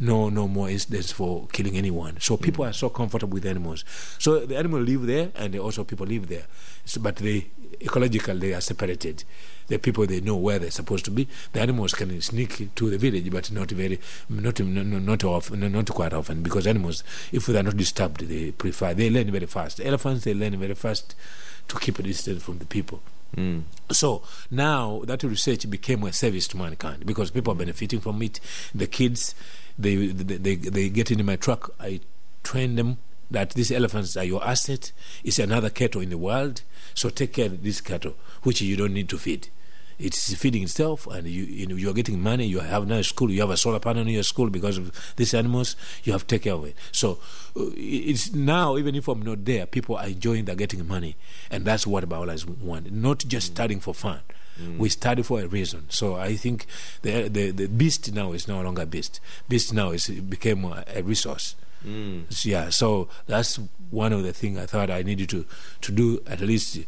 no 0.00 0.28
no 0.28 0.48
more 0.48 0.68
incidents 0.68 1.12
for 1.12 1.46
killing 1.52 1.76
anyone. 1.76 2.18
So 2.20 2.36
people 2.36 2.64
mm. 2.64 2.70
are 2.70 2.72
so 2.72 2.88
comfortable 2.88 3.34
with 3.34 3.46
animals. 3.46 3.84
So 4.18 4.46
the 4.46 4.56
animals 4.56 4.88
live 4.88 5.06
there, 5.06 5.30
and 5.34 5.54
also 5.56 5.84
people 5.84 6.06
live 6.06 6.28
there. 6.28 6.44
So, 6.84 7.00
but 7.00 7.16
they 7.16 7.46
ecological 7.80 8.36
they 8.36 8.54
are 8.54 8.60
separated. 8.60 9.24
The 9.68 9.78
people 9.78 10.06
they 10.06 10.20
know 10.20 10.36
where 10.36 10.58
they're 10.58 10.70
supposed 10.70 11.04
to 11.06 11.10
be. 11.10 11.28
The 11.52 11.60
animals 11.60 11.94
can 11.94 12.20
sneak 12.20 12.74
to 12.74 12.90
the 12.90 12.98
village, 12.98 13.30
but 13.30 13.50
not 13.52 13.70
very 13.70 14.00
not 14.28 14.60
not 14.60 14.86
not 14.86 15.24
often, 15.24 15.72
not 15.72 15.90
quite 15.90 16.12
often 16.12 16.42
because 16.42 16.66
animals, 16.66 17.04
if 17.30 17.46
they 17.46 17.58
are 17.58 17.62
not 17.62 17.76
disturbed, 17.76 18.28
they 18.28 18.50
prefer 18.50 18.94
they 18.94 19.10
learn 19.10 19.30
very 19.30 19.46
fast. 19.46 19.80
Elephants 19.82 20.24
they 20.24 20.34
learn 20.34 20.58
very 20.58 20.74
fast 20.74 21.14
to 21.68 21.78
keep 21.78 21.98
a 21.98 22.02
distance 22.02 22.42
from 22.42 22.58
the 22.58 22.66
people. 22.66 23.00
Mm. 23.36 23.62
So 23.90 24.22
now 24.50 25.02
that 25.06 25.22
research 25.22 25.68
became 25.70 26.02
a 26.04 26.12
service 26.12 26.46
to 26.48 26.56
mankind 26.56 27.06
because 27.06 27.30
people 27.30 27.52
are 27.52 27.56
benefiting 27.56 28.00
from 28.00 28.20
it. 28.22 28.40
The 28.74 28.86
kids, 28.86 29.34
they 29.78 29.96
they 29.96 30.36
they, 30.36 30.54
they 30.56 30.88
get 30.88 31.10
into 31.10 31.24
my 31.24 31.36
truck. 31.36 31.74
I 31.80 32.00
train 32.42 32.76
them 32.76 32.98
that 33.30 33.50
these 33.50 33.72
elephants 33.72 34.16
are 34.16 34.24
your 34.24 34.44
asset. 34.44 34.92
It's 35.24 35.38
another 35.38 35.70
cattle 35.70 36.00
in 36.00 36.10
the 36.10 36.18
world, 36.18 36.62
so 36.94 37.08
take 37.08 37.32
care 37.32 37.46
of 37.46 37.62
this 37.62 37.80
cattle, 37.80 38.14
which 38.42 38.60
you 38.60 38.76
don't 38.76 38.92
need 38.92 39.08
to 39.10 39.18
feed. 39.18 39.48
It's 39.98 40.34
feeding 40.34 40.64
itself, 40.64 41.06
and 41.06 41.26
you 41.26 41.44
you 41.44 41.66
know 41.66 41.76
you're 41.76 41.94
getting 41.94 42.20
money. 42.20 42.46
You 42.46 42.60
have 42.60 42.86
now 42.88 43.02
school. 43.02 43.30
You 43.30 43.40
have 43.40 43.50
a 43.50 43.56
solar 43.56 43.78
panel 43.78 44.02
in 44.02 44.08
your 44.08 44.22
school 44.22 44.50
because 44.50 44.76
of 44.78 45.14
these 45.16 45.32
animals. 45.32 45.76
You 46.02 46.12
have 46.12 46.26
to 46.26 46.34
take 46.34 46.42
care 46.42 46.54
of 46.54 46.64
it. 46.64 46.74
So 46.90 47.18
uh, 47.56 47.70
it's 47.76 48.32
now 48.32 48.76
even 48.78 48.94
if 48.94 49.06
I'm 49.06 49.22
not 49.22 49.44
there, 49.44 49.66
people 49.66 49.96
are 49.96 50.06
enjoying. 50.06 50.46
They're 50.46 50.56
getting 50.56 50.86
money, 50.86 51.16
and 51.50 51.64
that's 51.64 51.86
what 51.86 52.08
Baolas 52.08 52.46
want. 52.48 52.90
Not 52.90 53.18
just 53.28 53.48
studying 53.48 53.80
for 53.80 53.94
fun. 53.94 54.20
Mm. 54.60 54.78
We 54.78 54.88
study 54.88 55.22
for 55.22 55.40
a 55.40 55.46
reason. 55.46 55.86
So 55.88 56.16
I 56.16 56.36
think 56.36 56.66
the, 57.02 57.28
the 57.28 57.50
the 57.50 57.68
beast 57.68 58.12
now 58.12 58.32
is 58.32 58.48
no 58.48 58.60
longer 58.60 58.86
beast. 58.86 59.20
Beast 59.48 59.72
now 59.72 59.90
is 59.90 60.08
became 60.08 60.64
a, 60.64 60.84
a 60.94 61.02
resource. 61.02 61.56
Mm. 61.86 62.32
So, 62.32 62.48
yeah, 62.48 62.68
so 62.68 63.08
that's 63.26 63.58
one 63.90 64.12
of 64.12 64.22
the 64.22 64.32
things 64.32 64.58
I 64.58 64.66
thought 64.66 64.90
I 64.90 65.02
needed 65.02 65.28
to 65.30 65.46
to 65.80 65.92
do 65.92 66.22
at 66.26 66.40
least 66.40 66.78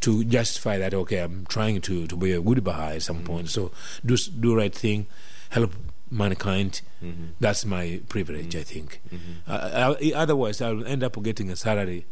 to 0.00 0.24
justify 0.24 0.78
that. 0.78 0.94
Okay, 0.94 1.18
I'm 1.18 1.46
trying 1.46 1.80
to 1.82 2.06
to 2.06 2.16
be 2.16 2.32
a 2.32 2.40
good 2.40 2.64
Baha'i 2.64 2.96
at 2.96 3.02
some 3.02 3.20
mm. 3.20 3.24
point. 3.24 3.50
So 3.50 3.70
do 4.04 4.16
do 4.16 4.56
right 4.56 4.74
thing, 4.74 5.06
help 5.50 5.72
mankind. 6.10 6.80
Mm-hmm. 7.02 7.24
That's 7.38 7.64
my 7.64 8.00
privilege, 8.08 8.48
mm-hmm. 8.48 8.60
I 8.60 8.62
think. 8.62 9.00
Mm-hmm. 9.14 9.32
Uh, 9.46 9.94
I, 10.00 10.12
otherwise, 10.14 10.60
I'll 10.60 10.84
end 10.84 11.02
up 11.02 11.22
getting 11.22 11.50
a 11.50 11.56
salary 11.56 12.06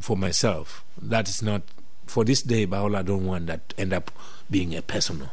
for 0.00 0.16
myself. 0.16 0.84
That 1.00 1.28
is 1.28 1.42
not 1.42 1.62
for 2.10 2.24
this 2.24 2.42
day, 2.42 2.64
Baha'u'llah 2.64 3.04
don't 3.04 3.24
want 3.24 3.46
that 3.46 3.72
end 3.78 3.92
up 3.92 4.10
being 4.50 4.74
a 4.74 4.82
personal. 4.82 5.30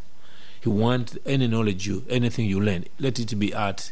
He 0.62 0.70
want 0.70 1.18
any 1.26 1.48
knowledge 1.48 1.88
you, 1.88 2.06
anything 2.08 2.46
you 2.46 2.62
learn, 2.62 2.86
let 3.00 3.20
it 3.20 3.38
be 3.40 3.52
art. 3.54 3.92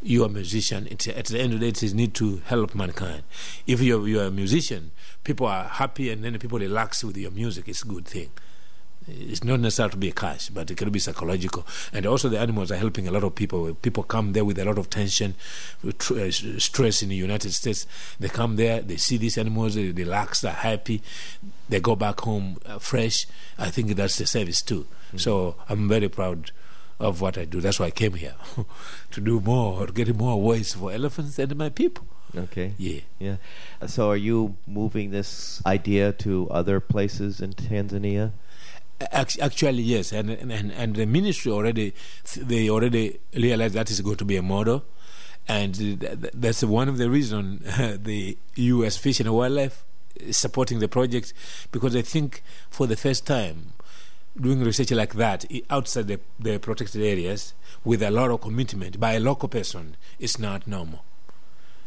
You 0.00 0.22
are 0.22 0.26
a 0.26 0.28
musician. 0.28 0.86
At 0.88 1.00
the 1.00 1.40
end 1.40 1.52
of 1.52 1.60
the 1.60 1.66
day, 1.66 1.68
it 1.68 1.82
is 1.82 1.94
need 1.94 2.14
to 2.14 2.40
help 2.46 2.76
mankind. 2.76 3.24
If 3.66 3.80
you're, 3.80 4.06
you're 4.06 4.26
a 4.26 4.30
musician, 4.30 4.92
people 5.24 5.46
are 5.48 5.64
happy 5.64 6.10
and 6.10 6.24
then 6.24 6.38
people 6.38 6.60
relax 6.60 7.02
with 7.02 7.16
your 7.16 7.32
music. 7.32 7.68
It's 7.68 7.82
a 7.82 7.86
good 7.86 8.06
thing. 8.06 8.30
It's 9.08 9.44
not 9.44 9.60
necessary 9.60 9.90
to 9.90 9.96
be 9.96 10.08
a 10.08 10.12
cash, 10.12 10.48
but 10.48 10.70
it 10.70 10.76
can 10.76 10.90
be 10.90 10.98
psychological. 10.98 11.66
And 11.92 12.06
also, 12.06 12.28
the 12.28 12.38
animals 12.38 12.70
are 12.70 12.76
helping 12.76 13.08
a 13.08 13.10
lot 13.10 13.24
of 13.24 13.34
people. 13.34 13.74
People 13.74 14.02
come 14.02 14.32
there 14.32 14.44
with 14.44 14.58
a 14.58 14.64
lot 14.64 14.78
of 14.78 14.90
tension, 14.90 15.34
uh, 15.86 16.30
stress 16.30 17.02
in 17.02 17.08
the 17.08 17.16
United 17.16 17.52
States. 17.52 17.86
They 18.18 18.28
come 18.28 18.56
there, 18.56 18.80
they 18.80 18.96
see 18.96 19.16
these 19.16 19.38
animals, 19.38 19.74
they 19.74 19.90
relax, 19.90 20.40
they're 20.40 20.52
happy, 20.52 21.02
they 21.68 21.80
go 21.80 21.96
back 21.96 22.20
home 22.20 22.58
uh, 22.66 22.78
fresh. 22.78 23.26
I 23.58 23.70
think 23.70 23.94
that's 23.96 24.18
the 24.18 24.26
service 24.26 24.62
too. 24.62 24.86
Mm-hmm. 25.08 25.18
So 25.18 25.56
I'm 25.68 25.88
very 25.88 26.08
proud 26.08 26.50
of 27.00 27.20
what 27.20 27.36
I 27.36 27.44
do. 27.44 27.60
That's 27.60 27.80
why 27.80 27.86
I 27.86 27.90
came 27.90 28.14
here 28.14 28.34
to 29.10 29.20
do 29.20 29.40
more, 29.40 29.86
to 29.86 29.92
get 29.92 30.16
more 30.16 30.40
voice 30.40 30.74
for 30.74 30.92
elephants 30.92 31.38
and 31.38 31.56
my 31.56 31.68
people. 31.68 32.06
Okay. 32.36 32.72
Yeah. 32.78 33.00
Yeah. 33.18 33.36
So 33.86 34.10
are 34.10 34.16
you 34.16 34.56
moving 34.66 35.10
this 35.10 35.62
idea 35.66 36.12
to 36.12 36.48
other 36.50 36.80
places 36.80 37.40
in 37.40 37.52
Tanzania? 37.52 38.32
Actually, 39.10 39.82
yes, 39.82 40.12
and, 40.12 40.30
and 40.30 40.70
and 40.72 40.96
the 40.96 41.06
ministry 41.06 41.50
already 41.50 41.94
they 42.36 42.68
already 42.68 43.18
realized 43.34 43.74
that 43.74 43.90
is 43.90 44.00
going 44.00 44.16
to 44.16 44.24
be 44.24 44.36
a 44.36 44.42
model, 44.42 44.84
and 45.48 45.74
that's 46.34 46.62
one 46.62 46.88
of 46.88 46.98
the 46.98 47.10
reasons 47.10 47.62
the 48.02 48.36
U.S. 48.56 48.96
Fish 48.96 49.20
and 49.20 49.32
Wildlife 49.32 49.84
is 50.16 50.36
supporting 50.36 50.78
the 50.78 50.88
project 50.88 51.32
because 51.72 51.96
I 51.96 52.02
think 52.02 52.42
for 52.70 52.86
the 52.86 52.96
first 52.96 53.26
time 53.26 53.72
doing 54.40 54.60
research 54.60 54.90
like 54.90 55.14
that 55.14 55.44
outside 55.68 56.08
the, 56.08 56.20
the 56.38 56.58
protected 56.58 57.02
areas 57.02 57.54
with 57.84 58.02
a 58.02 58.10
lot 58.10 58.30
of 58.30 58.40
commitment 58.40 58.98
by 58.98 59.12
a 59.12 59.20
local 59.20 59.48
person 59.48 59.96
is 60.18 60.38
not 60.38 60.66
normal. 60.66 61.04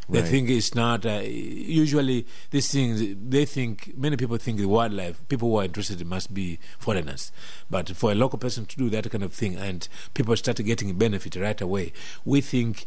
They 0.08 0.20
right. 0.20 0.28
think 0.28 0.48
it's 0.50 0.74
not. 0.74 1.04
Uh, 1.04 1.22
usually, 1.24 2.26
these 2.50 2.70
things 2.70 3.02
they 3.28 3.44
think 3.44 3.92
many 3.96 4.16
people 4.16 4.36
think 4.36 4.58
the 4.58 4.66
wildlife. 4.66 5.20
People 5.28 5.50
who 5.50 5.56
are 5.56 5.64
interested 5.64 6.04
must 6.06 6.32
be 6.32 6.58
foreigners, 6.78 7.32
but 7.68 7.88
for 7.90 8.12
a 8.12 8.14
local 8.14 8.38
person 8.38 8.66
to 8.66 8.76
do 8.76 8.88
that 8.90 9.10
kind 9.10 9.24
of 9.24 9.32
thing, 9.32 9.56
and 9.56 9.88
people 10.14 10.36
start 10.36 10.58
getting 10.58 10.96
benefit 10.96 11.34
right 11.36 11.60
away, 11.60 11.92
we 12.24 12.40
think 12.40 12.86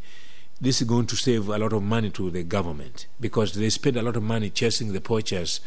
this 0.62 0.82
is 0.82 0.88
going 0.88 1.08
to 1.08 1.16
save 1.16 1.50
a 1.50 1.58
lot 1.58 1.74
of 1.74 1.84
money 1.84 2.10
to 2.10 2.30
the 2.32 2.44
government 2.44 3.08
because 3.20 3.54
they 3.54 3.70
spend 3.70 3.98
a 3.98 4.02
lot 4.02 4.16
of 4.16 4.24
money 4.24 4.50
chasing 4.50 4.94
the 4.94 5.02
poachers 5.02 5.62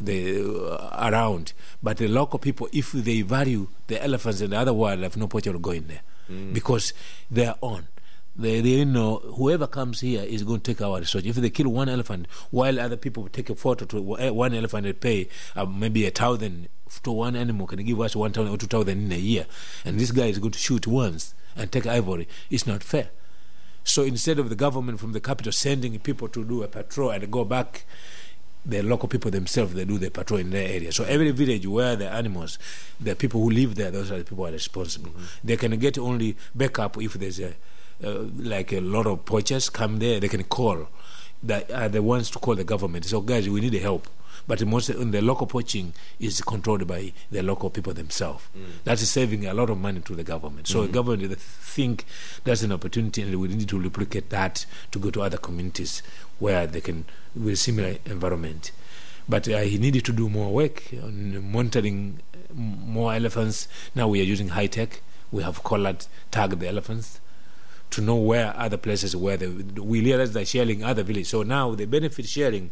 the, 0.00 0.70
uh, 0.70 1.08
around. 1.10 1.52
But 1.82 1.98
the 1.98 2.08
local 2.08 2.38
people, 2.38 2.68
if 2.72 2.92
they 2.92 3.22
value 3.22 3.68
the 3.86 4.02
elephants 4.02 4.40
and 4.40 4.52
the 4.52 4.58
other 4.58 4.72
wildlife, 4.72 5.16
no 5.16 5.28
poacher 5.28 5.52
will 5.52 5.60
go 5.60 5.70
in 5.70 5.86
there 5.86 6.02
mm. 6.30 6.52
because 6.52 6.92
they 7.30 7.46
are 7.46 7.56
on 7.60 7.88
they, 8.36 8.60
they 8.60 8.84
know 8.84 9.18
whoever 9.36 9.66
comes 9.66 10.00
here 10.00 10.22
is 10.22 10.42
going 10.42 10.60
to 10.60 10.74
take 10.74 10.82
our 10.82 10.98
research. 10.98 11.24
If 11.24 11.36
they 11.36 11.50
kill 11.50 11.68
one 11.68 11.88
elephant, 11.88 12.26
while 12.50 12.80
other 12.80 12.96
people 12.96 13.28
take 13.28 13.50
a 13.50 13.54
photo 13.54 13.84
to 13.86 14.18
eh, 14.18 14.30
one 14.30 14.54
elephant 14.54 14.86
and 14.86 15.00
pay 15.00 15.28
uh, 15.54 15.64
maybe 15.64 16.06
a 16.06 16.10
thousand 16.10 16.68
to 17.02 17.12
one 17.12 17.36
animal, 17.36 17.66
can 17.66 17.84
give 17.84 18.00
us 18.00 18.16
one 18.16 18.32
thousand 18.32 18.52
or 18.52 18.56
two 18.56 18.66
thousand 18.66 19.04
in 19.04 19.12
a 19.12 19.16
year, 19.16 19.46
and 19.84 19.98
this 19.98 20.10
guy 20.10 20.26
is 20.26 20.38
going 20.38 20.52
to 20.52 20.58
shoot 20.58 20.86
once 20.86 21.34
and 21.56 21.70
take 21.70 21.86
ivory, 21.86 22.28
it's 22.50 22.66
not 22.66 22.82
fair. 22.82 23.10
So 23.84 24.02
instead 24.02 24.38
of 24.38 24.48
the 24.48 24.56
government 24.56 24.98
from 24.98 25.12
the 25.12 25.20
capital 25.20 25.52
sending 25.52 25.98
people 25.98 26.28
to 26.28 26.44
do 26.44 26.62
a 26.62 26.68
patrol 26.68 27.10
and 27.10 27.30
go 27.30 27.44
back, 27.44 27.84
the 28.64 28.82
local 28.82 29.08
people 29.08 29.30
themselves 29.30 29.74
they 29.74 29.84
do 29.84 29.98
the 29.98 30.10
patrol 30.10 30.40
in 30.40 30.50
their 30.50 30.68
area. 30.68 30.90
So 30.90 31.04
every 31.04 31.30
village 31.32 31.66
where 31.66 31.94
the 31.94 32.08
animals, 32.08 32.58
the 32.98 33.14
people 33.14 33.42
who 33.42 33.50
live 33.50 33.74
there, 33.74 33.90
those 33.90 34.10
are 34.10 34.18
the 34.18 34.24
people 34.24 34.38
who 34.38 34.46
are 34.46 34.52
responsible. 34.52 35.10
Mm-hmm. 35.10 35.46
They 35.46 35.56
can 35.56 35.78
get 35.78 35.98
only 35.98 36.36
backup 36.54 37.00
if 37.00 37.12
there's 37.14 37.40
a 37.40 37.54
uh, 38.02 38.24
like 38.36 38.72
a 38.72 38.80
lot 38.80 39.06
of 39.06 39.24
poachers 39.24 39.68
come 39.68 39.98
there, 39.98 40.20
they 40.20 40.28
can 40.28 40.44
call. 40.44 40.88
That 41.42 41.70
are 41.70 41.90
the 41.90 42.02
ones 42.02 42.30
to 42.30 42.38
call 42.38 42.54
the 42.54 42.64
government. 42.64 43.04
So, 43.04 43.20
guys, 43.20 43.48
we 43.48 43.60
need 43.60 43.74
help. 43.74 44.08
But 44.46 44.64
most 44.66 44.90
in 44.90 45.10
the 45.10 45.22
local 45.22 45.46
poaching 45.46 45.92
is 46.18 46.40
controlled 46.42 46.86
by 46.86 47.12
the 47.30 47.42
local 47.42 47.70
people 47.70 47.94
themselves. 47.94 48.44
Mm. 48.56 48.84
That 48.84 49.00
is 49.00 49.10
saving 49.10 49.46
a 49.46 49.54
lot 49.54 49.70
of 49.70 49.78
money 49.78 50.00
to 50.00 50.14
the 50.14 50.24
government. 50.24 50.68
So, 50.68 50.80
mm. 50.80 50.86
the 50.86 50.92
government 50.92 51.28
they 51.28 51.34
think 51.36 52.04
that's 52.44 52.62
an 52.62 52.72
opportunity, 52.72 53.22
and 53.22 53.34
we 53.40 53.48
need 53.48 53.68
to 53.68 53.78
replicate 53.78 54.30
that 54.30 54.66
to 54.92 54.98
go 54.98 55.10
to 55.10 55.22
other 55.22 55.36
communities 55.38 56.02
where 56.38 56.66
they 56.66 56.80
can 56.80 57.04
with 57.34 57.58
similar 57.58 57.96
environment. 58.06 58.70
But 59.28 59.48
uh, 59.48 59.60
he 59.60 59.78
needed 59.78 60.04
to 60.06 60.12
do 60.12 60.28
more 60.28 60.52
work 60.52 60.82
on 61.02 61.50
monitoring 61.50 62.20
more 62.54 63.14
elephants. 63.14 63.68
Now 63.94 64.08
we 64.08 64.20
are 64.20 64.24
using 64.24 64.48
high 64.48 64.66
tech. 64.66 65.00
We 65.32 65.42
have 65.42 65.64
collared 65.64 66.06
tag 66.30 66.58
the 66.58 66.68
elephants 66.68 67.20
to 67.94 68.00
know 68.00 68.16
where 68.16 68.52
other 68.56 68.76
places 68.76 69.14
where 69.14 69.36
they, 69.36 69.46
we 69.46 70.00
realize 70.00 70.32
they're 70.32 70.44
sharing 70.44 70.82
other 70.82 71.02
villages. 71.04 71.28
So 71.28 71.42
now 71.44 71.74
the 71.74 71.86
benefit 71.86 72.26
sharing, 72.26 72.70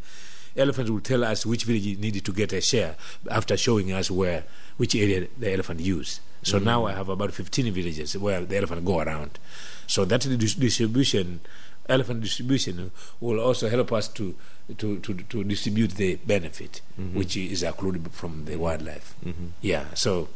elephants 0.56 0.90
will 0.90 1.00
tell 1.00 1.24
us 1.24 1.46
which 1.46 1.64
village 1.64 1.98
needed 1.98 2.24
to 2.24 2.32
get 2.32 2.52
a 2.52 2.60
share 2.60 2.96
after 3.30 3.56
showing 3.56 3.92
us 3.92 4.10
where 4.10 4.44
which 4.76 4.96
area 4.96 5.28
the 5.38 5.52
elephant 5.52 5.80
used. 5.80 6.20
So 6.42 6.56
mm-hmm. 6.56 6.64
now 6.64 6.86
I 6.86 6.92
have 6.94 7.08
about 7.08 7.32
15 7.32 7.72
villages 7.72 8.18
where 8.18 8.44
the 8.44 8.56
elephant 8.56 8.84
go 8.84 8.98
around. 8.98 9.38
So 9.86 10.04
that 10.06 10.22
distribution, 10.22 11.40
elephant 11.88 12.22
distribution, 12.22 12.90
will 13.20 13.40
also 13.40 13.68
help 13.68 13.92
us 13.92 14.08
to 14.08 14.34
to, 14.78 14.98
to, 15.00 15.14
to 15.14 15.44
distribute 15.44 15.92
the 15.92 16.16
benefit, 16.16 16.80
mm-hmm. 16.98 17.18
which 17.18 17.36
is 17.36 17.62
accrued 17.62 18.10
from 18.12 18.46
the 18.46 18.56
wildlife. 18.56 19.14
Mm-hmm. 19.24 19.46
Yeah, 19.60 19.86
so 19.94 20.28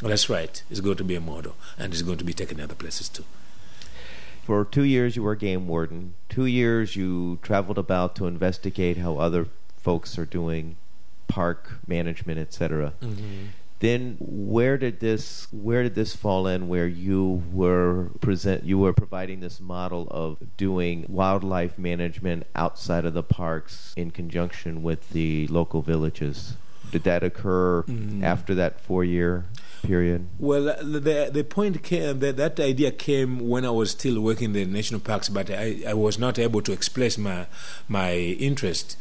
that's 0.00 0.30
right. 0.30 0.62
It's 0.70 0.80
going 0.80 0.96
to 0.96 1.04
be 1.04 1.14
a 1.14 1.20
model, 1.20 1.56
and 1.78 1.92
it's 1.92 2.02
going 2.02 2.18
to 2.18 2.24
be 2.24 2.32
taken 2.32 2.60
other 2.60 2.76
places 2.76 3.08
too 3.08 3.24
for 4.42 4.64
two 4.64 4.84
years 4.84 5.16
you 5.16 5.22
were 5.22 5.32
a 5.32 5.38
game 5.38 5.68
warden. 5.68 6.14
Two 6.28 6.46
years 6.46 6.96
you 6.96 7.38
traveled 7.42 7.78
about 7.78 8.16
to 8.16 8.26
investigate 8.26 8.98
how 8.98 9.18
other 9.18 9.46
folks 9.76 10.18
are 10.18 10.26
doing 10.26 10.76
park 11.28 11.78
management, 11.86 12.38
etc. 12.38 12.92
Mm-hmm. 13.00 13.46
Then 13.78 14.16
where 14.20 14.78
did 14.78 15.00
this 15.00 15.48
where 15.50 15.82
did 15.82 15.96
this 15.96 16.14
fall 16.14 16.46
in? 16.46 16.68
Where 16.68 16.86
you 16.86 17.42
were 17.52 18.10
present 18.20 18.64
you 18.64 18.78
were 18.78 18.92
providing 18.92 19.40
this 19.40 19.60
model 19.60 20.06
of 20.10 20.38
doing 20.56 21.04
wildlife 21.08 21.78
management 21.78 22.46
outside 22.54 23.04
of 23.04 23.14
the 23.14 23.24
parks 23.24 23.92
in 23.96 24.10
conjunction 24.10 24.82
with 24.82 25.10
the 25.10 25.48
local 25.48 25.82
villages. 25.82 26.56
Did 26.92 27.04
that 27.04 27.24
occur 27.24 27.82
mm. 27.82 28.22
after 28.22 28.54
that 28.54 28.78
four 28.78 29.02
year 29.02 29.46
period? 29.82 30.26
Well, 30.38 30.70
uh, 30.70 30.82
the 30.82 31.30
the 31.32 31.44
point 31.44 31.82
came 31.82 32.20
that 32.20 32.36
that 32.36 32.60
idea 32.60 32.90
came 32.90 33.48
when 33.48 33.64
I 33.64 33.70
was 33.70 33.90
still 33.90 34.20
working 34.20 34.46
in 34.46 34.52
the 34.52 34.64
national 34.64 35.00
parks, 35.00 35.28
but 35.28 35.50
I, 35.50 35.82
I 35.86 35.94
was 35.94 36.18
not 36.18 36.38
able 36.38 36.62
to 36.62 36.72
express 36.72 37.18
my 37.18 37.46
my 37.88 38.14
interest 38.14 38.96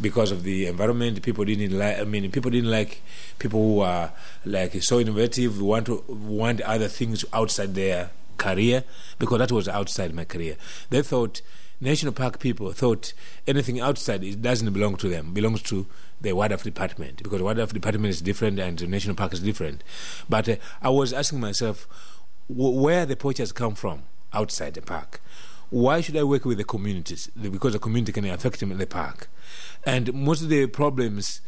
because 0.00 0.30
of 0.30 0.42
the 0.42 0.66
environment. 0.66 1.22
People 1.22 1.44
didn't 1.44 1.76
like. 1.76 1.98
I 1.98 2.04
mean, 2.04 2.30
people 2.30 2.50
didn't 2.50 2.70
like 2.70 3.02
people 3.38 3.60
who 3.60 3.80
are 3.80 4.12
like 4.44 4.82
so 4.82 5.00
innovative, 5.00 5.60
want 5.60 5.86
to 5.86 6.04
want 6.08 6.60
other 6.62 6.88
things 6.88 7.24
outside 7.32 7.74
their 7.74 8.10
career 8.36 8.84
because 9.18 9.38
that 9.38 9.52
was 9.52 9.68
outside 9.68 10.14
my 10.14 10.24
career. 10.24 10.56
They 10.90 11.02
thought 11.02 11.40
national 11.80 12.12
park 12.12 12.38
people 12.38 12.72
thought 12.72 13.12
anything 13.46 13.80
outside 13.80 14.24
it 14.24 14.42
doesn't 14.42 14.72
belong 14.72 14.96
to 14.96 15.08
them, 15.08 15.32
belongs 15.32 15.62
to 15.62 15.86
the 16.20 16.32
wildlife 16.32 16.62
department 16.62 17.22
because 17.22 17.42
wildlife 17.42 17.72
department 17.72 18.10
is 18.10 18.22
different 18.22 18.58
and 18.58 18.78
the 18.78 18.86
national 18.86 19.14
park 19.14 19.32
is 19.32 19.40
different. 19.40 19.84
But 20.28 20.48
uh, 20.48 20.56
I 20.80 20.90
was 20.90 21.12
asking 21.12 21.40
myself, 21.40 21.86
w- 22.48 22.80
where 22.80 23.04
the 23.04 23.16
poachers 23.16 23.52
come 23.52 23.74
from 23.74 24.04
outside 24.32 24.74
the 24.74 24.82
park? 24.82 25.20
why 25.70 26.00
should 26.00 26.16
I 26.16 26.22
work 26.22 26.44
with 26.44 26.58
the 26.58 26.64
communities? 26.64 27.28
Because 27.28 27.72
the 27.72 27.78
community 27.78 28.12
can 28.12 28.24
affect 28.26 28.60
them 28.60 28.70
in 28.70 28.78
the 28.78 28.86
park. 28.86 29.28
And 29.84 30.12
most 30.14 30.42
of 30.42 30.48
the 30.48 30.66
problems 30.66 31.40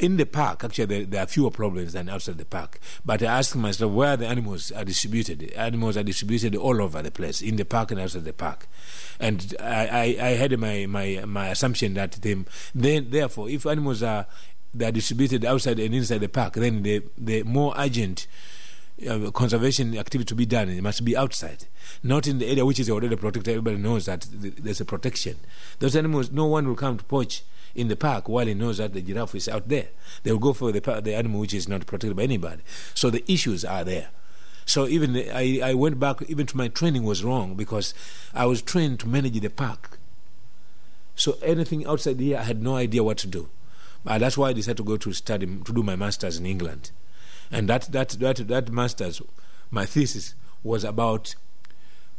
in 0.00 0.16
the 0.16 0.26
park, 0.26 0.64
actually, 0.64 0.86
there, 0.86 1.04
there, 1.04 1.22
are 1.22 1.26
fewer 1.26 1.50
problems 1.50 1.92
than 1.92 2.08
outside 2.08 2.38
the 2.38 2.44
park. 2.44 2.80
But 3.04 3.22
I 3.22 3.26
ask 3.26 3.54
myself 3.54 3.92
where 3.92 4.16
the 4.16 4.26
animals 4.26 4.72
are 4.72 4.84
distributed. 4.84 5.52
Animals 5.52 5.96
are 5.96 6.02
distributed 6.02 6.56
all 6.56 6.82
over 6.82 7.00
the 7.00 7.10
place, 7.10 7.40
in 7.40 7.56
the 7.56 7.64
park 7.64 7.92
and 7.92 8.00
outside 8.00 8.24
the 8.24 8.32
park. 8.32 8.66
And 9.20 9.54
I, 9.60 9.86
I, 9.86 10.02
I 10.20 10.28
had 10.30 10.58
my, 10.58 10.86
my, 10.86 11.22
my 11.26 11.48
assumption 11.48 11.94
that 11.94 12.12
then, 12.22 12.46
therefore, 12.74 13.48
if 13.48 13.66
animals 13.66 14.02
are 14.02 14.26
they 14.74 14.86
are 14.86 14.92
distributed 14.92 15.44
outside 15.44 15.78
and 15.78 15.94
inside 15.94 16.18
the 16.18 16.28
park, 16.28 16.54
then 16.54 16.82
the, 16.82 17.02
the 17.16 17.44
more 17.44 17.72
urgent 17.76 18.26
uh, 19.08 19.30
conservation 19.30 19.96
activity 19.96 20.26
to 20.26 20.34
be 20.34 20.46
done, 20.46 20.68
it 20.68 20.82
must 20.82 21.04
be 21.04 21.16
outside, 21.16 21.66
not 22.02 22.26
in 22.26 22.38
the 22.38 22.46
area 22.46 22.64
which 22.64 22.80
is 22.80 22.90
already 22.90 23.14
protected. 23.16 23.48
Everybody 23.52 23.76
knows 23.76 24.06
that 24.06 24.26
there's 24.32 24.80
a 24.80 24.84
protection. 24.84 25.36
Those 25.78 25.96
animals, 25.96 26.30
no 26.30 26.46
one 26.46 26.66
will 26.66 26.74
come 26.74 26.98
to 26.98 27.04
poach 27.04 27.44
in 27.74 27.88
the 27.88 27.96
park 27.96 28.28
while 28.28 28.46
he 28.46 28.54
knows 28.54 28.78
that 28.78 28.92
the 28.92 29.02
giraffe 29.02 29.34
is 29.34 29.48
out 29.48 29.68
there. 29.68 29.88
They 30.22 30.32
will 30.32 30.38
go 30.38 30.52
for 30.52 30.72
the, 30.72 30.80
the 31.02 31.14
animal 31.14 31.40
which 31.40 31.54
is 31.54 31.68
not 31.68 31.86
protected 31.86 32.16
by 32.16 32.22
anybody. 32.22 32.62
So 32.94 33.10
the 33.10 33.24
issues 33.30 33.64
are 33.64 33.84
there. 33.84 34.08
So 34.66 34.86
even 34.86 35.12
the, 35.12 35.30
I, 35.30 35.70
I 35.70 35.74
went 35.74 36.00
back, 36.00 36.22
even 36.28 36.46
to 36.46 36.56
my 36.56 36.68
training 36.68 37.04
was 37.04 37.22
wrong 37.22 37.54
because 37.54 37.92
I 38.32 38.46
was 38.46 38.62
trained 38.62 39.00
to 39.00 39.08
manage 39.08 39.38
the 39.38 39.50
park. 39.50 39.98
So 41.16 41.36
anything 41.42 41.86
outside 41.86 42.18
here, 42.18 42.38
I 42.38 42.42
had 42.42 42.62
no 42.62 42.76
idea 42.76 43.02
what 43.02 43.18
to 43.18 43.26
do. 43.26 43.50
But 44.04 44.18
that's 44.18 44.36
why 44.36 44.48
I 44.48 44.52
decided 44.52 44.78
to 44.78 44.84
go 44.84 44.96
to 44.96 45.12
study, 45.12 45.46
to 45.46 45.72
do 45.72 45.82
my 45.82 45.96
master's 45.96 46.38
in 46.38 46.46
England. 46.46 46.90
And 47.50 47.68
that, 47.68 47.92
that, 47.92 48.10
that, 48.10 48.36
that 48.48 48.70
master's, 48.70 49.22
my 49.70 49.86
thesis 49.86 50.34
was 50.62 50.84
about 50.84 51.34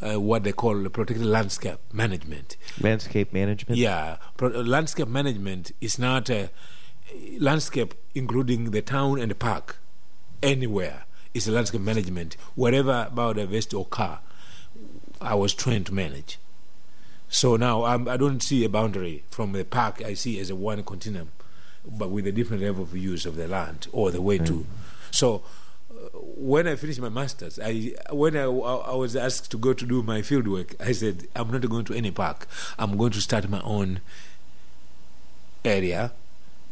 uh, 0.01 0.19
what 0.19 0.43
they 0.43 0.51
call 0.51 0.87
protected 0.89 1.25
landscape 1.25 1.79
management. 1.93 2.57
Landscape 2.81 3.33
management? 3.33 3.77
Yeah. 3.77 4.17
Pro- 4.37 4.49
landscape 4.49 5.07
management 5.07 5.71
is 5.81 5.97
not 5.97 6.29
a 6.29 6.49
landscape 7.39 7.93
including 8.13 8.71
the 8.71 8.81
town 8.81 9.19
and 9.19 9.31
the 9.31 9.35
park, 9.35 9.77
anywhere. 10.41 11.05
It's 11.33 11.47
a 11.47 11.51
landscape 11.51 11.81
management. 11.81 12.37
Wherever 12.55 13.09
biodiversity 13.13 13.43
a 13.43 13.45
vest 13.47 13.73
or 13.73 13.85
car, 13.85 14.19
I 15.21 15.35
was 15.35 15.53
trained 15.53 15.87
to 15.87 15.93
manage. 15.93 16.39
So 17.27 17.57
now 17.57 17.83
I'm, 17.83 18.07
I 18.07 18.17
do 18.17 18.29
not 18.29 18.43
see 18.43 18.63
a 18.63 18.69
boundary 18.69 19.23
from 19.29 19.51
the 19.51 19.65
park. 19.65 20.01
I 20.03 20.13
see 20.13 20.39
as 20.39 20.49
a 20.49 20.55
one 20.55 20.83
continuum, 20.83 21.31
but 21.85 22.09
with 22.09 22.27
a 22.27 22.31
different 22.31 22.63
level 22.63 22.83
of 22.83 22.95
use 22.95 23.25
of 23.25 23.35
the 23.35 23.47
land 23.47 23.87
or 23.91 24.11
the 24.11 24.21
way 24.21 24.39
mm. 24.39 24.45
to. 24.47 24.65
So 25.11 25.43
when 26.21 26.67
I 26.67 26.75
finished 26.75 27.01
my 27.01 27.09
masters, 27.09 27.59
I 27.61 27.93
when 28.11 28.35
I, 28.35 28.43
I 28.43 28.95
was 28.95 29.15
asked 29.15 29.51
to 29.51 29.57
go 29.57 29.73
to 29.73 29.85
do 29.85 30.03
my 30.03 30.21
field 30.21 30.47
work, 30.47 30.75
I 30.79 30.91
said 30.91 31.27
I'm 31.35 31.51
not 31.51 31.67
going 31.69 31.85
to 31.85 31.93
any 31.93 32.11
park. 32.11 32.47
I'm 32.77 32.97
going 32.97 33.11
to 33.11 33.21
start 33.21 33.49
my 33.49 33.61
own 33.61 34.01
area 35.63 36.13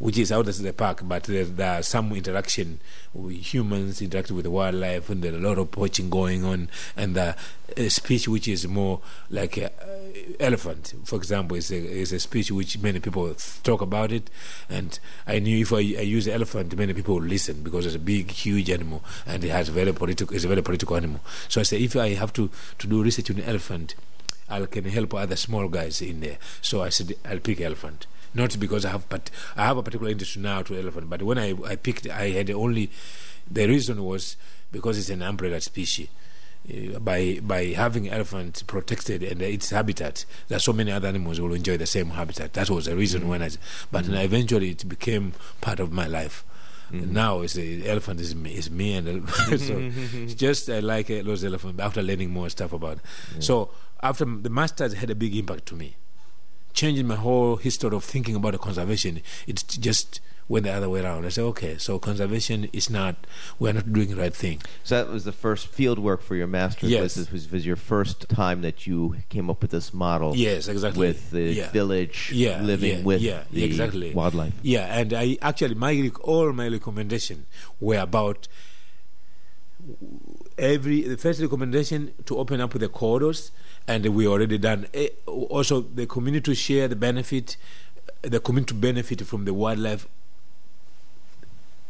which 0.03 0.17
is 0.17 0.33
out 0.33 0.45
the 0.45 0.73
park, 0.73 0.99
but 1.05 1.23
there, 1.23 1.45
there, 1.45 1.79
are 1.79 1.81
some 1.81 2.11
interaction 2.11 2.77
with 3.13 3.37
humans, 3.37 4.01
interacting 4.01 4.35
with 4.35 4.45
wildlife, 4.45 5.09
and 5.09 5.23
there's 5.23 5.33
a 5.33 5.39
lot 5.39 5.57
of 5.57 5.71
poaching 5.71 6.09
going 6.09 6.43
on, 6.43 6.67
and 6.97 7.15
the 7.15 7.33
speech 7.87 8.27
which 8.27 8.49
is 8.49 8.67
more 8.67 8.99
like 9.29 9.55
a, 9.55 9.67
uh, 9.67 10.33
elephant, 10.41 10.93
for 11.05 11.15
example, 11.15 11.55
is 11.55 11.71
a, 11.71 11.77
is 11.77 12.11
a 12.11 12.19
speech 12.19 12.51
which 12.51 12.77
many 12.79 12.99
people 12.99 13.33
talk 13.63 13.81
about 13.81 14.11
it, 14.11 14.29
and 14.69 14.99
I 15.25 15.39
knew 15.39 15.61
if 15.61 15.71
I, 15.71 15.77
I 15.77 16.03
use 16.03 16.27
elephant, 16.27 16.77
many 16.77 16.93
people 16.93 17.15
will 17.15 17.23
listen 17.23 17.63
because 17.63 17.85
it's 17.85 17.95
a 17.95 17.99
big, 17.99 18.29
huge 18.29 18.69
animal, 18.69 19.05
and 19.25 19.41
it 19.41 19.51
has 19.51 19.69
very 19.69 19.93
political, 19.93 20.35
it's 20.35 20.43
a 20.43 20.49
very 20.49 20.61
political 20.61 20.97
animal. 20.97 21.21
So 21.47 21.61
I 21.61 21.63
say, 21.63 21.81
if 21.81 21.95
I 21.95 22.09
have 22.09 22.33
to, 22.33 22.49
to 22.79 22.87
do 22.87 23.01
research 23.01 23.31
on 23.31 23.39
elephant, 23.39 23.95
I 24.49 24.65
can 24.65 24.83
help 24.83 25.13
other 25.13 25.37
small 25.37 25.69
guys 25.69 26.01
in 26.01 26.19
there. 26.19 26.39
So 26.61 26.81
I 26.81 26.89
said, 26.89 27.13
I'll 27.23 27.39
pick 27.39 27.61
elephant 27.61 28.05
not 28.33 28.59
because 28.59 28.85
I 28.85 28.89
have 28.89 29.07
but 29.09 29.29
I 29.55 29.65
have 29.65 29.77
a 29.77 29.83
particular 29.83 30.11
interest 30.11 30.37
now 30.37 30.61
to 30.63 30.77
elephant. 30.77 31.09
But 31.09 31.23
when 31.23 31.37
I, 31.37 31.53
I 31.65 31.75
picked, 31.75 32.07
I 32.09 32.29
had 32.29 32.49
only 32.51 32.89
the 33.49 33.67
reason 33.67 34.03
was 34.03 34.37
because 34.71 34.97
it's 34.97 35.09
an 35.09 35.21
umbrella 35.21 35.61
species. 35.61 36.07
Uh, 36.69 36.97
by 36.97 37.41
by 37.43 37.65
having 37.65 38.09
elephant 38.09 38.63
protected 38.67 39.21
and 39.21 39.41
its 39.41 39.71
habitat, 39.71 40.23
that 40.47 40.61
so 40.61 40.71
many 40.71 40.91
other 40.91 41.09
animals 41.09 41.41
will 41.41 41.53
enjoy 41.53 41.75
the 41.75 41.85
same 41.85 42.11
habitat. 42.11 42.53
That 42.53 42.69
was 42.69 42.85
the 42.85 42.95
reason 42.95 43.21
mm-hmm. 43.21 43.29
when 43.29 43.43
I. 43.43 43.49
But 43.91 44.05
mm-hmm. 44.05 44.13
eventually, 44.15 44.69
it 44.69 44.87
became 44.87 45.33
part 45.59 45.81
of 45.81 45.91
my 45.91 46.07
life. 46.07 46.45
Mm-hmm. 46.93 47.11
Now 47.11 47.41
it's 47.41 47.53
the 47.53 47.89
elephant 47.89 48.21
is 48.21 48.33
me, 48.33 48.55
is 48.55 48.69
me 48.71 48.93
and 48.93 49.29
so 49.29 49.45
it's 49.59 50.35
just 50.35 50.69
I 50.69 50.79
like 50.79 51.11
uh, 51.11 51.23
those 51.23 51.43
elephants 51.43 51.81
after 51.81 52.01
learning 52.01 52.29
more 52.29 52.49
stuff 52.49 52.71
about. 52.71 52.99
It. 53.35 53.43
So 53.43 53.71
after 54.01 54.23
the 54.23 54.49
masters 54.49 54.93
had 54.93 55.09
a 55.09 55.15
big 55.15 55.35
impact 55.35 55.65
to 55.67 55.75
me 55.75 55.97
changing 56.73 57.07
my 57.07 57.15
whole 57.15 57.57
history 57.57 57.95
of 57.95 58.03
thinking 58.03 58.35
about 58.35 58.53
the 58.53 58.57
conservation. 58.57 59.21
It's 59.47 59.63
just 59.63 60.19
went 60.47 60.65
the 60.65 60.71
other 60.71 60.89
way 60.89 61.01
around. 61.01 61.25
I 61.25 61.29
said, 61.29 61.43
okay, 61.45 61.77
so 61.77 61.99
conservation 61.99 62.69
is 62.73 62.89
not, 62.89 63.15
we're 63.59 63.73
not 63.73 63.91
doing 63.91 64.09
the 64.09 64.15
right 64.15 64.33
thing. 64.33 64.61
So 64.83 64.95
that 65.01 65.11
was 65.11 65.23
the 65.23 65.31
first 65.31 65.67
field 65.67 65.99
work 65.99 66.21
for 66.21 66.35
your 66.35 66.47
master's. 66.47 66.89
Yes. 66.89 67.15
This 67.15 67.31
was, 67.31 67.51
was 67.51 67.65
your 67.65 67.75
first 67.75 68.27
time 68.29 68.61
that 68.61 68.85
you 68.85 69.17
came 69.29 69.49
up 69.49 69.61
with 69.61 69.71
this 69.71 69.93
model. 69.93 70.35
Yes, 70.35 70.67
exactly. 70.67 70.99
With 70.99 71.31
the 71.31 71.53
yeah. 71.53 71.71
village 71.71 72.31
yeah, 72.33 72.61
living 72.61 72.97
yeah, 72.99 73.03
with 73.03 73.21
yeah, 73.21 73.43
the 73.51 73.63
exactly. 73.63 74.13
wildlife. 74.13 74.53
Yeah, 74.61 74.99
and 74.99 75.13
I 75.13 75.37
actually, 75.41 75.75
my 75.75 76.11
all 76.21 76.51
my 76.51 76.67
recommendations 76.67 77.45
were 77.79 77.99
about 77.99 78.47
every 80.57 81.01
the 81.01 81.17
first 81.17 81.41
recommendation 81.41 82.13
to 82.25 82.37
open 82.37 82.61
up 82.61 82.71
the 82.73 82.87
corridors 82.87 83.51
and 83.87 84.05
we 84.07 84.27
already 84.27 84.57
done. 84.57 84.87
Eh, 84.93 85.09
also, 85.27 85.81
the 85.81 86.05
community 86.05 86.51
to 86.51 86.55
share 86.55 86.87
the 86.87 86.95
benefit, 86.95 87.57
the 88.21 88.39
community 88.39 88.75
benefit 88.75 89.25
from 89.25 89.45
the 89.45 89.53
wildlife. 89.53 90.07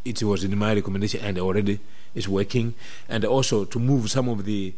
It 0.06 0.22
was 0.24 0.44
in 0.44 0.58
my 0.58 0.74
recommendation, 0.74 1.22
and 1.22 1.38
already 1.39 1.80
is 2.14 2.28
working. 2.28 2.74
And 3.08 3.24
also 3.24 3.66
to 3.66 3.80
move 3.80 4.10
some 4.12 4.28
of 4.28 4.46
the 4.46 4.74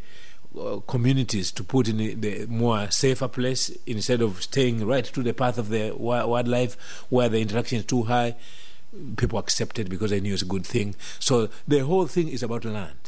uh, 0.59 0.79
communities 0.87 1.51
to 1.51 1.63
put 1.63 1.87
in 1.87 2.21
the 2.21 2.45
more 2.47 2.89
safer 2.91 3.27
place 3.27 3.75
instead 3.85 4.21
of 4.21 4.43
staying 4.43 4.85
right 4.85 5.03
to 5.05 5.23
the 5.23 5.33
path 5.33 5.57
of 5.57 5.69
the 5.69 5.91
wildlife 5.97 6.77
where 7.09 7.27
the 7.27 7.41
interaction 7.41 7.79
is 7.79 7.85
too 7.85 8.03
high. 8.03 8.35
People 9.17 9.39
accept 9.39 9.79
it 9.79 9.89
because 9.89 10.11
they 10.11 10.21
knew 10.21 10.33
it's 10.33 10.43
a 10.43 10.45
good 10.45 10.65
thing. 10.65 10.95
So 11.19 11.49
the 11.67 11.79
whole 11.79 12.07
thing 12.07 12.29
is 12.29 12.43
about 12.43 12.63
land 12.63 13.04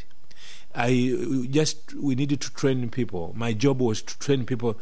I 0.76 1.48
just 1.50 1.94
we 1.96 2.16
needed 2.16 2.42
to 2.42 2.54
train 2.54 2.90
people. 2.90 3.34
My 3.36 3.54
job 3.54 3.80
was 3.80 4.02
to 4.02 4.20
train 4.20 4.46
people 4.46 4.78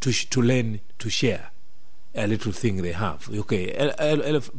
to 0.00 0.12
to 0.12 0.42
learn 0.42 0.80
to 0.98 1.10
share 1.10 1.50
a 2.14 2.26
little 2.26 2.52
thing 2.52 2.82
they 2.82 2.92
have. 2.92 3.28
Okay, 3.30 3.92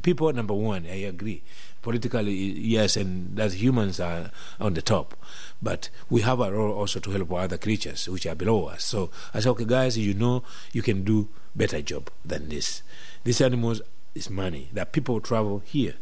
people 0.02 0.32
number 0.34 0.54
one, 0.54 0.86
I 0.86 1.04
agree. 1.06 1.44
Politically, 1.82 2.34
yes, 2.34 2.96
and 2.96 3.36
that 3.36 3.54
humans 3.54 4.00
are 4.00 4.32
on 4.58 4.74
the 4.74 4.82
top, 4.82 5.18
but 5.62 5.90
we 6.10 6.22
have 6.22 6.40
a 6.40 6.50
role 6.50 6.74
also 6.74 7.02
to 7.02 7.12
help 7.12 7.34
other 7.34 7.58
creatures 7.58 8.08
which 8.08 8.26
are 8.26 8.36
below 8.36 8.68
us. 8.68 8.86
So 8.86 9.10
I 9.34 9.42
said, 9.42 9.50
okay, 9.50 9.66
guys, 9.66 9.98
you 9.98 10.14
know, 10.14 10.44
you 10.72 10.82
can 10.82 11.04
do 11.04 11.28
better 11.54 11.82
job 11.82 12.10
than 12.24 12.48
this. 12.48 12.84
These 13.26 13.42
animals 13.42 13.82
is 14.16 14.30
money 14.30 14.70
that 14.72 14.94
people 14.94 15.20
travel 15.20 15.62
here 15.66 15.96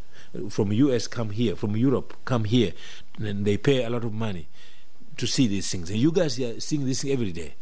from 0.50 0.72
US 0.72 1.08
come 1.08 1.32
here, 1.32 1.56
from 1.56 1.76
Europe 1.76 2.16
come 2.26 2.46
here, 2.46 2.74
and 3.20 3.46
they 3.46 3.58
pay 3.58 3.84
a 3.84 3.90
lot 3.90 4.04
of 4.04 4.14
money 4.14 4.48
to 5.18 5.28
see 5.28 5.48
these 5.48 5.70
things. 5.70 5.90
And 5.90 6.00
you 6.00 6.12
guys 6.12 6.40
are 6.40 6.60
seeing 6.60 6.86
this 6.86 7.06
every 7.06 7.32
day. 7.32 7.56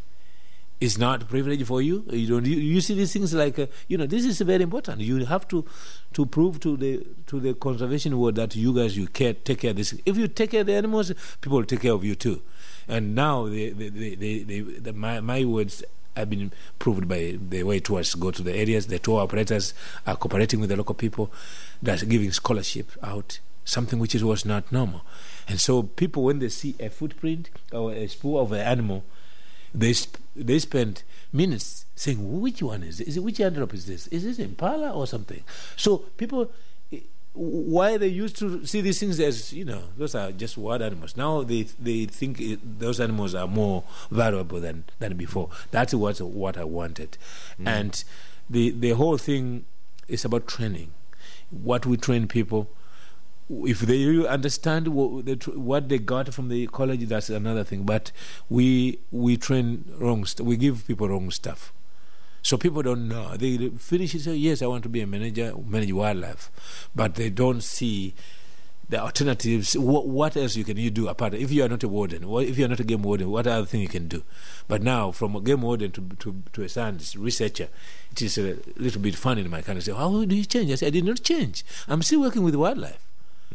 It's 0.80 0.98
not 0.98 1.28
privilege 1.28 1.66
for 1.66 1.82
you. 1.82 2.06
You 2.10 2.28
don't. 2.28 2.46
You, 2.46 2.56
you 2.56 2.80
see 2.80 2.94
these 2.94 3.12
things 3.12 3.34
like 3.34 3.60
uh, 3.60 3.66
you 3.90 3.98
know. 3.98 4.06
This 4.06 4.24
is 4.24 4.40
very 4.40 4.64
important. 4.64 5.02
You 5.02 5.26
have 5.26 5.46
to 5.50 5.66
to 6.14 6.26
prove 6.26 6.62
to 6.62 6.78
the 6.78 7.06
to 7.28 7.42
the 7.42 7.54
conservation 7.54 8.18
world 8.18 8.36
that 8.36 8.56
you 8.56 8.74
guys 8.74 8.96
you 8.96 9.08
care 9.08 9.34
take 9.34 9.60
care 9.60 9.72
of 9.72 9.76
this. 9.76 9.94
If 10.06 10.16
you 10.18 10.30
take 10.30 10.52
care 10.52 10.62
of 10.62 10.68
the 10.68 10.76
animals, 10.76 11.12
people 11.42 11.58
will 11.58 11.66
take 11.66 11.82
care 11.82 11.92
of 11.92 12.06
you 12.06 12.16
too. 12.16 12.42
And 12.88 13.14
now 13.14 13.48
the 13.48 13.72
the, 13.72 14.80
the, 14.80 14.94
my 14.94 15.20
my 15.20 15.44
words 15.44 15.84
have 16.16 16.30
been 16.30 16.52
proved 16.80 17.08
by 17.08 17.38
the 17.50 17.64
way 17.64 17.80
tours 17.80 18.16
go 18.16 18.32
to 18.32 18.42
the 18.42 18.56
areas. 18.56 18.88
The 18.88 19.00
tour 19.00 19.20
operators 19.20 19.74
are 20.08 20.16
cooperating 20.16 20.62
with 20.62 20.70
the 20.70 20.78
local 20.78 20.96
people. 20.96 21.32
That's 21.82 22.04
giving 22.04 22.32
scholarship 22.32 22.92
out, 23.02 23.40
something 23.66 24.00
which 24.00 24.16
is, 24.16 24.24
was 24.24 24.46
not 24.46 24.72
normal. 24.72 25.02
And 25.48 25.60
so 25.60 25.84
people, 25.84 26.24
when 26.24 26.40
they 26.40 26.50
see 26.50 26.76
a 26.80 26.90
footprint 26.90 27.50
or 27.72 27.94
a 27.94 28.08
spoor 28.08 28.42
of 28.42 28.52
an 28.52 28.60
animal, 28.60 29.04
they 29.74 29.94
sp- 29.94 30.18
they 30.36 30.60
spend 30.60 31.04
minutes 31.32 31.86
saying, 31.96 32.42
which 32.42 32.62
one 32.62 32.84
is 32.84 33.00
it? 33.00 33.08
Is 33.08 33.18
it 33.18 33.24
which 33.24 33.40
antelope 33.40 33.74
is 33.74 33.86
this? 33.86 34.08
Is 34.08 34.24
this 34.24 34.40
impala 34.40 34.92
or 34.92 35.06
something? 35.06 35.44
So 35.76 36.00
people, 36.18 36.52
why 37.34 37.98
they 37.98 38.08
used 38.08 38.38
to 38.38 38.66
see 38.66 38.82
these 38.82 39.00
things 39.00 39.20
as 39.20 39.54
you 39.54 39.64
know 39.64 39.84
those 39.98 40.16
are 40.16 40.32
just 40.32 40.58
wild 40.58 40.82
animals. 40.82 41.16
Now 41.16 41.44
they 41.44 41.64
they 41.80 42.06
think 42.06 42.42
it, 42.42 42.80
those 42.80 43.00
animals 43.00 43.36
are 43.36 43.48
more 43.48 43.84
valuable 44.12 44.60
than 44.60 44.86
than 45.00 45.16
before. 45.16 45.50
That's 45.72 45.94
what 45.94 46.20
what 46.22 46.58
I 46.58 46.64
wanted, 46.64 47.18
mm. 47.60 47.68
and 47.68 48.04
the 48.50 48.72
the 48.72 48.92
whole 48.92 49.18
thing 49.18 49.66
is 50.08 50.26
about 50.26 50.48
training. 50.48 50.92
What 51.52 51.86
we 51.86 51.98
train 51.98 52.28
people 52.28 52.70
if 53.66 53.80
they 53.80 54.06
really 54.06 54.28
understand 54.28 54.88
what 54.90 55.26
they, 55.26 55.34
what 55.34 55.90
they 55.90 55.98
got 55.98 56.34
from 56.34 56.50
the 56.50 56.68
college, 56.68 57.08
that's 57.08 57.30
another 57.30 57.64
thing. 57.64 57.84
But 57.84 58.12
we 58.50 59.00
we 59.12 59.38
train 59.38 59.86
wrong. 59.98 60.26
St- 60.26 60.46
we 60.48 60.56
give 60.56 60.86
people 60.86 61.10
wrong 61.10 61.32
stuff, 61.32 61.74
so 62.44 62.58
people 62.58 62.84
don't 62.84 63.08
know. 63.08 63.36
They 63.38 63.70
finish 63.70 64.14
and 64.14 64.24
say, 64.24 64.36
"Yes, 64.36 64.62
I 64.62 64.68
want 64.68 64.84
to 64.84 64.90
be 64.90 65.02
a 65.02 65.08
manager, 65.08 65.54
manage 65.66 65.92
wildlife," 65.92 66.52
but 66.96 67.16
they 67.16 67.30
don't 67.30 67.62
see 67.62 68.14
the 68.90 69.00
alternatives. 69.00 69.78
What, 69.78 70.08
what 70.08 70.36
else 70.36 70.56
you 70.56 70.64
can 70.64 70.78
you 70.78 70.90
do 70.90 71.08
apart? 71.08 71.34
If 71.34 71.52
you 71.52 71.64
are 71.64 71.70
not 71.70 71.84
a 71.84 71.88
warden, 71.88 72.28
what, 72.28 72.46
if 72.46 72.58
you 72.58 72.66
are 72.66 72.68
not 72.68 72.80
a 72.80 72.84
game 72.84 73.04
warden, 73.04 73.30
what 73.30 73.48
other 73.48 73.66
thing 73.66 73.82
you 73.82 73.88
can 73.88 74.08
do? 74.08 74.24
But 74.68 74.82
now, 74.82 75.12
from 75.12 75.36
a 75.36 75.42
game 75.42 75.62
warden 75.62 75.92
to 75.92 76.02
to, 76.20 76.44
to 76.54 76.64
a 76.64 76.70
science 76.70 77.16
researcher, 77.16 77.70
it 78.12 78.22
is 78.22 78.38
a 78.38 78.58
little 78.76 79.02
bit 79.02 79.16
funny 79.16 79.42
in 79.42 79.50
my 79.50 79.62
kind 79.62 79.78
of 79.78 79.84
say, 79.84 79.94
"How 79.94 80.26
do 80.26 80.36
you 80.36 80.46
change?" 80.46 80.72
I 80.72 80.76
say, 80.76 80.88
"I 80.88 80.92
did 80.92 81.06
not 81.06 81.24
change. 81.24 81.64
I'm 81.88 82.02
still 82.02 82.22
working 82.22 82.44
with 82.44 82.56
wildlife." 82.56 83.00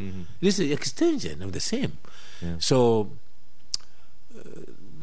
Mm-hmm. 0.01 0.23
This 0.41 0.59
is 0.59 0.71
extension 0.71 1.43
of 1.43 1.53
the 1.53 1.61
same. 1.61 1.99
Yeah. 2.43 2.57
So, 2.59 3.13
uh, 4.37 4.43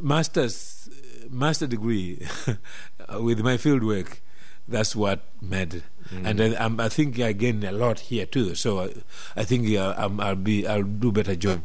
master's 0.01 0.89
master 1.29 1.67
degree 1.67 2.27
with 3.19 3.39
my 3.39 3.57
field 3.57 3.83
work, 3.83 4.21
that's 4.67 4.95
what 4.95 5.21
mattered. 5.41 5.83
Mm-hmm. 6.11 6.25
And 6.25 6.39
then 6.39 6.55
um, 6.59 6.79
I 6.79 6.89
think 6.89 7.19
I 7.19 7.31
gained 7.33 7.63
a 7.63 7.71
lot 7.71 7.99
here 8.01 8.25
too. 8.25 8.53
So 8.55 8.81
I, 8.81 8.93
I 9.35 9.43
think 9.43 9.67
uh, 9.77 9.95
I'm, 9.97 10.19
I'll 10.19 10.35
be 10.35 10.67
I'll 10.67 10.83
do 10.83 11.11
better 11.11 11.35
job 11.35 11.63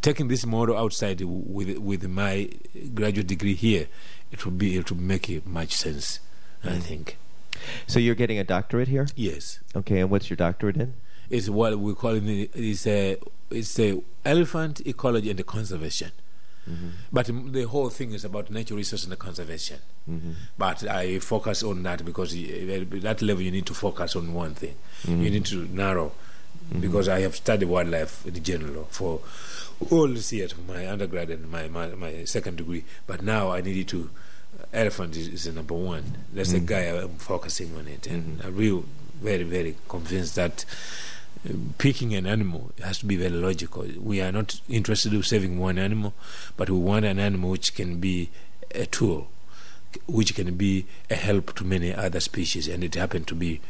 taking 0.00 0.28
this 0.28 0.44
model 0.46 0.76
outside 0.76 1.20
with 1.22 1.78
with 1.78 2.08
my 2.08 2.48
graduate 2.94 3.26
degree 3.28 3.54
here. 3.54 3.86
It 4.32 4.44
will 4.44 4.52
be 4.52 4.76
it 4.76 4.90
will 4.90 4.98
make 4.98 5.28
it 5.30 5.46
much 5.46 5.72
sense. 5.74 6.18
I 6.64 6.68
Mm. 6.68 6.82
think 6.82 7.16
So 7.86 7.98
you're 8.00 8.14
getting 8.16 8.38
a 8.38 8.44
doctorate 8.44 8.88
here? 8.88 9.06
yes. 9.14 9.60
Okay, 9.76 10.00
and 10.00 10.10
what's 10.10 10.28
your 10.30 10.36
doctorate 10.36 10.76
in? 10.76 10.94
It's 11.30 11.48
what 11.48 11.78
we 11.78 11.94
call 11.94 12.14
it 12.16 12.50
is 12.54 12.86
a 12.86 13.16
it's 13.50 13.78
a 13.78 14.00
elephant 14.24 14.80
ecology 14.86 15.30
and 15.30 15.46
conservation. 15.46 16.10
Mm-hmm. 16.70 16.88
But 17.12 17.26
the 17.52 17.64
whole 17.64 17.88
thing 17.90 18.12
is 18.12 18.24
about 18.24 18.50
nature 18.50 18.74
resource 18.74 19.04
and 19.04 19.18
conservation. 19.18 19.78
Mm-hmm. 20.08 20.30
But 20.56 20.86
I 20.88 21.18
focus 21.18 21.62
on 21.62 21.82
that 21.82 22.04
because 22.04 22.34
at 22.34 22.90
that 23.02 23.22
level 23.22 23.42
you 23.42 23.50
need 23.50 23.66
to 23.66 23.74
focus 23.74 24.14
on 24.16 24.32
one 24.32 24.54
thing. 24.54 24.76
You 25.06 25.16
need 25.30 25.44
to 25.46 25.66
narrow 25.68 26.12
because 26.80 27.08
I 27.08 27.20
have 27.20 27.34
studied 27.36 27.66
wildlife 27.68 28.24
in 28.26 28.42
general 28.42 28.84
for 28.90 29.20
all 29.90 30.06
these 30.08 30.32
years 30.32 30.54
my 30.68 30.86
undergrad 30.88 31.30
and 31.30 31.50
my, 31.50 31.66
my, 31.68 31.88
my 31.88 32.24
second 32.24 32.56
degree. 32.58 32.84
But 33.06 33.22
now 33.22 33.50
I 33.50 33.60
needed 33.60 33.88
to. 33.88 34.10
Elephant 34.72 35.16
is, 35.16 35.28
is 35.28 35.44
the 35.44 35.52
number 35.52 35.74
one. 35.74 36.04
That's 36.32 36.52
the 36.52 36.60
Mhm. 36.60 36.66
guy 36.66 36.80
I'm 37.02 37.16
focusing 37.16 37.74
on 37.76 37.88
it, 37.88 38.06
and 38.06 38.40
I'm 38.44 38.54
real 38.56 38.84
very 39.20 39.42
very 39.44 39.76
convinced 39.88 40.36
that 40.36 40.64
uh, 40.64 41.11
picking 41.78 42.14
an 42.14 42.26
animal 42.26 42.70
has 42.82 42.98
to 42.98 43.06
be 43.06 43.16
very 43.16 43.30
logical. 43.30 43.84
We 44.00 44.20
are 44.20 44.30
not 44.32 44.60
interested 44.68 45.12
in 45.12 45.22
saving 45.22 45.58
one 45.58 45.78
animal, 45.78 46.14
but 46.56 46.70
we 46.70 46.78
want 46.78 47.04
an 47.04 47.18
animal 47.18 47.50
which 47.50 47.74
can 47.74 47.98
be 47.98 48.30
a 48.74 48.86
tool, 48.86 49.28
which 50.06 50.34
can 50.34 50.54
be 50.56 50.86
a 51.10 51.14
help 51.16 51.54
to 51.56 51.64
many 51.64 51.92
other 51.94 52.20
species, 52.20 52.68
and 52.68 52.84
it 52.84 52.94
happened 52.94 53.26
to 53.28 53.34
be 53.34 53.60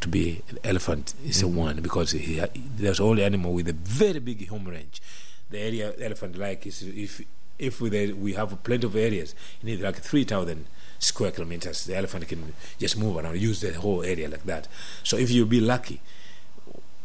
to 0.00 0.08
be 0.08 0.42
an 0.48 0.58
elephant 0.64 1.14
is 1.24 1.42
a 1.42 1.44
Mhm. 1.44 1.52
one 1.54 1.80
because 1.80 2.10
he, 2.10 2.42
there's 2.76 2.98
only 2.98 3.22
animal 3.22 3.52
with 3.52 3.68
a 3.68 3.72
very 3.72 4.18
big 4.18 4.48
home 4.48 4.66
range. 4.66 5.00
The 5.50 5.60
area 5.60 5.94
elephant 6.00 6.36
like 6.36 6.66
is 6.66 6.82
if 6.82 7.22
if 7.58 7.80
we, 7.80 8.12
we 8.12 8.32
have 8.34 8.62
plenty 8.64 8.84
of 8.84 8.96
areas, 8.96 9.34
you 9.62 9.70
need 9.70 9.80
like 9.80 9.98
three 10.02 10.24
thousand 10.24 10.66
square 10.98 11.30
kilometers. 11.30 11.84
The 11.84 11.96
elephant 11.96 12.26
can 12.26 12.52
just 12.80 12.98
move 12.98 13.16
around, 13.16 13.40
use 13.40 13.60
the 13.60 13.74
whole 13.74 14.02
area 14.02 14.28
like 14.28 14.44
that. 14.46 14.66
So 15.04 15.16
if 15.16 15.30
you 15.30 15.46
be 15.46 15.60
lucky 15.60 16.00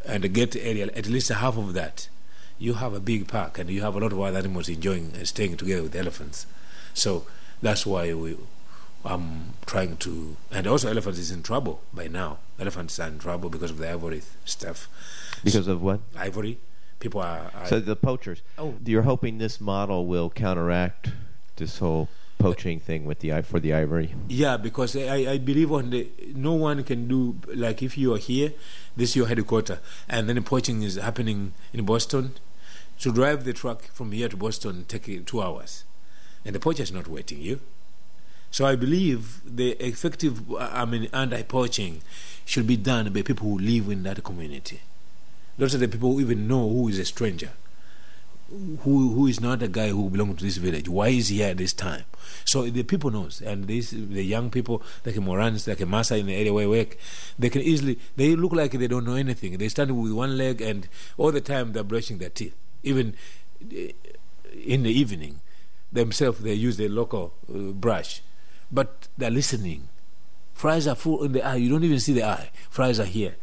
and 0.06 0.34
get 0.34 0.56
area 0.56 0.88
at 0.96 1.08
least 1.08 1.30
half 1.30 1.58
of 1.58 1.74
that, 1.74 2.10
you 2.58 2.76
have 2.76 2.94
a 2.94 3.00
big 3.00 3.28
park 3.28 3.58
and 3.58 3.70
you 3.70 3.82
have 3.82 3.96
a 3.96 4.00
lot 4.00 4.12
of 4.12 4.20
other 4.20 4.38
animals 4.38 4.70
enjoying 4.70 5.14
and 5.16 5.28
staying 5.28 5.58
together 5.58 5.84
with 5.84 5.96
elephants. 5.96 6.46
So 6.94 7.26
that's 7.62 7.86
why 7.86 8.14
we. 8.14 8.38
I'm 9.04 9.54
trying 9.66 9.98
to, 9.98 10.38
and 10.52 10.68
also 10.68 10.88
elephants 10.88 11.18
is 11.18 11.32
in 11.32 11.42
trouble 11.42 11.82
by 11.92 12.08
now. 12.08 12.38
Elephants 12.60 13.00
are 13.00 13.08
in 13.08 13.18
trouble 13.18 13.50
because 13.50 13.72
of 13.72 13.80
the 13.80 13.90
ivory 13.90 14.22
stuff. 14.46 14.88
Because 15.44 15.68
of 15.68 15.82
what? 15.82 16.02
Ivory, 16.16 16.60
people 17.00 17.20
are. 17.22 17.50
are 17.56 17.66
So 17.66 17.80
the 17.80 17.96
poachers. 17.96 18.44
oh, 18.60 18.76
You're 18.86 19.02
hoping 19.02 19.40
this 19.40 19.60
model 19.60 20.06
will 20.06 20.30
counteract 20.30 21.10
this 21.56 21.80
whole 21.80 22.10
poaching 22.42 22.80
thing 22.80 23.06
with 23.06 23.20
the 23.20 23.42
for 23.44 23.60
the 23.60 23.74
ivory. 23.74 24.16
Yeah, 24.28 24.58
because 24.58 24.96
I, 24.96 25.34
I 25.34 25.38
believe 25.38 25.72
on 25.72 25.90
the 25.90 26.10
no 26.34 26.54
one 26.54 26.84
can 26.84 27.08
do 27.08 27.38
like 27.54 27.82
if 27.82 27.98
you 27.98 28.14
are 28.14 28.18
here, 28.18 28.54
this 28.96 29.12
is 29.12 29.16
your 29.16 29.28
headquarter, 29.28 29.80
and 30.10 30.28
then 30.28 30.42
poaching 30.44 30.84
is 30.84 30.96
happening 30.96 31.54
in 31.74 31.86
Boston. 31.86 32.34
To 33.00 33.12
drive 33.12 33.46
the 33.46 33.54
truck 33.54 33.86
from 33.94 34.12
here 34.12 34.30
to 34.30 34.38
Boston 34.38 34.86
take 34.88 35.26
two 35.26 35.42
hours, 35.42 35.84
and 36.46 36.54
the 36.54 36.60
poacher 36.60 36.84
is 36.84 36.92
not 36.92 37.08
waiting 37.08 37.42
you. 37.42 37.60
So 38.52 38.66
I 38.66 38.76
believe 38.76 39.42
the 39.46 39.72
effective, 39.84 40.42
I 40.60 40.86
mean, 40.86 41.08
anti-poaching 41.14 42.02
should 42.46 42.68
be 42.68 42.76
done 42.78 43.12
by 43.14 43.22
people 43.22 43.48
who 43.50 43.58
live 43.58 43.90
in 43.90 44.04
that 44.04 44.24
community. 44.24 44.82
Are 45.60 45.68
the 45.68 45.88
people 45.88 46.14
who 46.14 46.22
even 46.22 46.48
know 46.48 46.68
who 46.70 46.90
is 46.90 47.00
a 47.00 47.06
stranger, 47.06 47.52
who 48.84 49.14
who 49.14 49.28
is 49.28 49.40
not 49.40 49.64
a 49.64 49.68
guy 49.68 49.90
who 49.90 50.10
belongs 50.10 50.40
to 50.40 50.46
this 50.46 50.58
village. 50.58 50.90
Why 50.90 51.10
is 51.10 51.30
he 51.30 51.38
here 51.38 51.50
at 51.50 51.58
this 51.58 51.74
time? 51.74 52.04
So 52.46 52.64
the 52.64 52.84
people 52.84 53.10
knows, 53.12 53.42
and 53.42 53.68
this 53.68 53.92
the 53.92 54.24
young 54.24 54.50
people 54.50 54.84
like 55.06 55.16
Morans, 55.18 55.68
like 55.68 55.80
a 55.80 55.86
Maasai 55.86 56.20
in 56.20 56.26
the 56.26 56.36
area 56.36 56.54
where 56.54 56.66
I 56.66 56.68
work, 56.68 56.98
they 57.40 57.50
can 57.50 57.62
easily 57.62 58.00
they 58.16 58.36
look 58.36 58.52
like 58.54 58.72
they 58.72 58.88
don't 58.88 59.06
know 59.06 59.16
anything. 59.16 59.58
They 59.58 59.70
stand 59.70 59.92
with 60.00 60.12
one 60.12 60.38
leg, 60.38 60.62
and 60.62 60.88
all 61.18 61.32
the 61.32 61.42
time 61.42 61.72
they're 61.74 61.84
brushing 61.84 62.18
their 62.18 62.30
teeth. 62.30 62.56
Even 62.84 63.16
eh, 63.74 63.92
in 64.66 64.84
the 64.84 64.92
evening, 64.92 65.42
themselves 65.92 66.40
they 66.40 66.54
use 66.54 66.78
the 66.78 66.90
local 66.90 67.34
uh, 67.50 67.72
brush, 67.72 68.22
but 68.72 69.08
they're 69.18 69.32
listening. 69.32 69.88
Fries 70.54 70.88
are 70.88 70.96
full 70.96 71.24
in 71.24 71.32
the 71.32 71.44
eye. 71.44 71.56
You 71.56 71.70
don't 71.70 71.84
even 71.84 72.00
see 72.00 72.14
the 72.14 72.26
eye. 72.26 72.52
Fries 72.70 73.00
are 73.00 73.06
here, 73.06 73.36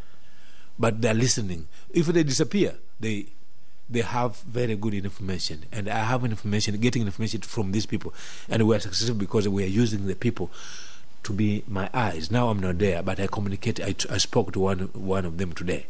but 0.78 1.00
they're 1.00 1.14
listening. 1.14 1.66
If 1.90 2.06
they 2.06 2.22
disappear, 2.22 2.76
they 3.00 3.28
they 3.90 4.02
have 4.02 4.36
very 4.40 4.76
good 4.76 4.94
information, 4.94 5.64
and 5.72 5.88
I 5.88 6.04
have 6.04 6.24
information, 6.24 6.78
getting 6.78 7.02
information 7.02 7.40
from 7.40 7.72
these 7.72 7.86
people, 7.86 8.12
and 8.48 8.66
we 8.66 8.76
are 8.76 8.80
successful 8.80 9.16
because 9.16 9.48
we 9.48 9.64
are 9.64 9.68
using 9.68 10.06
the 10.06 10.14
people 10.14 10.50
to 11.22 11.32
be 11.32 11.64
my 11.66 11.88
eyes. 11.94 12.30
Now 12.30 12.48
I'm 12.48 12.60
not 12.60 12.78
there, 12.78 13.02
but 13.02 13.18
I 13.18 13.26
communicate. 13.26 13.80
I, 13.80 13.94
I 14.10 14.18
spoke 14.18 14.52
to 14.52 14.60
one 14.60 14.78
one 14.92 15.24
of 15.24 15.38
them 15.38 15.52
today. 15.52 15.86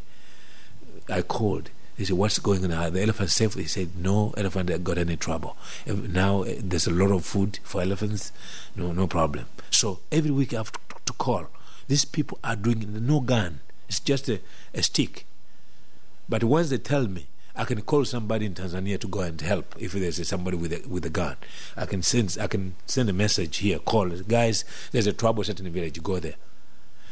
I 1.09 1.21
called. 1.21 1.69
He 1.97 2.05
said, 2.05 2.15
"What's 2.15 2.39
going 2.39 2.63
on? 2.71 2.93
The 2.93 3.01
elephants 3.01 3.33
safe?" 3.33 3.55
He 3.55 3.65
said, 3.65 3.97
"No 3.97 4.33
elephant 4.37 4.83
got 4.83 4.97
any 4.97 5.17
trouble. 5.17 5.57
Now 5.85 6.43
eh, 6.43 6.55
there's 6.59 6.87
a 6.87 6.91
lot 6.91 7.11
of 7.11 7.25
food 7.25 7.59
for 7.63 7.81
elephants. 7.81 8.31
No, 8.75 8.91
no 8.93 9.07
problem." 9.07 9.45
So 9.71 9.99
every 10.11 10.31
week 10.31 10.53
I 10.53 10.57
have 10.57 10.71
to, 10.71 10.79
to 11.05 11.13
call. 11.13 11.47
These 11.87 12.05
people 12.05 12.39
are 12.43 12.55
doing 12.55 13.05
no 13.05 13.19
gun. 13.19 13.59
It's 13.87 13.99
just 13.99 14.29
a, 14.29 14.39
a 14.73 14.83
stick. 14.83 15.25
But 16.29 16.43
once 16.43 16.69
they 16.69 16.77
tell 16.77 17.07
me, 17.07 17.25
I 17.59 17.65
can 17.65 17.81
call 17.81 18.05
somebody 18.05 18.45
in 18.45 18.53
Tanzania 18.53 18.97
to 19.01 19.07
go 19.09 19.19
and 19.19 19.39
help 19.41 19.75
if 19.77 19.91
there's 19.91 20.25
somebody 20.25 20.55
with 20.55 20.71
a, 20.71 20.87
with 20.87 21.05
a 21.05 21.09
gun. 21.09 21.35
I 21.75 21.85
can 21.85 22.01
send 22.01 22.37
I 22.39 22.47
can 22.47 22.75
send 22.85 23.09
a 23.09 23.13
message 23.13 23.57
here. 23.57 23.79
Call 23.79 24.07
guys. 24.09 24.63
There's 24.93 25.07
a 25.07 25.11
trouble 25.11 25.43
set 25.43 25.59
in 25.59 25.65
the 25.65 25.71
village. 25.71 26.01
Go 26.01 26.19
there. 26.19 26.35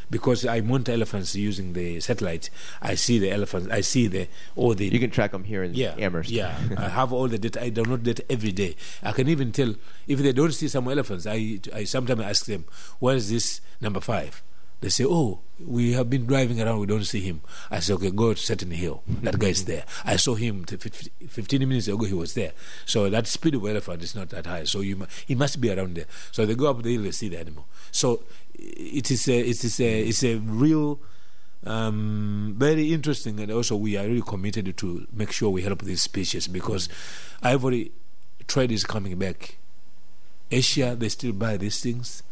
Because 0.09 0.45
I 0.45 0.61
monitor 0.61 0.93
elephants 0.93 1.35
using 1.35 1.73
the 1.73 1.99
satellite. 1.99 2.49
I 2.81 2.95
see 2.95 3.19
the 3.19 3.29
elephants. 3.29 3.67
I 3.69 3.81
see 3.81 4.07
the 4.07 4.29
all 4.55 4.73
the 4.73 4.87
You 4.87 5.01
can 5.01 5.09
track 5.09 5.33
them 5.33 5.43
here 5.43 5.63
in 5.63 5.73
yeah, 5.73 5.95
Amherst. 5.97 6.29
Yeah, 6.29 6.57
I 6.77 6.87
have 6.87 7.11
all 7.11 7.27
the 7.27 7.37
data. 7.37 7.61
I 7.61 7.69
download 7.69 8.03
data 8.03 8.23
every 8.29 8.53
day. 8.53 8.77
I 9.03 9.11
can 9.11 9.27
even 9.27 9.51
tell 9.51 9.75
if 10.07 10.19
they 10.19 10.31
don't 10.31 10.53
see 10.53 10.69
some 10.69 10.87
elephants. 10.87 11.27
I, 11.27 11.59
I 11.75 11.83
sometimes 11.83 12.21
ask 12.21 12.45
them, 12.45 12.63
"Where 12.99 13.17
is 13.17 13.29
this 13.29 13.59
number 13.81 13.99
five? 13.99 14.41
They 14.79 14.89
say, 14.89 15.05
"Oh, 15.07 15.39
we 15.59 15.93
have 15.93 16.09
been 16.09 16.25
driving 16.25 16.61
around. 16.61 16.79
We 16.79 16.85
don't 16.85 17.03
see 17.03 17.21
him." 17.21 17.41
I 17.71 17.79
say, 17.79 17.93
"Okay, 17.93 18.11
go 18.11 18.33
to 18.33 18.39
certain 18.39 18.71
hill. 18.71 19.03
That 19.23 19.39
guy 19.39 19.47
is 19.47 19.65
there. 19.65 19.85
I 20.05 20.17
saw 20.17 20.35
him 20.35 20.65
fifteen 20.65 21.67
minutes 21.67 21.87
ago. 21.87 22.05
He 22.05 22.13
was 22.13 22.33
there. 22.33 22.51
So 22.85 23.09
that 23.09 23.27
speed 23.27 23.55
of 23.55 23.65
elephant 23.65 24.03
is 24.03 24.13
not 24.15 24.29
that 24.29 24.45
high. 24.45 24.65
So 24.65 24.81
you, 24.81 25.07
he 25.25 25.35
must 25.35 25.59
be 25.59 25.71
around 25.71 25.95
there. 25.95 26.05
So 26.31 26.45
they 26.45 26.55
go 26.55 26.69
up 26.69 26.83
the 26.83 26.93
hill, 26.93 27.03
they 27.03 27.11
see 27.11 27.29
the 27.29 27.39
animal. 27.39 27.65
So 27.91 28.23
it 28.53 29.09
is 29.09 29.27
a, 29.27 29.39
it 29.39 29.63
is 29.63 29.79
a, 29.79 30.01
it's 30.01 30.23
a 30.23 30.35
real." 30.35 30.99
um, 31.65 32.55
very 32.57 32.93
interesting, 32.93 33.39
and 33.39 33.51
also 33.51 33.75
we 33.75 33.97
are 33.97 34.05
really 34.05 34.21
committed 34.21 34.77
to 34.77 35.07
make 35.11 35.31
sure 35.31 35.49
we 35.49 35.63
help 35.63 35.81
these 35.81 36.01
species 36.01 36.47
because 36.47 36.87
ivory 37.41 37.91
trade 38.47 38.71
is 38.71 38.83
coming 38.83 39.17
back. 39.17 39.57
Asia, 40.49 40.95
they 40.97 41.09
still 41.09 41.33
buy 41.33 41.57
these 41.57 41.81
things. 41.81 42.23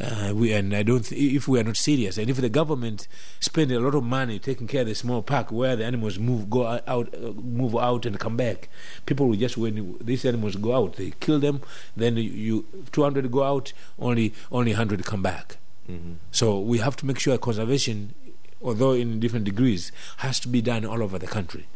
Uh, 0.00 0.32
we 0.34 0.52
and 0.52 0.74
I 0.74 0.82
don't. 0.82 1.04
Th- 1.04 1.34
if 1.36 1.48
we 1.48 1.58
are 1.60 1.64
not 1.64 1.76
serious, 1.76 2.18
and 2.18 2.28
if 2.30 2.36
the 2.40 2.48
government 2.48 3.06
spend 3.40 3.70
a 3.72 3.80
lot 3.80 3.94
of 3.94 4.04
money 4.04 4.38
taking 4.38 4.66
care 4.66 4.82
of 4.82 4.86
the 4.88 4.94
small 4.94 5.22
park 5.22 5.50
where 5.52 5.76
the 5.76 5.84
animals 5.84 6.18
move, 6.18 6.48
go 6.50 6.66
out, 6.66 7.14
uh, 7.14 7.32
move 7.32 7.76
out 7.76 8.06
and 8.06 8.18
come 8.18 8.36
back, 8.36 8.68
people 9.06 9.28
will 9.28 9.36
just 9.36 9.56
when 9.58 9.96
these 10.00 10.24
animals 10.24 10.56
go 10.56 10.74
out, 10.74 10.96
they 10.96 11.12
kill 11.20 11.38
them. 11.38 11.60
Then 11.96 12.16
you, 12.16 12.22
you 12.30 12.66
200 12.92 13.30
go 13.30 13.42
out, 13.42 13.72
only 13.98 14.32
only 14.50 14.72
100 14.72 15.04
come 15.04 15.22
back. 15.22 15.58
Mhm. 15.90 16.16
So 16.30 16.58
we 16.60 16.78
have 16.78 16.96
to 16.96 17.06
make 17.06 17.18
sure 17.18 17.36
conservation 17.38 18.14
although 18.62 18.92
in 18.92 19.18
different 19.20 19.46
degrees, 19.46 19.90
has 20.18 20.38
to 20.38 20.46
be 20.46 20.60
done 20.60 20.84
all 20.84 21.02
over 21.02 21.18
the 21.18 21.26
country. 21.26 21.66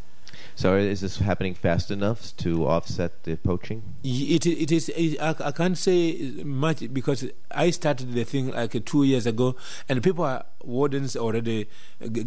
So 0.56 0.76
is 0.76 1.00
this 1.00 1.18
happening 1.18 1.54
fast 1.54 1.90
enough 1.90 2.36
to 2.38 2.66
offset 2.66 3.24
the 3.24 3.36
poaching? 3.36 3.82
It 4.04 4.46
it 4.46 4.70
is. 4.70 4.88
It, 4.90 5.20
I, 5.20 5.34
I 5.40 5.52
can't 5.52 5.76
say 5.76 6.42
much 6.44 6.92
because 6.92 7.26
I 7.50 7.70
started 7.70 8.12
the 8.12 8.24
thing 8.24 8.52
like 8.52 8.84
two 8.84 9.02
years 9.02 9.26
ago, 9.26 9.56
and 9.88 10.02
people 10.02 10.24
are 10.24 10.46
wardens 10.62 11.16
already 11.16 11.68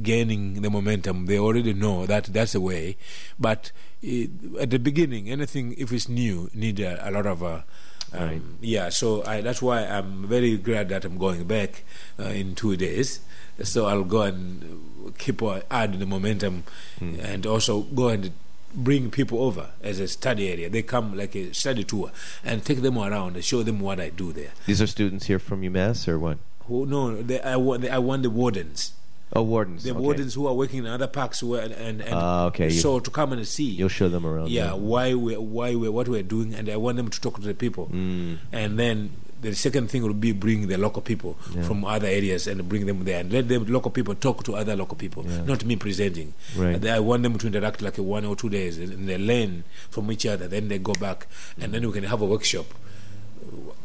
gaining 0.02 0.62
the 0.62 0.70
momentum. 0.70 1.26
They 1.26 1.40
already 1.40 1.74
know 1.74 2.06
that 2.06 2.26
that's 2.26 2.52
the 2.52 2.62
way. 2.62 2.98
But 3.40 3.72
it, 4.02 4.30
at 4.60 4.72
the 4.72 4.80
beginning, 4.80 5.30
anything 5.30 5.74
if 5.78 5.94
it's 5.94 6.10
new 6.10 6.50
need 6.54 6.80
a, 6.80 7.08
a 7.08 7.12
lot 7.12 7.26
of. 7.26 7.44
Uh, 7.44 7.62
um, 8.14 8.20
Right. 8.20 8.42
Yeah, 8.62 8.88
so 8.88 9.24
I, 9.26 9.42
that's 9.42 9.62
why 9.62 9.84
I'm 9.84 10.28
very 10.28 10.56
glad 10.56 10.88
that 10.90 11.04
I'm 11.04 11.18
going 11.18 11.44
back 11.44 11.84
uh, 12.18 12.32
in 12.32 12.56
two 12.56 12.78
days. 12.78 13.20
So 13.64 13.86
I'll 13.86 14.04
go 14.04 14.22
and 14.22 15.14
keep 15.18 15.42
uh, 15.42 15.62
add 15.72 16.00
the 16.00 16.06
momentum, 16.06 16.64
Mm. 17.00 17.20
and 17.24 17.46
also 17.46 17.82
go 17.82 18.10
and 18.10 18.32
bring 18.76 19.10
people 19.10 19.42
over 19.42 19.70
as 19.82 20.00
a 20.00 20.08
study 20.08 20.50
area. 20.50 20.70
They 20.70 20.82
come 20.84 21.16
like 21.18 21.36
a 21.36 21.54
study 21.54 21.84
tour 21.84 22.12
and 22.44 22.64
take 22.66 22.82
them 22.82 22.98
around 22.98 23.36
and 23.36 23.44
show 23.44 23.64
them 23.64 23.80
what 23.80 24.00
I 24.00 24.10
do 24.10 24.34
there. 24.34 24.52
These 24.66 24.82
are 24.82 24.88
students 24.88 25.26
here 25.28 25.40
from 25.40 25.62
UMass 25.62 26.08
or 26.08 26.20
what? 26.20 26.38
Who 26.68 26.86
no, 26.86 27.22
they, 27.22 27.40
I 27.42 27.56
want 27.56 27.86
I 27.88 27.98
want 28.00 28.24
the 28.24 28.30
wardens, 28.30 28.92
Oh, 29.34 29.42
wardens. 29.44 29.84
the 29.84 29.92
okay. 29.92 30.00
wardens 30.00 30.34
who 30.34 30.48
are 30.48 30.54
working 30.54 30.80
in 30.80 30.88
other 30.88 31.08
parks 31.08 31.40
who 31.40 31.56
are, 31.56 31.62
and 31.62 31.72
and, 31.74 32.02
and 32.02 32.14
Ah, 32.14 32.46
okay. 32.48 32.66
You- 32.66 32.80
so 32.82 33.00
to 33.00 33.10
come 33.10 33.32
and 33.34 33.48
see. 33.48 33.64
You'll 33.72 33.90
show 33.90 34.10
them 34.10 34.26
around. 34.26 34.50
yeah, 34.50 34.74
why 34.74 35.14
we 35.16 35.36
why 35.38 35.74
we 35.76 35.88
what 35.90 36.08
we're 36.10 36.24
doing, 36.24 36.54
and 36.54 36.68
I 36.70 36.76
want 36.78 36.98
them 36.98 37.10
to 37.10 37.22
talk 37.22 37.36
to 37.40 37.42
the 37.48 37.54
people. 37.54 37.88
Mm. 37.94 38.38
And 38.52 38.78
then 38.78 39.12
the 39.42 39.54
second 39.54 39.90
thing 39.92 40.02
will 40.04 40.14
be 40.14 40.32
bring 40.32 40.68
the 40.68 40.78
local 40.78 41.02
people 41.02 41.38
Yeah. 41.56 41.64
from 41.64 41.86
other 41.86 42.08
areas 42.08 42.48
and 42.48 42.68
bring 42.68 42.86
them 42.86 43.04
there 43.06 43.20
and 43.20 43.32
let 43.32 43.48
them 43.48 43.66
local 43.68 43.92
people 43.92 44.16
talk 44.16 44.44
to 44.46 44.56
other 44.56 44.76
local 44.76 44.98
people, 44.98 45.24
Yeah. 45.28 45.44
not 45.46 45.64
me 45.66 45.76
presenting. 45.76 46.34
Right. 46.56 46.84
I 46.86 47.00
want 47.00 47.24
them 47.24 47.38
to 47.38 47.48
interact 47.48 47.82
like 47.82 47.98
one 47.98 48.26
or 48.26 48.36
two 48.36 48.50
days 48.50 48.78
and 48.78 49.08
they 49.08 49.18
learn 49.18 49.64
from 49.90 50.12
each 50.12 50.26
other. 50.26 50.48
Then 50.48 50.68
they 50.70 50.80
go 50.80 50.94
back 50.94 51.28
and 51.62 51.74
then 51.74 51.86
we 51.86 51.94
can 51.94 52.04
have 52.06 52.22
a 52.22 52.26
workshop 52.26 52.66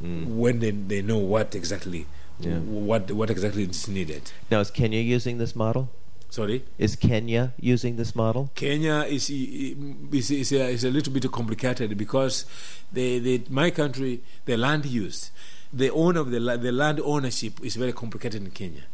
Mm. 0.02 0.26
when 0.36 0.58
they, 0.60 0.70
they 0.72 1.02
know 1.02 1.18
what 1.18 1.54
exactly 1.54 2.06
Yeah. 2.40 2.58
what 2.58 3.10
what 3.12 3.30
exactly 3.30 3.62
is 3.64 3.86
needed. 3.86 4.32
Now, 4.50 4.60
is 4.60 4.70
Kenya 4.70 4.98
using 5.00 5.38
this 5.38 5.54
model? 5.54 5.90
Sorry. 6.32 6.64
Is 6.78 6.96
Kenya 6.96 7.52
using 7.60 7.96
this 7.96 8.16
model? 8.16 8.50
Kenya 8.54 9.04
is 9.06 9.28
is, 9.28 10.30
is, 10.30 10.52
a, 10.52 10.70
is 10.70 10.82
a 10.82 10.90
little 10.90 11.12
bit 11.12 11.30
complicated 11.30 11.94
because 11.98 12.46
the, 12.90 13.18
the 13.18 13.42
my 13.50 13.70
country 13.70 14.22
the 14.46 14.56
land 14.56 14.86
use 14.86 15.30
the 15.70 15.90
owner 15.90 16.20
of 16.20 16.30
the 16.30 16.40
the 16.56 16.72
land 16.72 17.00
ownership 17.04 17.62
is 17.62 17.76
very 17.76 17.92
complicated 17.92 18.40
in 18.42 18.50
Kenya. 18.50 18.84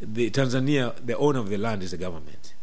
The 0.00 0.30
Tanzania 0.30 0.94
the 1.04 1.18
owner 1.18 1.40
of 1.40 1.48
the 1.48 1.58
land 1.58 1.82
is 1.82 1.90
the 1.90 1.96
government. 1.96 2.54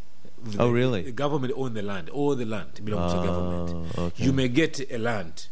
Oh, 0.57 0.69
really? 0.69 1.01
The 1.01 1.11
government 1.11 1.51
own 1.57 1.73
the 1.73 1.81
land. 1.81 2.09
All 2.11 2.33
the 2.33 2.45
land 2.45 2.79
belongs 2.85 3.11
to 3.11 3.19
the 3.19 3.25
government. 3.25 3.93
Oh, 3.97 4.03
okay. 4.05 4.23
You 4.23 4.31
may 4.31 4.47
get 4.47 4.89
a 4.89 4.99
land, 4.99 5.47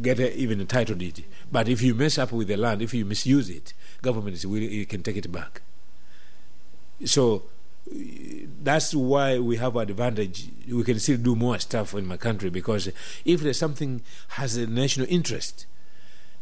get 0.00 0.18
a, 0.20 0.34
even 0.34 0.58
a 0.62 0.64
title 0.64 0.96
deed, 0.96 1.26
but 1.52 1.68
if 1.68 1.82
you 1.82 1.94
mess 1.94 2.16
up 2.16 2.32
with 2.32 2.48
the 2.48 2.56
land, 2.56 2.80
if 2.80 2.94
you 2.94 3.04
misuse 3.04 3.50
it, 3.50 3.74
government 4.00 4.36
is 4.36 4.46
willing, 4.46 4.72
it 4.72 4.88
can 4.88 5.02
take 5.02 5.18
it 5.18 5.30
back. 5.30 5.60
So 7.04 7.44
uh, 7.90 7.94
that's 8.62 8.94
why 8.94 9.38
we 9.38 9.56
have 9.56 9.76
advantage. 9.76 10.48
We 10.70 10.84
can 10.84 10.98
still 10.98 11.18
do 11.18 11.36
more 11.36 11.58
stuff 11.58 11.94
in 11.94 12.06
my 12.06 12.16
country 12.16 12.50
because 12.50 12.90
if 13.24 13.40
there's 13.40 13.58
something 13.58 14.02
has 14.28 14.56
a 14.56 14.66
national 14.66 15.06
interest, 15.08 15.66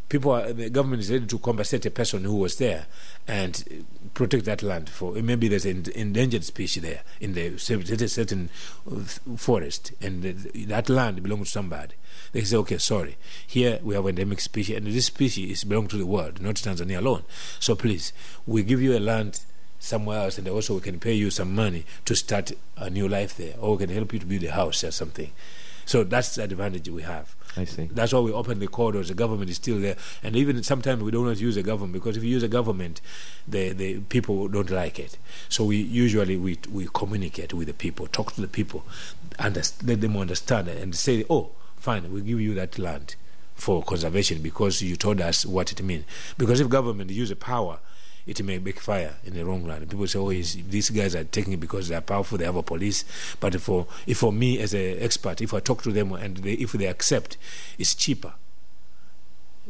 people 0.08 0.30
are, 0.30 0.52
the 0.52 0.70
government 0.70 1.02
is 1.02 1.10
ready 1.10 1.26
to 1.26 1.38
compensate 1.38 1.84
a 1.86 1.90
person 1.90 2.24
who 2.24 2.36
was 2.36 2.56
there 2.56 2.86
and 3.26 3.86
protect 4.14 4.44
that 4.44 4.62
land 4.62 4.88
for 4.88 5.12
maybe 5.14 5.48
there's 5.48 5.66
an 5.66 5.84
endangered 5.94 6.44
species 6.44 6.82
there 6.82 7.02
in 7.20 7.34
the 7.34 7.58
certain 7.58 8.08
certain 8.08 8.50
uh, 8.90 9.00
forest 9.36 9.92
and 10.00 10.22
that 10.22 10.88
land 10.88 11.22
belongs 11.22 11.48
to 11.48 11.52
somebody. 11.52 11.94
They 12.32 12.42
say 12.42 12.56
okay 12.58 12.78
sorry. 12.78 13.16
Here 13.46 13.80
we 13.82 13.94
have 13.94 14.06
endemic 14.06 14.40
species 14.40 14.76
and 14.76 14.86
this 14.86 15.06
species 15.06 15.64
belongs 15.64 15.90
to 15.90 15.96
the 15.96 16.06
world 16.06 16.40
not 16.40 16.56
tanzania 16.56 16.98
alone. 16.98 17.24
So 17.58 17.74
please 17.74 18.12
we 18.46 18.62
give 18.62 18.80
you 18.80 18.96
a 18.96 19.00
land 19.00 19.40
somewhere 19.78 20.20
else 20.20 20.38
and 20.38 20.48
also 20.48 20.74
we 20.74 20.80
can 20.80 20.98
pay 20.98 21.12
you 21.12 21.30
some 21.30 21.54
money 21.54 21.84
to 22.04 22.14
start 22.14 22.52
a 22.76 22.90
new 22.90 23.08
life 23.08 23.36
there 23.36 23.54
or 23.60 23.72
we 23.76 23.86
can 23.86 23.94
help 23.94 24.12
you 24.12 24.18
to 24.18 24.26
build 24.26 24.42
a 24.44 24.52
house 24.52 24.82
or 24.84 24.90
something 24.90 25.30
so 25.84 26.02
that's 26.02 26.34
the 26.34 26.42
advantage 26.42 26.88
we 26.88 27.02
have 27.02 27.36
I 27.56 27.64
see. 27.64 27.88
that's 27.90 28.12
why 28.12 28.20
we 28.20 28.32
open 28.32 28.58
the 28.58 28.68
corridors. 28.68 29.08
The 29.08 29.14
government 29.14 29.50
is 29.50 29.56
still 29.56 29.78
there, 29.80 29.96
and 30.22 30.36
even 30.36 30.62
sometimes 30.62 31.02
we 31.02 31.10
don't 31.10 31.24
want 31.24 31.38
to 31.38 31.42
use 31.42 31.54
the 31.54 31.62
government 31.62 31.94
because 31.94 32.16
if 32.16 32.22
you 32.22 32.30
use 32.30 32.42
the 32.42 32.48
government, 32.48 33.00
the 33.48 33.72
the 33.72 34.00
people 34.00 34.48
don't 34.48 34.70
like 34.70 34.98
it. 34.98 35.16
So 35.48 35.64
we 35.64 35.76
usually 35.76 36.36
we 36.36 36.58
we 36.70 36.88
communicate 36.92 37.54
with 37.54 37.68
the 37.68 37.74
people, 37.74 38.06
talk 38.08 38.32
to 38.34 38.40
the 38.40 38.48
people, 38.48 38.84
and 39.38 39.56
let 39.56 40.00
them 40.00 40.16
understand 40.16 40.68
and 40.68 40.94
say, 40.94 41.24
oh, 41.30 41.50
fine, 41.76 42.12
we 42.12 42.20
give 42.20 42.40
you 42.40 42.54
that 42.54 42.78
land 42.78 43.16
for 43.54 43.82
conservation 43.82 44.42
because 44.42 44.82
you 44.82 44.96
told 44.96 45.20
us 45.20 45.46
what 45.46 45.72
it 45.72 45.82
means. 45.82 46.04
Because 46.36 46.60
if 46.60 46.68
government 46.68 47.10
use 47.10 47.30
the 47.30 47.36
power. 47.36 47.78
It 48.26 48.42
may 48.42 48.58
backfire 48.58 49.14
in 49.24 49.34
the 49.34 49.44
wrong 49.44 49.64
land. 49.66 49.88
People 49.88 50.06
say, 50.08 50.18
"Oh, 50.18 50.30
these 50.30 50.90
guys 50.90 51.14
are 51.14 51.22
taking 51.22 51.52
it 51.52 51.60
because 51.60 51.88
they 51.88 51.94
are 51.94 52.00
powerful. 52.00 52.36
They 52.38 52.44
have 52.44 52.56
a 52.56 52.62
police." 52.62 53.04
But 53.38 53.60
for 53.60 53.86
if 54.06 54.18
for 54.18 54.32
me 54.32 54.58
as 54.58 54.74
an 54.74 54.96
expert, 54.98 55.40
if 55.40 55.54
I 55.54 55.60
talk 55.60 55.82
to 55.84 55.92
them 55.92 56.12
and 56.12 56.38
they, 56.38 56.54
if 56.54 56.72
they 56.72 56.86
accept, 56.86 57.36
it's 57.78 57.94
cheaper. 57.94 58.34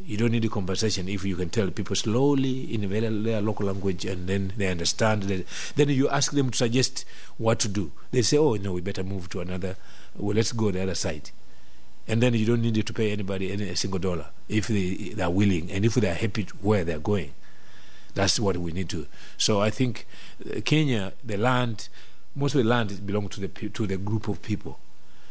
You 0.04 0.16
don't 0.16 0.32
need 0.32 0.44
a 0.44 0.48
conversation 0.48 1.08
if 1.08 1.24
you 1.24 1.36
can 1.36 1.48
tell 1.48 1.70
people 1.70 1.96
slowly 1.96 2.72
in 2.74 2.88
their, 2.88 3.10
their 3.10 3.40
local 3.40 3.66
language 3.66 4.04
and 4.04 4.26
then 4.26 4.52
they 4.56 4.68
understand. 4.68 5.24
That, 5.24 5.46
then 5.74 5.88
you 5.90 6.08
ask 6.08 6.32
them 6.32 6.50
to 6.50 6.56
suggest 6.56 7.04
what 7.38 7.58
to 7.60 7.68
do. 7.68 7.92
They 8.10 8.22
say, 8.22 8.38
"Oh 8.38 8.54
no, 8.54 8.72
we 8.72 8.80
better 8.80 9.04
move 9.04 9.28
to 9.30 9.40
another. 9.40 9.76
Well, 10.16 10.34
let's 10.34 10.52
go 10.52 10.70
the 10.70 10.82
other 10.82 10.94
side." 10.94 11.30
And 12.08 12.22
then 12.22 12.34
you 12.34 12.46
don't 12.46 12.62
need 12.62 12.86
to 12.86 12.92
pay 12.92 13.12
anybody 13.12 13.50
any 13.50 13.68
a 13.68 13.76
single 13.76 13.98
dollar 13.98 14.26
if 14.48 14.68
they, 14.68 15.12
they 15.14 15.22
are 15.22 15.30
willing 15.30 15.70
and 15.72 15.84
if 15.84 15.94
they 15.96 16.08
are 16.08 16.14
happy 16.14 16.46
where 16.62 16.84
they 16.84 16.94
are 16.94 17.00
going. 17.00 17.32
That's 18.16 18.40
what 18.40 18.56
we 18.56 18.72
need 18.72 18.88
to. 18.88 19.06
So 19.36 19.60
I 19.60 19.70
think 19.70 20.06
uh, 20.44 20.60
Kenya, 20.64 21.12
the 21.22 21.36
land, 21.36 21.88
most 22.34 22.54
of 22.56 22.62
the 22.64 22.68
land 22.68 23.06
belongs 23.06 23.34
to 23.36 23.40
the 23.40 23.48
to 23.68 23.86
the 23.86 23.98
group 23.98 24.26
of 24.28 24.40
people. 24.42 24.80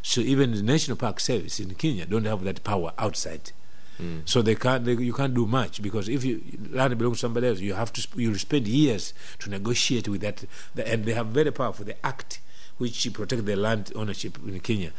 So 0.02 0.22
even 0.22 0.52
the 0.54 0.62
National 0.62 0.96
Park 0.96 1.20
Service 1.20 1.60
in 1.60 1.74
Kenya 1.76 2.06
don't 2.06 2.26
have 2.26 2.44
that 2.44 2.64
power 2.64 2.94
outside. 2.98 3.52
Mm. 4.00 4.22
So 4.26 4.42
they 4.44 4.56
can't. 4.56 4.86
They, 4.86 4.94
you 4.94 5.14
can't 5.14 5.34
do 5.34 5.46
much 5.48 5.82
because 5.82 6.10
if 6.10 6.24
you 6.24 6.42
land 6.72 6.96
belongs 6.98 7.18
to 7.18 7.22
somebody 7.22 7.48
else, 7.48 7.60
you 7.60 7.74
have 7.74 7.92
to. 7.94 8.02
You'll 8.16 8.38
spend 8.38 8.68
years 8.68 9.14
to 9.40 9.50
negotiate 9.50 10.08
with 10.08 10.22
that. 10.22 10.44
The, 10.76 10.88
and 10.88 11.06
they 11.06 11.14
have 11.14 11.28
very 11.28 11.52
powerful 11.52 11.86
the 11.86 11.98
act 12.06 12.40
which 12.78 13.12
protect 13.14 13.46
the 13.46 13.56
land 13.56 13.92
ownership 13.96 14.38
in 14.46 14.60
Kenya. 14.60 14.92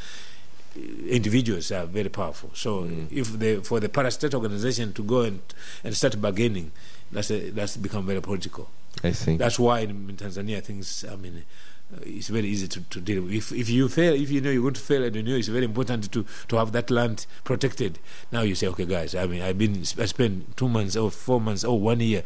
Individuals 1.09 1.71
are 1.73 1.87
very 1.87 2.09
powerful. 2.11 2.51
So 2.55 2.83
Mm. 2.85 3.09
if 3.13 3.33
they 3.39 3.57
for 3.63 3.81
the 3.81 3.89
parastate 3.89 4.35
organization 4.35 4.93
to 4.95 5.03
go 5.03 5.21
and, 5.23 5.41
and 5.85 5.95
start 5.97 6.21
bargaining, 6.21 6.71
that's 7.13 7.31
a, 7.31 7.51
that's 7.51 7.77
become 7.77 8.07
very 8.07 8.21
political. 8.21 8.69
I 9.05 9.13
see. 9.13 9.37
That's 9.37 9.59
why 9.59 9.81
in, 9.81 9.91
in 10.11 10.17
Tanzania 10.17 10.63
things. 10.63 11.05
I 11.11 11.17
mean, 11.17 11.45
uh, 11.95 12.01
it's 12.03 12.29
very 12.29 12.49
easy 12.49 12.67
to, 12.69 12.81
to 12.81 13.01
deal 13.01 13.23
with. 13.23 13.33
If 13.33 13.53
if 13.53 13.69
you 13.69 13.89
fail, 13.89 14.15
if 14.15 14.31
you 14.31 14.41
know 14.41 14.51
you're 14.51 14.63
going 14.63 14.75
to 14.75 14.81
fail, 14.81 15.05
and 15.05 15.15
you 15.15 15.23
know 15.23 15.37
it's 15.37 15.49
very 15.49 15.65
important 15.65 16.11
to 16.13 16.25
to 16.49 16.57
have 16.57 16.73
that 16.73 16.91
land 16.91 17.27
protected. 17.45 17.99
Now 18.33 18.43
you 18.43 18.55
say, 18.55 18.67
okay, 18.69 18.87
guys. 18.87 19.15
I 19.15 19.27
mean, 19.27 19.43
I've 19.43 19.59
been 19.59 19.83
I 19.99 20.07
spent 20.07 20.57
two 20.57 20.69
months 20.69 20.97
or 20.97 21.11
four 21.11 21.41
months 21.41 21.65
or 21.65 21.79
one 21.81 22.01
year. 22.01 22.23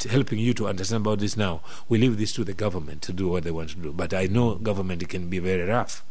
To 0.00 0.10
helping 0.10 0.38
you 0.38 0.52
to 0.52 0.68
understand 0.68 1.06
about 1.06 1.20
this 1.20 1.38
now, 1.38 1.62
we 1.88 1.96
leave 1.96 2.18
this 2.18 2.34
to 2.34 2.44
the 2.44 2.52
government 2.52 3.00
to 3.00 3.14
do 3.14 3.28
what 3.28 3.44
they 3.44 3.50
want 3.50 3.70
to 3.70 3.76
do. 3.76 3.92
But 3.92 4.12
I 4.12 4.26
know 4.26 4.56
government 4.56 5.08
can 5.08 5.30
be 5.30 5.38
very 5.38 5.62
rough. 5.62 6.04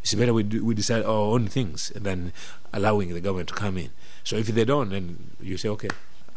It's 0.00 0.14
better 0.14 0.32
we 0.32 0.44
do, 0.44 0.64
we 0.64 0.74
decide 0.74 1.02
our 1.02 1.34
own 1.34 1.46
things 1.48 1.92
than 1.94 2.32
allowing 2.72 3.12
the 3.12 3.20
government 3.20 3.50
to 3.50 3.54
come 3.54 3.76
in. 3.76 3.90
So 4.24 4.36
if 4.36 4.46
they 4.46 4.64
don't, 4.64 4.88
then 4.88 5.32
you 5.42 5.58
say, 5.58 5.68
okay, 5.68 5.90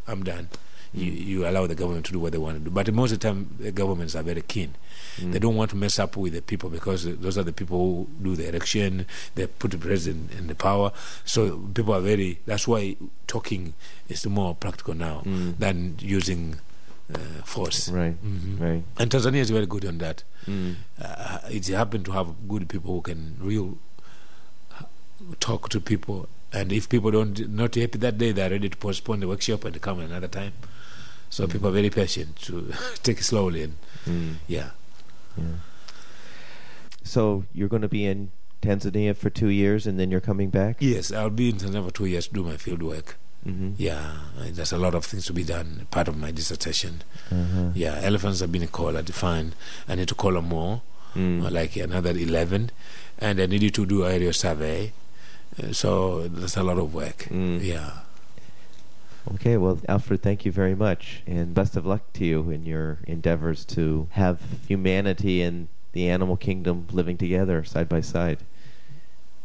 I'm 0.05 0.23
done. 0.23 0.49
You, 0.93 1.09
you 1.11 1.47
allow 1.47 1.67
the 1.67 1.75
government 1.75 2.05
to 2.07 2.11
do 2.11 2.19
what 2.19 2.33
they 2.33 2.37
want 2.37 2.57
to 2.57 2.63
do. 2.65 2.69
But 2.69 2.91
most 2.93 3.13
of 3.13 3.19
the 3.19 3.27
time, 3.29 3.55
the 3.59 3.71
governments 3.71 4.13
are 4.15 4.23
very 4.23 4.41
keen. 4.41 4.75
Mm. 5.17 5.31
They 5.31 5.39
don't 5.39 5.55
want 5.55 5.69
to 5.71 5.77
mess 5.77 5.99
up 5.99 6.17
with 6.17 6.33
the 6.33 6.41
people 6.41 6.69
because 6.69 7.05
those 7.17 7.37
are 7.37 7.43
the 7.43 7.53
people 7.53 7.77
who 7.77 8.07
do 8.21 8.35
the 8.35 8.49
election. 8.49 9.05
They 9.35 9.47
put 9.47 9.71
the 9.71 9.77
president 9.77 10.31
in 10.37 10.47
the 10.47 10.55
power. 10.55 10.91
So 11.23 11.57
people 11.73 11.93
are 11.93 12.01
very. 12.01 12.39
That's 12.45 12.67
why 12.67 12.97
talking 13.27 13.73
is 14.09 14.25
more 14.27 14.53
practical 14.53 14.93
now 14.93 15.21
Mm. 15.25 15.57
than 15.59 15.95
using 15.99 16.55
uh, 17.13 17.17
force. 17.45 17.87
Right. 17.89 18.15
Mhm. 18.23 18.59
Right. 18.59 18.83
And 18.97 19.09
Tanzania 19.11 19.39
is 19.39 19.49
very 19.49 19.65
good 19.65 19.85
on 19.85 19.97
that. 19.99 20.23
Mm. 20.45 20.75
Uh, 21.01 21.39
it 21.49 21.67
happened 21.67 22.05
to 22.05 22.11
have 22.11 22.27
good 22.49 22.67
people 22.67 22.93
who 22.95 23.01
can 23.01 23.37
real 23.39 23.77
talk 25.39 25.69
to 25.69 25.79
people. 25.79 26.27
And 26.53 26.71
if 26.73 26.89
people 26.89 27.11
don't 27.11 27.47
not 27.49 27.75
happy 27.75 27.97
that 27.99 28.17
day, 28.17 28.31
they're 28.33 28.49
ready 28.49 28.67
to 28.69 28.77
postpone 28.77 29.21
the 29.21 29.27
workshop 29.27 29.63
and 29.65 29.79
come 29.81 29.99
another 29.99 30.27
time. 30.27 30.53
So 31.31 31.47
people 31.47 31.69
are 31.69 31.71
very 31.71 31.89
patient 31.89 32.35
to 32.47 32.71
take 33.03 33.17
it 33.19 33.23
slowly 33.23 33.63
and 33.63 33.75
Mm. 34.05 34.35
yeah. 34.47 34.71
Yeah. 35.37 35.57
So 37.03 37.45
you're 37.53 37.67
going 37.69 37.81
to 37.83 37.87
be 37.87 38.05
in 38.05 38.31
Tanzania 38.61 39.15
for 39.15 39.29
two 39.29 39.49
years, 39.49 39.87
and 39.87 39.99
then 39.99 40.11
you're 40.11 40.21
coming 40.21 40.49
back. 40.49 40.77
Yes, 40.79 41.11
I'll 41.11 41.29
be 41.29 41.49
in 41.49 41.57
Tanzania 41.57 41.85
for 41.85 41.91
two 41.91 42.05
years 42.05 42.27
to 42.27 42.33
do 42.33 42.43
my 42.43 42.57
field 42.57 42.83
work. 42.83 43.17
Mhm. 43.47 43.73
Yeah, 43.77 44.13
there's 44.51 44.71
a 44.71 44.77
lot 44.77 44.93
of 44.93 45.03
things 45.05 45.25
to 45.25 45.33
be 45.33 45.43
done. 45.43 45.87
Part 45.89 46.07
of 46.07 46.15
my 46.17 46.29
dissertation. 46.31 47.01
Uh-huh. 47.31 47.69
Yeah, 47.73 47.99
elephants 48.03 48.39
have 48.39 48.51
been 48.51 48.67
called. 48.67 48.95
I 48.95 49.01
defined. 49.01 49.55
I 49.87 49.95
need 49.95 50.07
to 50.09 50.15
call 50.15 50.33
them 50.33 50.49
more, 50.49 50.81
Mm. 51.15 51.49
like 51.51 51.75
another 51.75 52.11
11. 52.11 52.69
And 53.17 53.39
I 53.41 53.45
needed 53.47 53.73
to 53.75 53.85
do 53.85 54.05
aerial 54.05 54.33
survey. 54.33 54.93
Uh, 55.61 55.73
so 55.73 56.27
there's 56.27 56.55
a 56.57 56.63
lot 56.63 56.77
of 56.77 56.93
work. 56.93 57.27
Mm. 57.31 57.63
Yeah. 57.63 57.91
Okay, 59.35 59.57
well, 59.57 59.79
Alfred, 59.87 60.21
thank 60.21 60.45
you 60.45 60.51
very 60.51 60.75
much, 60.75 61.21
and 61.27 61.53
best 61.53 61.75
of 61.75 61.85
luck 61.85 62.11
to 62.13 62.25
you 62.25 62.49
in 62.49 62.65
your 62.65 62.99
endeavors 63.05 63.65
to 63.65 64.07
have 64.11 64.41
humanity 64.67 65.41
and 65.41 65.67
the 65.91 66.09
animal 66.09 66.37
kingdom 66.37 66.87
living 66.91 67.17
together 67.17 67.63
side 67.63 67.87
by 67.87 68.01
side. 68.01 68.39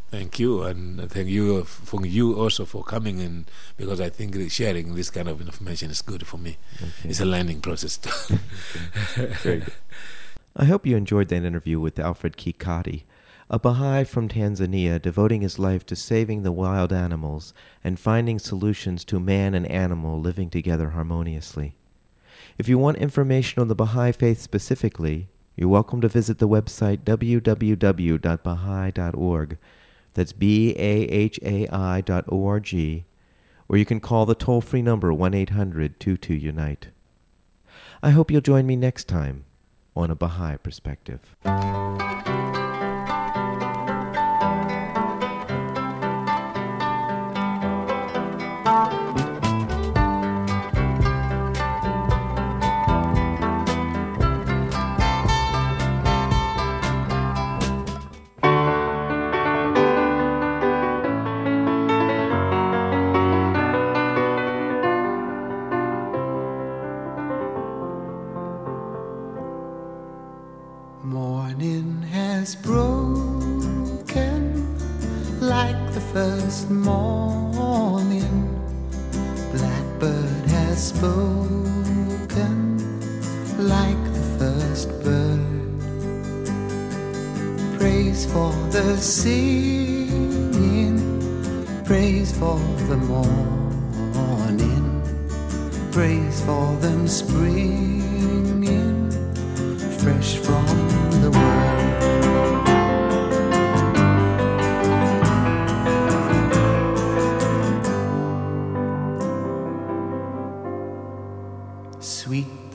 Thank 0.09 0.39
you, 0.39 0.63
and 0.63 1.11
thank 1.11 1.27
you 1.27 1.63
for 1.65 2.05
you 2.05 2.39
also 2.39 2.63
for 2.63 2.81
coming 2.83 3.19
in 3.19 3.45
because 3.75 3.99
I 3.99 4.09
think 4.09 4.35
sharing 4.49 4.95
this 4.95 5.09
kind 5.09 5.27
of 5.27 5.41
information 5.41 5.91
is 5.91 6.01
good 6.01 6.25
for 6.25 6.37
me. 6.37 6.57
Okay. 6.77 7.09
It's 7.09 7.19
a 7.19 7.25
learning 7.25 7.59
process. 7.59 7.97
too. 7.97 8.39
Good. 9.43 9.71
I 10.55 10.63
hope 10.65 10.85
you 10.87 10.95
enjoyed 10.95 11.27
that 11.27 11.43
interview 11.43 11.79
with 11.79 11.99
Alfred 11.99 12.37
Kikoti, 12.37 13.03
a 13.49 13.57
Baha'i 13.57 14.03
from 14.03 14.27
Tanzania 14.27 15.01
devoting 15.01 15.41
his 15.41 15.57
life 15.57 15.85
to 15.85 15.95
saving 15.95 16.43
the 16.43 16.51
wild 16.51 16.91
animals 16.91 17.53
and 17.81 17.97
finding 17.97 18.39
solutions 18.39 19.05
to 19.05 19.21
man 19.21 19.53
and 19.53 19.65
animal 19.67 20.19
living 20.19 20.49
together 20.49 20.89
harmoniously. 20.89 21.77
If 22.57 22.67
you 22.67 22.77
want 22.77 22.97
information 22.97 23.61
on 23.61 23.69
the 23.69 23.75
Baha'i 23.75 24.11
faith 24.11 24.41
specifically, 24.41 25.29
you're 25.55 25.69
welcome 25.69 26.01
to 26.01 26.09
visit 26.09 26.39
the 26.39 26.47
website 26.47 27.05
www.baha'i.org. 27.05 29.57
That's 30.13 30.33
B 30.33 30.75
A 30.77 31.03
H 31.03 31.39
A 31.41 31.69
I 31.69 32.01
dot 32.01 32.25
O 32.29 32.45
R 32.47 32.59
G, 32.59 33.05
or 33.69 33.77
you 33.77 33.85
can 33.85 34.01
call 34.01 34.25
the 34.25 34.35
toll 34.35 34.61
free 34.61 34.81
number 34.81 35.13
1 35.13 35.33
800 35.33 35.97
22 35.99 36.33
Unite. 36.33 36.87
I 38.03 38.09
hope 38.09 38.29
you'll 38.29 38.41
join 38.41 38.67
me 38.67 38.75
next 38.75 39.07
time 39.07 39.45
on 39.95 40.11
a 40.11 40.15
Baha'i 40.15 40.57
Perspective. 40.57 41.33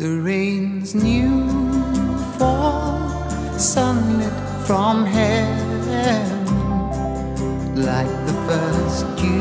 The 0.03 0.21
rain's 0.21 0.97
new 0.97 1.47
fall, 2.37 2.99
sunlit 3.57 4.33
from 4.67 5.07
heaven, 5.07 6.45
like 7.77 8.11
the 8.27 8.33
first 8.49 9.07
dew 9.17 9.32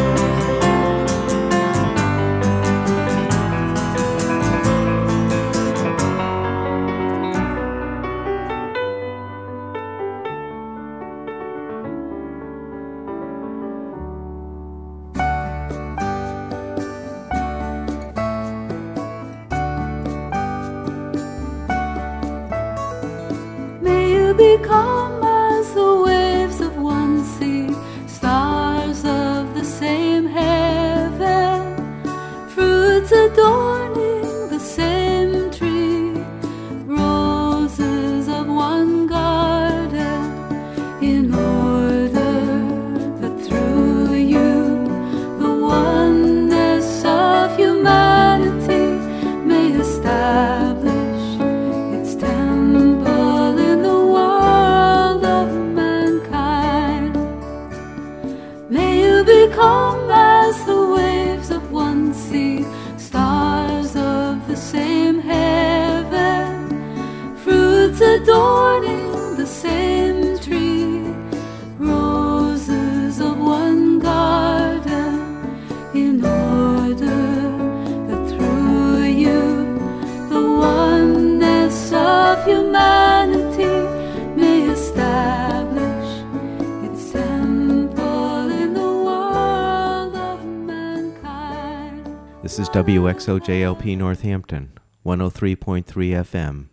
WXOJLP 93.10 93.97
Northampton, 93.97 94.72
103.3 95.03 95.84
FM, 95.84 96.68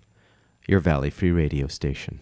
your 0.68 0.80
Valley 0.80 1.08
Free 1.08 1.30
Radio 1.30 1.66
station. 1.66 2.20